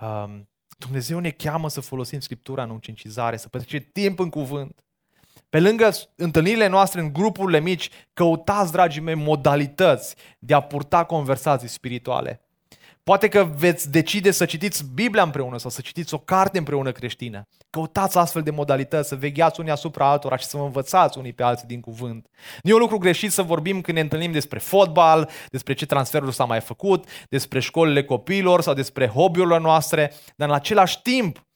Uh, 0.00 0.40
Dumnezeu 0.78 1.18
ne 1.18 1.30
cheamă 1.30 1.68
să 1.68 1.80
folosim 1.80 2.20
Scriptura 2.20 2.62
în 2.62 2.70
ucenicizare, 2.70 3.36
să 3.36 3.48
petrecem 3.48 3.88
timp 3.92 4.18
în 4.18 4.30
cuvânt. 4.30 4.84
Pe 5.50 5.60
lângă 5.60 5.90
întâlnirile 6.14 6.66
noastre 6.66 7.00
în 7.00 7.12
grupurile 7.12 7.60
mici, 7.60 7.90
căutați, 8.12 8.72
dragii 8.72 9.00
mei, 9.00 9.14
modalități 9.14 10.14
de 10.38 10.54
a 10.54 10.60
purta 10.60 11.04
conversații 11.04 11.68
spirituale. 11.68 12.40
Poate 13.02 13.28
că 13.28 13.44
veți 13.44 13.90
decide 13.90 14.30
să 14.30 14.44
citiți 14.44 14.84
Biblia 14.94 15.22
împreună 15.22 15.58
sau 15.58 15.70
să 15.70 15.80
citiți 15.80 16.14
o 16.14 16.18
carte 16.18 16.58
împreună 16.58 16.92
creștină. 16.92 17.48
Căutați 17.70 18.18
astfel 18.18 18.42
de 18.42 18.50
modalități, 18.50 19.08
să 19.08 19.16
vegheați 19.16 19.60
unii 19.60 19.72
asupra 19.72 20.10
altora 20.10 20.36
și 20.36 20.44
să 20.44 20.56
vă 20.56 20.62
învățați 20.62 21.18
unii 21.18 21.32
pe 21.32 21.42
alții 21.42 21.66
din 21.66 21.80
cuvânt. 21.80 22.26
Nu 22.62 22.70
e 22.70 22.74
un 22.74 22.80
lucru 22.80 22.98
greșit 22.98 23.32
să 23.32 23.42
vorbim 23.42 23.80
când 23.80 23.96
ne 23.96 24.02
întâlnim 24.02 24.32
despre 24.32 24.58
fotbal, 24.58 25.30
despre 25.48 25.74
ce 25.74 25.86
transferuri 25.86 26.34
s-a 26.34 26.44
mai 26.44 26.60
făcut, 26.60 27.08
despre 27.28 27.60
școlile 27.60 28.04
copiilor 28.04 28.60
sau 28.60 28.74
despre 28.74 29.06
hobby-urile 29.06 29.58
noastre, 29.58 30.12
dar 30.36 30.48
în 30.48 30.54
același 30.54 31.02
timp 31.02 31.46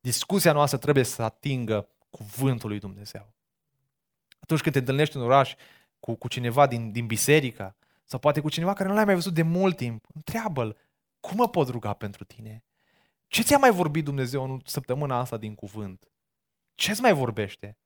discuția 0.00 0.52
noastră 0.52 0.78
trebuie 0.78 1.04
să 1.04 1.22
atingă 1.22 1.88
cuvântul 2.10 2.68
lui 2.68 2.78
Dumnezeu. 2.78 3.39
Atunci 4.50 4.64
când 4.64 4.74
te 4.74 4.80
întâlnești 4.80 5.16
în 5.16 5.22
oraș 5.22 5.54
cu, 6.00 6.14
cu 6.14 6.28
cineva 6.28 6.66
din, 6.66 6.92
din 6.92 7.06
biserică 7.06 7.76
sau 8.04 8.18
poate 8.18 8.40
cu 8.40 8.48
cineva 8.48 8.72
care 8.72 8.88
nu 8.88 8.94
l-ai 8.94 9.04
mai 9.04 9.14
văzut 9.14 9.34
de 9.34 9.42
mult 9.42 9.76
timp, 9.76 10.04
întreabă-l, 10.14 10.76
cum 11.20 11.36
mă 11.36 11.48
pot 11.48 11.68
ruga 11.68 11.92
pentru 11.92 12.24
tine? 12.24 12.64
Ce 13.26 13.42
ți-a 13.42 13.58
mai 13.58 13.70
vorbit 13.70 14.04
Dumnezeu 14.04 14.44
în 14.44 14.60
săptămâna 14.64 15.18
asta 15.18 15.36
din 15.36 15.54
cuvânt? 15.54 16.08
Ce 16.74 16.92
ți 16.92 17.00
mai 17.00 17.12
vorbește? 17.12 17.78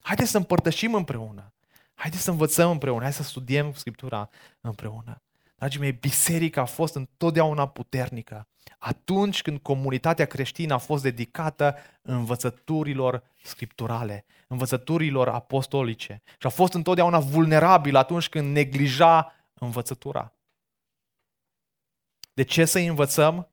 Haideți 0.00 0.30
să 0.30 0.36
împărtășim 0.36 0.94
împreună. 0.94 1.54
Haideți 1.94 2.22
să 2.22 2.30
învățăm 2.30 2.70
împreună. 2.70 3.02
Hai 3.02 3.12
să 3.12 3.22
studiem 3.22 3.72
Scriptura 3.72 4.28
împreună. 4.60 5.22
Dragii 5.56 5.80
mei, 5.80 5.92
biserica 5.92 6.60
a 6.60 6.64
fost 6.64 6.94
întotdeauna 6.94 7.68
puternică. 7.68 8.48
Atunci 8.78 9.42
când 9.42 9.58
comunitatea 9.58 10.26
creștină 10.26 10.74
a 10.74 10.78
fost 10.78 11.02
dedicată 11.02 11.76
învățăturilor 12.02 13.22
scripturale, 13.42 14.24
învățăturilor 14.46 15.28
apostolice. 15.28 16.22
Și 16.38 16.46
a 16.46 16.48
fost 16.48 16.72
întotdeauna 16.72 17.18
vulnerabil 17.18 17.96
atunci 17.96 18.28
când 18.28 18.52
neglija 18.52 19.34
învățătura. 19.54 20.32
De 22.32 22.42
ce 22.42 22.64
să 22.64 22.78
învățăm? 22.78 23.48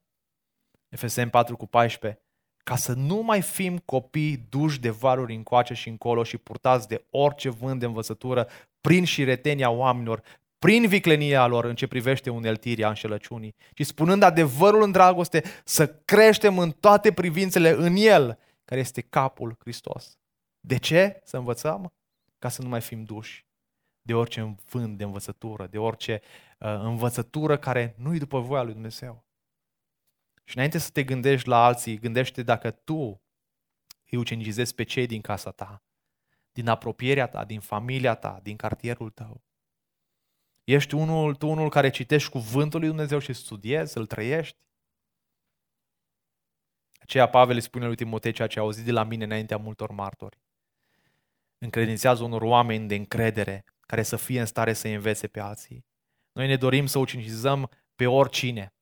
Efeseni 0.89 1.29
4 1.29 1.57
cu 1.57 1.67
14. 1.67 2.21
Ca 2.63 2.75
să 2.75 2.93
nu 2.93 3.15
mai 3.15 3.41
fim 3.41 3.77
copii 3.77 4.37
duși 4.37 4.79
de 4.79 4.89
valuri 4.89 5.35
încoace 5.35 5.73
și 5.73 5.89
încolo 5.89 6.23
și 6.23 6.37
purtați 6.37 6.87
de 6.87 7.05
orice 7.09 7.49
vânt 7.49 7.79
de 7.79 7.85
învățătură 7.85 8.47
prin 8.81 9.03
și 9.03 9.23
retenia 9.23 9.69
oamenilor, 9.69 10.23
prin 10.63 10.87
viclenia 10.87 11.47
lor 11.47 11.65
în 11.65 11.75
ce 11.75 11.87
privește 11.87 12.29
uneltirea 12.29 12.87
înșelăciunii, 12.87 13.55
ci 13.73 13.85
spunând 13.85 14.23
adevărul 14.23 14.83
în 14.83 14.91
dragoste, 14.91 15.43
să 15.63 15.87
creștem 15.87 16.59
în 16.59 16.71
toate 16.71 17.13
privințele 17.13 17.69
în 17.69 17.95
El, 17.95 18.39
care 18.65 18.79
este 18.79 19.01
capul 19.01 19.55
Hristos. 19.59 20.17
De 20.59 20.77
ce 20.77 21.21
să 21.23 21.37
învățăm? 21.37 21.93
Ca 22.39 22.49
să 22.49 22.61
nu 22.61 22.67
mai 22.69 22.81
fim 22.81 23.03
duși 23.03 23.45
de 24.01 24.13
orice 24.13 24.55
vânt 24.69 24.97
de 24.97 25.03
învățătură, 25.03 25.67
de 25.67 25.77
orice 25.77 26.21
uh, 26.59 26.67
învățătură 26.67 27.57
care 27.57 27.95
nu 27.97 28.15
e 28.15 28.17
după 28.17 28.39
voia 28.39 28.63
lui 28.63 28.73
Dumnezeu. 28.73 29.25
Și 30.43 30.55
înainte 30.55 30.77
să 30.77 30.89
te 30.89 31.03
gândești 31.03 31.47
la 31.47 31.65
alții, 31.65 31.99
gândește 31.99 32.43
dacă 32.43 32.71
tu 32.71 33.21
îi 34.09 34.17
ucenicizezi 34.17 34.75
pe 34.75 34.83
cei 34.83 35.05
din 35.05 35.21
casa 35.21 35.51
ta, 35.51 35.83
din 36.51 36.67
apropierea 36.67 37.27
ta, 37.27 37.45
din 37.45 37.59
familia 37.59 38.15
ta, 38.15 38.39
din 38.43 38.55
cartierul 38.55 39.09
tău. 39.09 39.43
Ești 40.63 40.93
unul, 40.93 41.35
tu 41.35 41.47
unul 41.47 41.69
care 41.69 41.89
citești 41.89 42.29
cuvântul 42.29 42.79
lui 42.79 42.87
Dumnezeu 42.89 43.19
și 43.19 43.33
studiezi, 43.33 43.97
îl 43.97 44.05
trăiești. 44.05 44.57
Aceea 46.99 47.29
Pavel 47.29 47.55
îi 47.55 47.61
spune 47.61 47.85
lui 47.85 47.95
Timotei 47.95 48.31
ceea 48.31 48.47
ce 48.47 48.59
a 48.59 48.61
auzit 48.61 48.85
de 48.85 48.91
la 48.91 49.03
mine 49.03 49.23
înaintea 49.23 49.57
multor 49.57 49.91
martori. 49.91 50.41
Încredințează 51.57 52.23
unor 52.23 52.41
oameni 52.41 52.87
de 52.87 52.95
încredere 52.95 53.65
care 53.79 54.03
să 54.03 54.15
fie 54.15 54.39
în 54.39 54.45
stare 54.45 54.73
să 54.73 54.87
învețe 54.87 55.27
pe 55.27 55.39
alții. 55.39 55.85
Noi 56.31 56.47
ne 56.47 56.55
dorim 56.55 56.85
să 56.85 56.99
ucinicizăm 56.99 57.69
pe 57.95 58.07
oricine. 58.07 58.73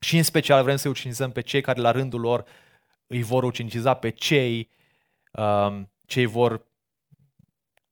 Și 0.00 0.16
în 0.16 0.22
special 0.22 0.62
vrem 0.62 0.76
să 0.76 0.88
ucinicizăm 0.88 1.32
pe 1.32 1.40
cei 1.40 1.60
care 1.60 1.80
la 1.80 1.90
rândul 1.90 2.20
lor 2.20 2.48
îi 3.06 3.22
vor 3.22 3.44
uciniza 3.44 3.94
pe 3.94 4.10
cei, 4.10 4.70
um, 5.32 5.92
cei 6.06 6.26
vor, 6.26 6.66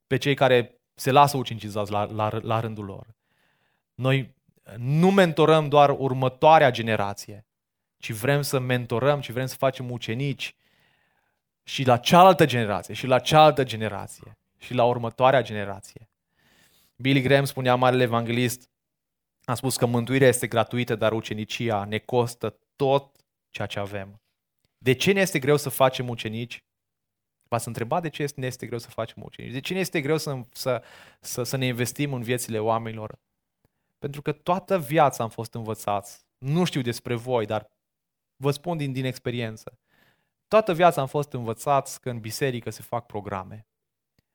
pe 0.06 0.16
cei 0.16 0.34
care 0.34 0.83
se 0.94 1.10
lasă 1.10 1.36
ucinizați 1.36 1.90
la, 1.90 2.04
la, 2.04 2.38
la 2.42 2.60
rândul 2.60 2.84
lor. 2.84 3.06
Noi 3.94 4.34
nu 4.76 5.10
mentorăm 5.10 5.68
doar 5.68 5.90
următoarea 5.98 6.70
generație, 6.70 7.46
ci 7.98 8.12
vrem 8.12 8.42
să 8.42 8.58
mentorăm, 8.58 9.20
ci 9.20 9.30
vrem 9.30 9.46
să 9.46 9.56
facem 9.56 9.90
ucenici 9.90 10.54
și 11.62 11.84
la 11.84 11.96
cealaltă 11.96 12.46
generație, 12.46 12.94
și 12.94 13.06
la 13.06 13.18
cealaltă 13.18 13.64
generație, 13.64 14.38
și 14.58 14.74
la 14.74 14.84
următoarea 14.84 15.42
generație. 15.42 16.08
Billy 16.96 17.20
Graham 17.20 17.44
spunea, 17.44 17.74
marele 17.74 18.02
evanghelist, 18.02 18.68
a 19.44 19.54
spus 19.54 19.76
că 19.76 19.86
mântuirea 19.86 20.28
este 20.28 20.46
gratuită, 20.46 20.94
dar 20.94 21.12
ucenicia 21.12 21.84
ne 21.84 21.98
costă 21.98 22.58
tot 22.76 23.16
ceea 23.50 23.66
ce 23.66 23.78
avem. 23.78 24.20
De 24.78 24.92
ce 24.92 25.12
ne 25.12 25.20
este 25.20 25.38
greu 25.38 25.56
să 25.56 25.68
facem 25.68 26.08
ucenici? 26.08 26.64
V-ați 27.48 27.68
întrebat 27.68 28.02
de 28.02 28.08
ce 28.08 28.32
ne 28.36 28.46
este 28.46 28.66
greu 28.66 28.78
să 28.78 28.88
facem 28.88 29.22
ucenici? 29.22 29.52
De 29.52 29.60
ce 29.60 29.72
ne 29.72 29.78
este 29.78 30.00
greu 30.00 30.16
să, 30.16 30.40
să, 30.52 30.82
să, 31.20 31.42
să 31.42 31.56
ne 31.56 31.66
investim 31.66 32.12
în 32.12 32.22
viețile 32.22 32.58
oamenilor? 32.58 33.18
Pentru 33.98 34.22
că 34.22 34.32
toată 34.32 34.78
viața 34.78 35.22
am 35.22 35.30
fost 35.30 35.54
învățați. 35.54 36.26
Nu 36.38 36.64
știu 36.64 36.80
despre 36.80 37.14
voi, 37.14 37.46
dar 37.46 37.70
vă 38.36 38.50
spun 38.50 38.76
din, 38.76 38.92
din 38.92 39.04
experiență. 39.04 39.78
Toată 40.48 40.74
viața 40.74 41.00
am 41.00 41.06
fost 41.06 41.32
învățați 41.32 42.00
că 42.00 42.10
în 42.10 42.20
biserică 42.20 42.70
se 42.70 42.82
fac 42.82 43.06
programe. 43.06 43.66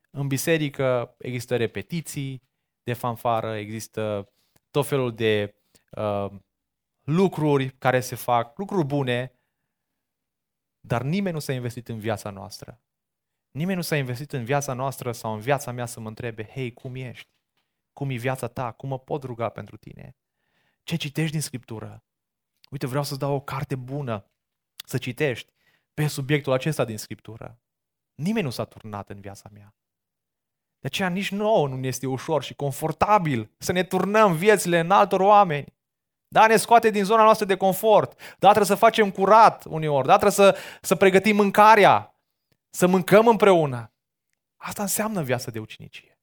În 0.10 0.28
biserică 0.28 1.16
există 1.18 1.56
repetiții 1.56 2.42
de 2.84 2.94
fanfară, 2.94 3.56
există 3.56 4.32
tot 4.72 4.88
felul 4.88 5.16
de 5.16 5.56
uh, 5.92 6.32
lucruri 7.04 7.70
care 7.70 8.00
se 8.00 8.16
fac, 8.16 8.58
lucruri 8.58 8.86
bune, 8.86 9.34
dar 10.80 11.02
nimeni 11.02 11.34
nu 11.34 11.40
s-a 11.40 11.54
investit 11.54 11.88
în 11.88 12.00
viața 12.00 12.30
noastră. 12.30 12.82
Nimeni 13.52 13.76
nu 13.76 13.82
s-a 13.82 13.96
investit 13.96 14.34
în 14.34 14.44
viața 14.44 14.74
noastră 14.74 15.12
sau 15.12 15.34
în 15.34 15.40
viața 15.40 15.72
mea 15.72 15.86
să 15.86 16.00
mă 16.00 16.08
întrebe, 16.08 16.44
hei, 16.44 16.74
cum 16.74 16.96
ești? 16.96 17.30
Cum 17.94 18.10
e 18.10 18.16
viața 18.16 18.48
ta? 18.48 18.72
Cum 18.72 18.90
mă 18.90 19.00
pot 19.00 19.24
ruga 19.24 19.50
pentru 19.50 19.78
tine? 19.78 20.16
Ce 20.84 20.96
citești 20.96 21.32
din 21.32 21.42
Scriptură? 21.42 22.04
Uite, 22.70 22.88
vreau 22.88 23.04
să-ți 23.04 23.20
dau 23.20 23.34
o 23.34 23.40
carte 23.40 23.76
bună 23.76 24.26
să 24.86 24.98
citești 24.98 25.52
pe 25.94 26.08
subiectul 26.08 26.54
acesta 26.54 26.86
din 26.86 26.98
Scriptură. 26.98 27.60
Nimeni 28.16 28.46
nu 28.46 28.52
s-a 28.52 28.64
turnat 28.64 29.10
în 29.10 29.20
viața 29.20 29.50
mea. 29.54 29.76
De 30.80 30.88
aceea 30.88 31.10
nici 31.10 31.32
nouă 31.32 31.68
nu 31.68 31.76
ne 31.76 31.88
este 31.88 32.08
ușor 32.08 32.44
și 32.44 32.54
confortabil 32.54 33.52
să 33.58 33.72
ne 33.72 33.84
turnăm 33.84 34.34
viețile 34.34 34.80
în 34.80 34.92
altor 34.92 35.20
oameni. 35.20 35.74
Da, 36.28 36.48
ne 36.48 36.56
scoate 36.56 36.90
din 36.90 37.04
zona 37.04 37.24
noastră 37.24 37.46
de 37.46 37.58
confort. 37.58 38.20
Da, 38.20 38.48
trebuie 38.48 38.66
să 38.66 38.76
facem 38.76 39.12
curat 39.12 39.66
uneori. 39.66 40.08
Da, 40.08 40.18
trebuie 40.18 40.32
să, 40.32 40.58
să 40.82 40.96
pregătim 40.96 41.36
mâncarea. 41.36 42.14
Să 42.70 42.88
mâncăm 42.88 43.28
împreună. 43.28 43.94
Asta 44.56 44.82
înseamnă 44.82 45.24
viața 45.24 45.52
de 45.52 45.60
ucenicie. 45.60 46.20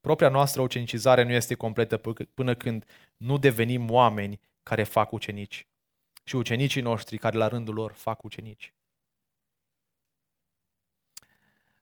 Propria 0.00 0.28
noastră 0.28 0.62
ucenicizare 0.62 1.22
nu 1.22 1.32
este 1.32 1.54
completă 1.54 1.98
până 2.34 2.54
când 2.54 2.84
nu 3.16 3.38
devenim 3.38 3.90
oameni 3.90 4.40
care 4.62 4.84
fac 4.84 5.12
ucenici 5.12 5.66
și 6.24 6.36
ucenicii 6.36 6.82
noștri 6.82 7.18
care 7.18 7.36
la 7.36 7.48
rândul 7.48 7.74
lor 7.74 7.92
fac 7.92 8.22
ucenici. 8.22 8.74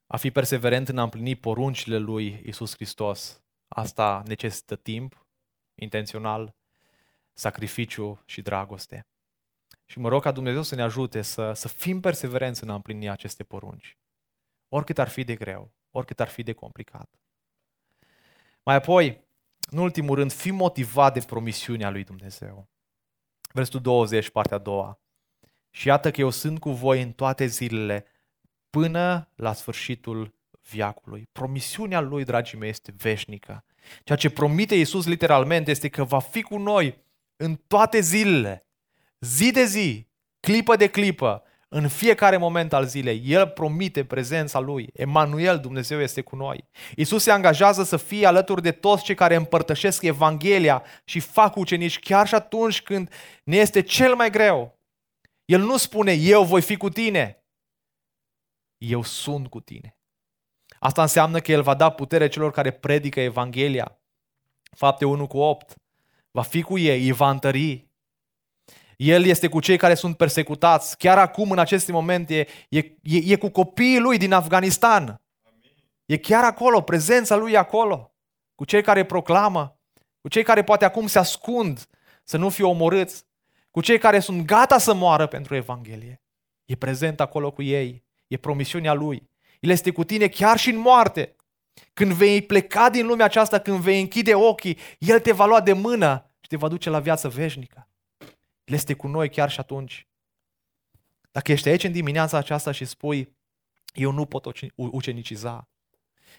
A 0.07 0.17
fi 0.17 0.31
perseverent 0.31 0.89
în 0.89 0.99
a 0.99 1.03
împlini 1.03 1.37
poruncile 1.37 1.99
lui 1.99 2.43
Isus 2.45 2.75
Hristos, 2.75 3.43
asta 3.69 4.23
necesită 4.27 4.77
timp, 4.77 5.27
intențional, 5.75 6.55
sacrificiu 7.39 8.23
și 8.25 8.43
dragoste. 8.43 9.07
Și 9.85 9.99
mă 9.99 10.09
rog 10.09 10.23
ca 10.23 10.33
Dumnezeu 10.33 10.63
să 10.63 10.75
ne 10.75 10.83
ajute 10.83 11.23
să, 11.23 11.53
să 11.53 11.69
fim 11.69 12.01
perseverenți 12.01 12.63
în 12.63 12.71
a 12.71 12.75
împlini 12.75 13.09
aceste 13.09 13.45
porunci. 13.45 13.99
Oricât 14.69 14.99
ar 14.99 15.09
fi 15.09 15.25
de 15.25 15.35
greu, 15.35 15.73
oricât 15.91 16.21
ar 16.21 16.29
fi 16.29 16.43
de 16.43 16.53
complicat. 16.53 17.11
Mai 18.63 18.75
apoi, 18.75 19.25
în 19.71 19.79
ultimul 19.79 20.17
rând, 20.17 20.33
fi 20.33 20.51
motivat 20.51 21.15
de 21.15 21.21
promisiunea 21.21 21.91
lui 21.91 22.05
Dumnezeu. 22.05 22.69
Versetul 23.53 23.81
20, 23.81 24.31
partea 24.31 24.57
a 24.57 24.61
doua. 24.61 25.01
Și 25.71 25.87
iată 25.87 26.11
că 26.11 26.21
eu 26.21 26.31
sunt 26.31 26.61
cu 26.61 26.71
voi 26.71 27.03
în 27.03 27.13
toate 27.13 27.47
zilele 27.47 28.07
până 28.71 29.29
la 29.35 29.53
sfârșitul 29.53 30.35
viacului. 30.71 31.29
Promisiunea 31.33 32.01
lui, 32.01 32.25
dragii 32.25 32.59
mei, 32.59 32.69
este 32.69 32.95
veșnică. 32.97 33.65
Ceea 34.05 34.19
ce 34.19 34.31
promite 34.31 34.75
Iisus 34.75 35.07
literalmente 35.07 35.71
este 35.71 35.89
că 35.89 36.05
va 36.05 36.19
fi 36.19 36.43
cu 36.43 36.59
noi 36.59 37.05
în 37.37 37.57
toate 37.67 38.01
zilele, 38.01 38.67
zi 39.21 39.51
de 39.51 39.65
zi, 39.65 40.09
clipă 40.41 40.77
de 40.77 40.89
clipă, 40.89 41.47
în 41.69 41.89
fiecare 41.89 42.37
moment 42.37 42.73
al 42.73 42.87
zilei. 42.87 43.23
El 43.25 43.49
promite 43.49 44.05
prezența 44.05 44.59
Lui. 44.59 44.91
Emanuel, 44.93 45.59
Dumnezeu 45.59 46.01
este 46.01 46.21
cu 46.21 46.37
noi. 46.37 46.69
Isus 46.97 47.23
se 47.23 47.31
angajează 47.31 47.83
să 47.83 47.97
fie 47.97 48.27
alături 48.27 48.63
de 48.63 48.73
toți 48.73 49.05
cei 49.05 49.15
care 49.15 49.35
împărtășesc 49.35 50.03
Evanghelia 50.03 50.83
și 51.05 51.21
fac 51.21 51.57
ucenici 51.57 51.99
chiar 51.99 52.27
și 52.27 52.35
atunci 52.35 52.83
când 52.83 53.13
ne 53.45 53.57
este 53.57 53.83
cel 53.83 54.15
mai 54.15 54.31
greu. 54.31 54.79
El 55.45 55.61
nu 55.61 55.77
spune, 55.77 56.13
eu 56.13 56.45
voi 56.45 56.63
fi 56.63 56.77
cu 56.77 56.89
tine. 56.89 57.45
Eu 58.79 59.03
sunt 59.03 59.49
cu 59.49 59.61
tine. 59.61 59.97
Asta 60.79 61.03
înseamnă 61.03 61.41
că 61.41 61.53
El 61.53 61.63
va 61.63 61.75
da 61.75 61.91
putere 61.91 62.29
celor 62.29 62.51
care 62.51 62.71
predică 62.71 63.21
Evanghelia. 63.21 64.01
Fapte 64.77 65.05
1 65.05 65.27
cu 65.27 65.39
8. 65.39 65.75
Va 66.37 66.43
fi 66.43 66.63
cu 66.63 66.79
ei, 66.79 67.07
îi 67.07 67.13
va 67.13 67.31
întări, 67.31 67.91
el 68.97 69.25
este 69.25 69.49
cu 69.49 69.61
cei 69.61 69.77
care 69.77 69.95
sunt 69.95 70.17
persecutați. 70.17 70.97
Chiar 70.97 71.19
acum, 71.19 71.51
în 71.51 71.59
aceste 71.59 71.93
momente, 71.93 72.47
e, 72.69 72.79
e, 73.03 73.33
e 73.33 73.37
cu 73.37 73.49
copiii 73.49 73.99
lui 73.99 74.19
din 74.19 74.33
Afganistan. 74.33 75.23
E 76.07 76.17
chiar 76.17 76.45
acolo, 76.45 76.81
prezența 76.81 77.37
lui 77.37 77.53
e 77.53 77.57
acolo. 77.57 78.15
Cu 78.55 78.65
cei 78.65 78.83
care 78.83 79.05
proclamă, 79.05 79.81
cu 80.21 80.29
cei 80.29 80.43
care 80.43 80.65
poate 80.65 80.85
acum 80.85 81.07
se 81.07 81.19
ascund 81.19 81.87
să 82.25 82.37
nu 82.37 82.49
fie 82.49 82.65
omorâți, 82.65 83.25
cu 83.71 83.81
cei 83.81 83.99
care 83.99 84.19
sunt 84.19 84.47
gata 84.47 84.79
să 84.79 84.95
moară 84.95 85.27
pentru 85.27 85.55
Evanghelie. 85.55 86.23
E 86.65 86.75
prezent 86.75 87.21
acolo 87.21 87.51
cu 87.51 87.63
ei. 87.63 88.05
E 88.27 88.37
promisiunea 88.37 88.93
lui. 88.93 89.31
El 89.61 89.71
este 89.71 89.91
cu 89.91 90.05
tine 90.05 90.29
chiar 90.29 90.59
și 90.59 90.71
în 90.71 90.79
moarte. 90.79 91.36
Când 91.95 92.13
vei 92.13 92.43
pleca 92.43 92.91
din 92.91 93.07
lumea 93.07 93.25
aceasta, 93.25 93.59
când 93.59 93.79
vei 93.79 94.01
închide 94.01 94.35
ochii, 94.35 94.79
El 94.99 95.21
te 95.21 95.33
va 95.33 95.47
lua 95.47 95.61
de 95.61 95.73
mână 95.73 96.31
și 96.41 96.49
te 96.49 96.57
va 96.57 96.69
duce 96.69 96.91
la 96.91 97.01
viață 97.01 97.29
veșnică. 97.29 97.89
El 98.65 98.75
este 98.75 98.95
cu 98.95 99.07
noi 99.07 99.31
chiar 99.31 99.51
și 99.51 99.61
atunci. 99.61 100.09
Dacă 101.31 101.53
ești 101.53 101.69
aici 101.69 101.85
în 101.85 101.93
dimineața 101.93 102.39
aceasta 102.39 102.73
și 102.73 102.85
spui, 102.85 103.37
eu 103.95 104.11
nu 104.11 104.27
pot 104.27 104.45
uceniciza, 104.77 105.69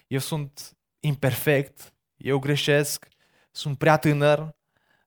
eu 0.06 0.18
sunt 0.18 0.76
imperfect, 1.00 1.94
eu 2.16 2.38
greșesc, 2.38 3.08
sunt 3.50 3.78
prea 3.78 3.96
tânăr, 3.96 4.56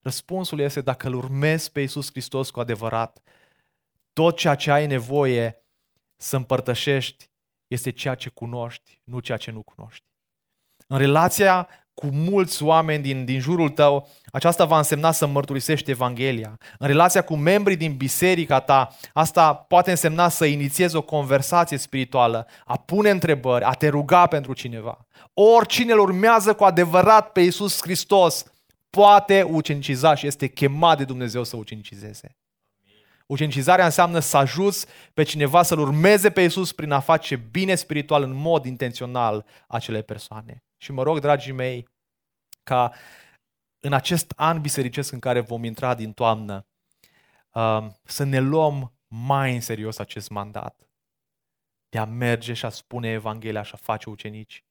răspunsul 0.02 0.60
este 0.60 0.82
dacă 0.82 1.08
îl 1.08 1.14
urmezi 1.14 1.72
pe 1.72 1.80
Iisus 1.80 2.10
Hristos 2.10 2.50
cu 2.50 2.60
adevărat, 2.60 3.22
tot 4.14 4.38
ceea 4.38 4.56
ce 4.56 4.72
ai 4.72 4.88
nevoie 4.88 5.66
să 6.16 6.36
împărtășești 6.36 7.30
este 7.68 7.92
ceea 7.92 8.16
ce 8.16 8.30
cunoști, 8.30 9.02
nu 9.04 9.20
ceea 9.20 9.38
ce 9.38 9.52
nu 9.52 9.64
cunoști. 9.64 10.11
În 10.92 10.98
relația 10.98 11.68
cu 11.94 12.08
mulți 12.12 12.64
oameni 12.64 13.04
din, 13.04 13.26
din 13.26 13.40
jurul 13.40 13.70
tău, 13.70 14.10
aceasta 14.32 14.66
va 14.66 14.78
însemna 14.78 15.12
să 15.12 15.26
mărturisești 15.28 15.92
Evanghelia. 15.92 16.58
În 16.78 16.88
relația 16.88 17.22
cu 17.22 17.36
membrii 17.36 17.76
din 17.76 17.96
biserica 17.96 18.60
ta, 18.60 18.96
asta 19.14 19.54
poate 19.54 19.90
însemna 19.90 20.30
să 20.30 20.46
inițiezi 20.46 20.96
o 20.96 21.02
conversație 21.02 21.78
spirituală, 21.78 22.48
a 22.66 22.78
pune 22.78 23.10
întrebări, 23.10 23.64
a 23.64 23.72
te 23.72 23.88
ruga 23.88 24.28
pentru 24.28 24.54
cineva. 24.54 25.06
Oricine 25.34 25.92
îl 25.92 26.00
urmează 26.00 26.54
cu 26.54 26.64
adevărat 26.64 27.32
pe 27.32 27.42
Iisus 27.42 27.82
Hristos 27.82 28.46
poate 28.90 29.48
uceniciza 29.50 30.16
și 30.16 30.28
este 30.28 30.48
chemat 30.48 30.98
de 30.98 31.04
Dumnezeu 31.04 31.44
să 31.44 31.58
ucenicizeze. 31.58 32.36
Ucenicizarea 33.32 33.86
înseamnă 33.86 34.20
să 34.20 34.38
ajuți 34.38 34.88
pe 35.14 35.24
cineva 35.24 35.64
să-L 35.64 35.80
urmeze 35.80 36.32
pe 36.32 36.42
Iisus 36.42 36.72
prin 36.74 36.92
a 36.92 37.00
face 37.00 37.36
bine 37.36 37.76
spiritual 37.76 38.24
în 38.24 38.34
mod 38.34 38.66
intențional 38.66 39.46
acele 39.68 40.02
persoane. 40.02 40.64
Și 40.78 40.92
mă 40.92 41.04
rog, 41.04 41.20
dragii 41.20 41.52
mei, 41.52 41.88
ca 42.64 42.94
în 43.80 43.94
acest 43.94 44.34
an 44.36 44.62
bisericesc 44.62 45.12
în 45.12 45.20
care 45.20 45.40
vom 45.40 45.64
intra 45.64 45.96
din 45.96 46.14
toamnă, 46.14 46.68
um, 47.54 48.00
să 48.04 48.24
ne 48.24 48.40
luăm 48.40 48.94
mai 49.08 49.54
în 49.54 49.62
serios 49.62 49.98
acest 49.98 50.30
mandat 50.30 50.90
de 51.90 51.98
a 51.98 52.06
merge 52.06 52.54
și 52.54 52.66
a 52.66 52.70
spune 52.70 53.10
Evanghelia 53.10 53.64
și 53.64 53.72
a 53.74 53.78
face 53.78 54.10
ucenici, 54.10 54.64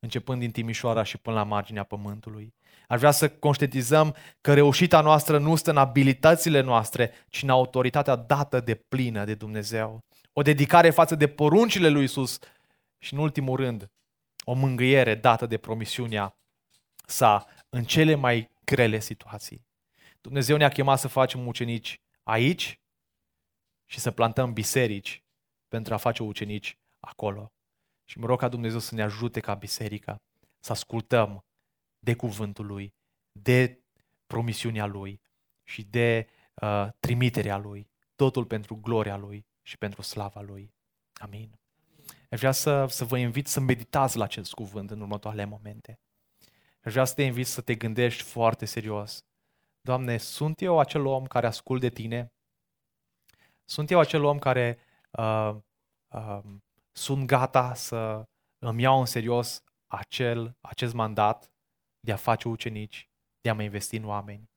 începând 0.00 0.40
din 0.40 0.50
Timișoara 0.50 1.02
și 1.02 1.18
până 1.18 1.36
la 1.36 1.42
marginea 1.42 1.82
pământului. 1.82 2.54
Aș 2.88 2.98
vrea 2.98 3.10
să 3.10 3.30
conștientizăm 3.30 4.16
că 4.40 4.54
reușita 4.54 5.00
noastră 5.00 5.38
nu 5.38 5.56
stă 5.56 5.70
în 5.70 5.76
abilitățile 5.76 6.60
noastre, 6.60 7.12
ci 7.28 7.42
în 7.42 7.48
autoritatea 7.48 8.16
dată 8.16 8.60
de 8.60 8.74
plină 8.74 9.24
de 9.24 9.34
Dumnezeu. 9.34 10.04
O 10.32 10.42
dedicare 10.42 10.90
față 10.90 11.14
de 11.14 11.28
poruncile 11.28 11.88
lui 11.88 12.04
Isus 12.04 12.38
și, 12.98 13.14
în 13.14 13.20
ultimul 13.20 13.56
rând, 13.56 13.90
o 14.44 14.52
mângâiere 14.52 15.14
dată 15.14 15.46
de 15.46 15.58
promisiunea 15.58 16.36
sa 17.06 17.46
în 17.68 17.84
cele 17.84 18.14
mai 18.14 18.50
grele 18.64 19.00
situații. 19.00 19.66
Dumnezeu 20.20 20.56
ne-a 20.56 20.68
chemat 20.68 20.98
să 20.98 21.08
facem 21.08 21.46
ucenici 21.46 22.00
aici 22.22 22.80
și 23.86 23.98
să 24.00 24.10
plantăm 24.10 24.52
biserici 24.52 25.24
pentru 25.68 25.94
a 25.94 25.96
face 25.96 26.22
ucenici 26.22 26.78
acolo. 27.00 27.52
Și 28.10 28.18
mă 28.18 28.26
rog 28.26 28.38
ca 28.38 28.48
Dumnezeu 28.48 28.78
să 28.78 28.94
ne 28.94 29.02
ajute 29.02 29.40
ca 29.40 29.54
biserică 29.54 30.16
să 30.64 30.72
ascultăm 30.72 31.44
de 31.98 32.14
cuvântul 32.16 32.66
Lui, 32.66 32.94
de 33.40 33.82
promisiunea 34.26 34.86
Lui 34.86 35.20
și 35.68 35.84
de 35.84 36.28
uh, 36.62 36.88
trimiterea 37.00 37.56
Lui. 37.56 37.90
Totul 38.14 38.44
pentru 38.46 38.76
gloria 38.76 39.16
Lui 39.16 39.46
și 39.62 39.78
pentru 39.78 40.02
slava 40.02 40.40
Lui. 40.40 40.74
Amin. 41.20 41.58
Aș 42.30 42.38
vrea 42.38 42.52
să, 42.52 42.86
să 42.86 43.04
vă 43.04 43.18
invit 43.18 43.46
să 43.46 43.60
meditați 43.60 44.16
la 44.16 44.24
acest 44.24 44.52
cuvânt 44.52 44.90
în 44.90 45.00
următoarele 45.00 45.44
momente. 45.44 46.00
Aș 46.80 46.92
vrea 46.92 47.04
să 47.04 47.14
te 47.14 47.22
invit 47.22 47.46
să 47.46 47.60
te 47.60 47.74
gândești 47.74 48.22
foarte 48.22 48.64
serios. 48.64 49.24
Doamne, 49.80 50.16
sunt 50.16 50.60
eu 50.60 50.78
acel 50.78 51.06
om 51.06 51.26
care 51.26 51.46
ascult 51.46 51.80
de 51.80 51.90
Tine? 51.90 52.32
Sunt 53.64 53.90
eu 53.90 53.98
acel 53.98 54.24
om 54.24 54.38
care 54.38 54.78
uh, 55.10 55.56
uh, 56.14 56.60
sunt 56.92 57.26
gata 57.26 57.74
să 57.74 58.28
îmi 58.58 58.82
iau 58.82 59.00
în 59.00 59.06
serios 59.06 59.64
acel, 59.86 60.56
acest 60.60 60.94
mandat 60.94 61.52
de 62.00 62.12
a 62.12 62.16
face 62.16 62.48
ucenici, 62.48 63.10
de 63.40 63.50
a 63.50 63.54
mă 63.54 63.62
investi 63.62 63.96
în 63.96 64.04
oameni? 64.04 64.50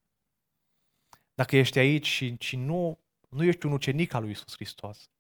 Dacă 1.33 1.55
ești 1.55 1.79
aici 1.79 2.07
și, 2.07 2.35
și 2.39 2.55
nu, 2.55 2.99
nu 3.29 3.43
ești 3.43 3.65
un 3.65 3.71
ucenic 3.71 4.13
al 4.13 4.21
lui 4.21 4.31
Isus 4.31 4.53
Hristos, 4.53 5.13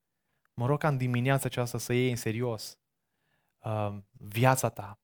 Mă 0.55 0.65
rog 0.65 0.79
ca 0.79 0.87
în 0.87 0.97
dimineața 0.97 1.43
aceasta 1.45 1.77
să 1.77 1.93
iei 1.93 2.09
în 2.09 2.15
serios 2.15 2.79
uh, 3.57 3.97
viața 4.11 4.69
ta, 4.69 4.99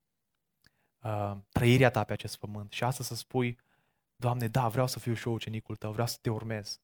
uh, 1.02 1.36
trăirea 1.48 1.90
ta 1.90 2.04
pe 2.04 2.12
acest 2.12 2.36
pământ 2.36 2.72
și 2.72 2.84
asta 2.84 3.04
să 3.04 3.14
spui, 3.14 3.58
Doamne, 4.16 4.48
da, 4.48 4.68
vreau 4.68 4.86
să 4.86 4.98
fiu 4.98 5.14
și 5.14 5.26
eu 5.26 5.34
ucenicul 5.34 5.76
tău, 5.76 5.92
vreau 5.92 6.06
să 6.06 6.18
te 6.20 6.30
urmez. 6.30 6.80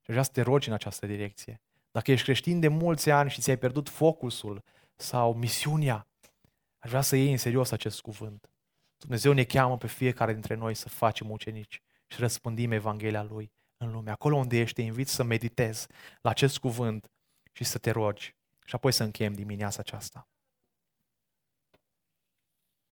Și 0.00 0.10
vreau 0.10 0.22
să 0.22 0.30
te 0.30 0.42
rogi 0.42 0.68
în 0.68 0.74
această 0.74 1.06
direcție. 1.06 1.62
Dacă 1.98 2.10
ești 2.10 2.24
creștin 2.24 2.60
de 2.60 2.68
mulți 2.68 3.10
ani 3.10 3.30
și 3.30 3.40
ți-ai 3.40 3.58
pierdut 3.58 3.88
focusul 3.88 4.62
sau 4.96 5.34
misiunea, 5.34 6.08
aș 6.78 6.90
vrea 6.90 7.00
să 7.00 7.16
iei 7.16 7.30
în 7.30 7.36
serios 7.36 7.70
acest 7.70 8.00
cuvânt. 8.00 8.50
Dumnezeu 8.98 9.32
ne 9.32 9.44
cheamă 9.44 9.76
pe 9.78 9.86
fiecare 9.86 10.32
dintre 10.32 10.54
noi 10.54 10.74
să 10.74 10.88
facem 10.88 11.30
ucenici 11.30 11.82
și 12.06 12.20
răspândim 12.20 12.72
Evanghelia 12.72 13.22
Lui 13.22 13.52
în 13.76 13.90
lume. 13.90 14.10
Acolo 14.10 14.36
unde 14.36 14.58
ești, 14.58 14.74
te 14.74 14.82
invit 14.82 15.08
să 15.08 15.22
meditezi 15.22 15.86
la 16.20 16.30
acest 16.30 16.58
cuvânt 16.58 17.10
și 17.52 17.64
să 17.64 17.78
te 17.78 17.90
rogi 17.90 18.36
și 18.66 18.74
apoi 18.74 18.92
să 18.92 19.02
încheiem 19.02 19.32
dimineața 19.32 19.78
aceasta. 19.80 20.28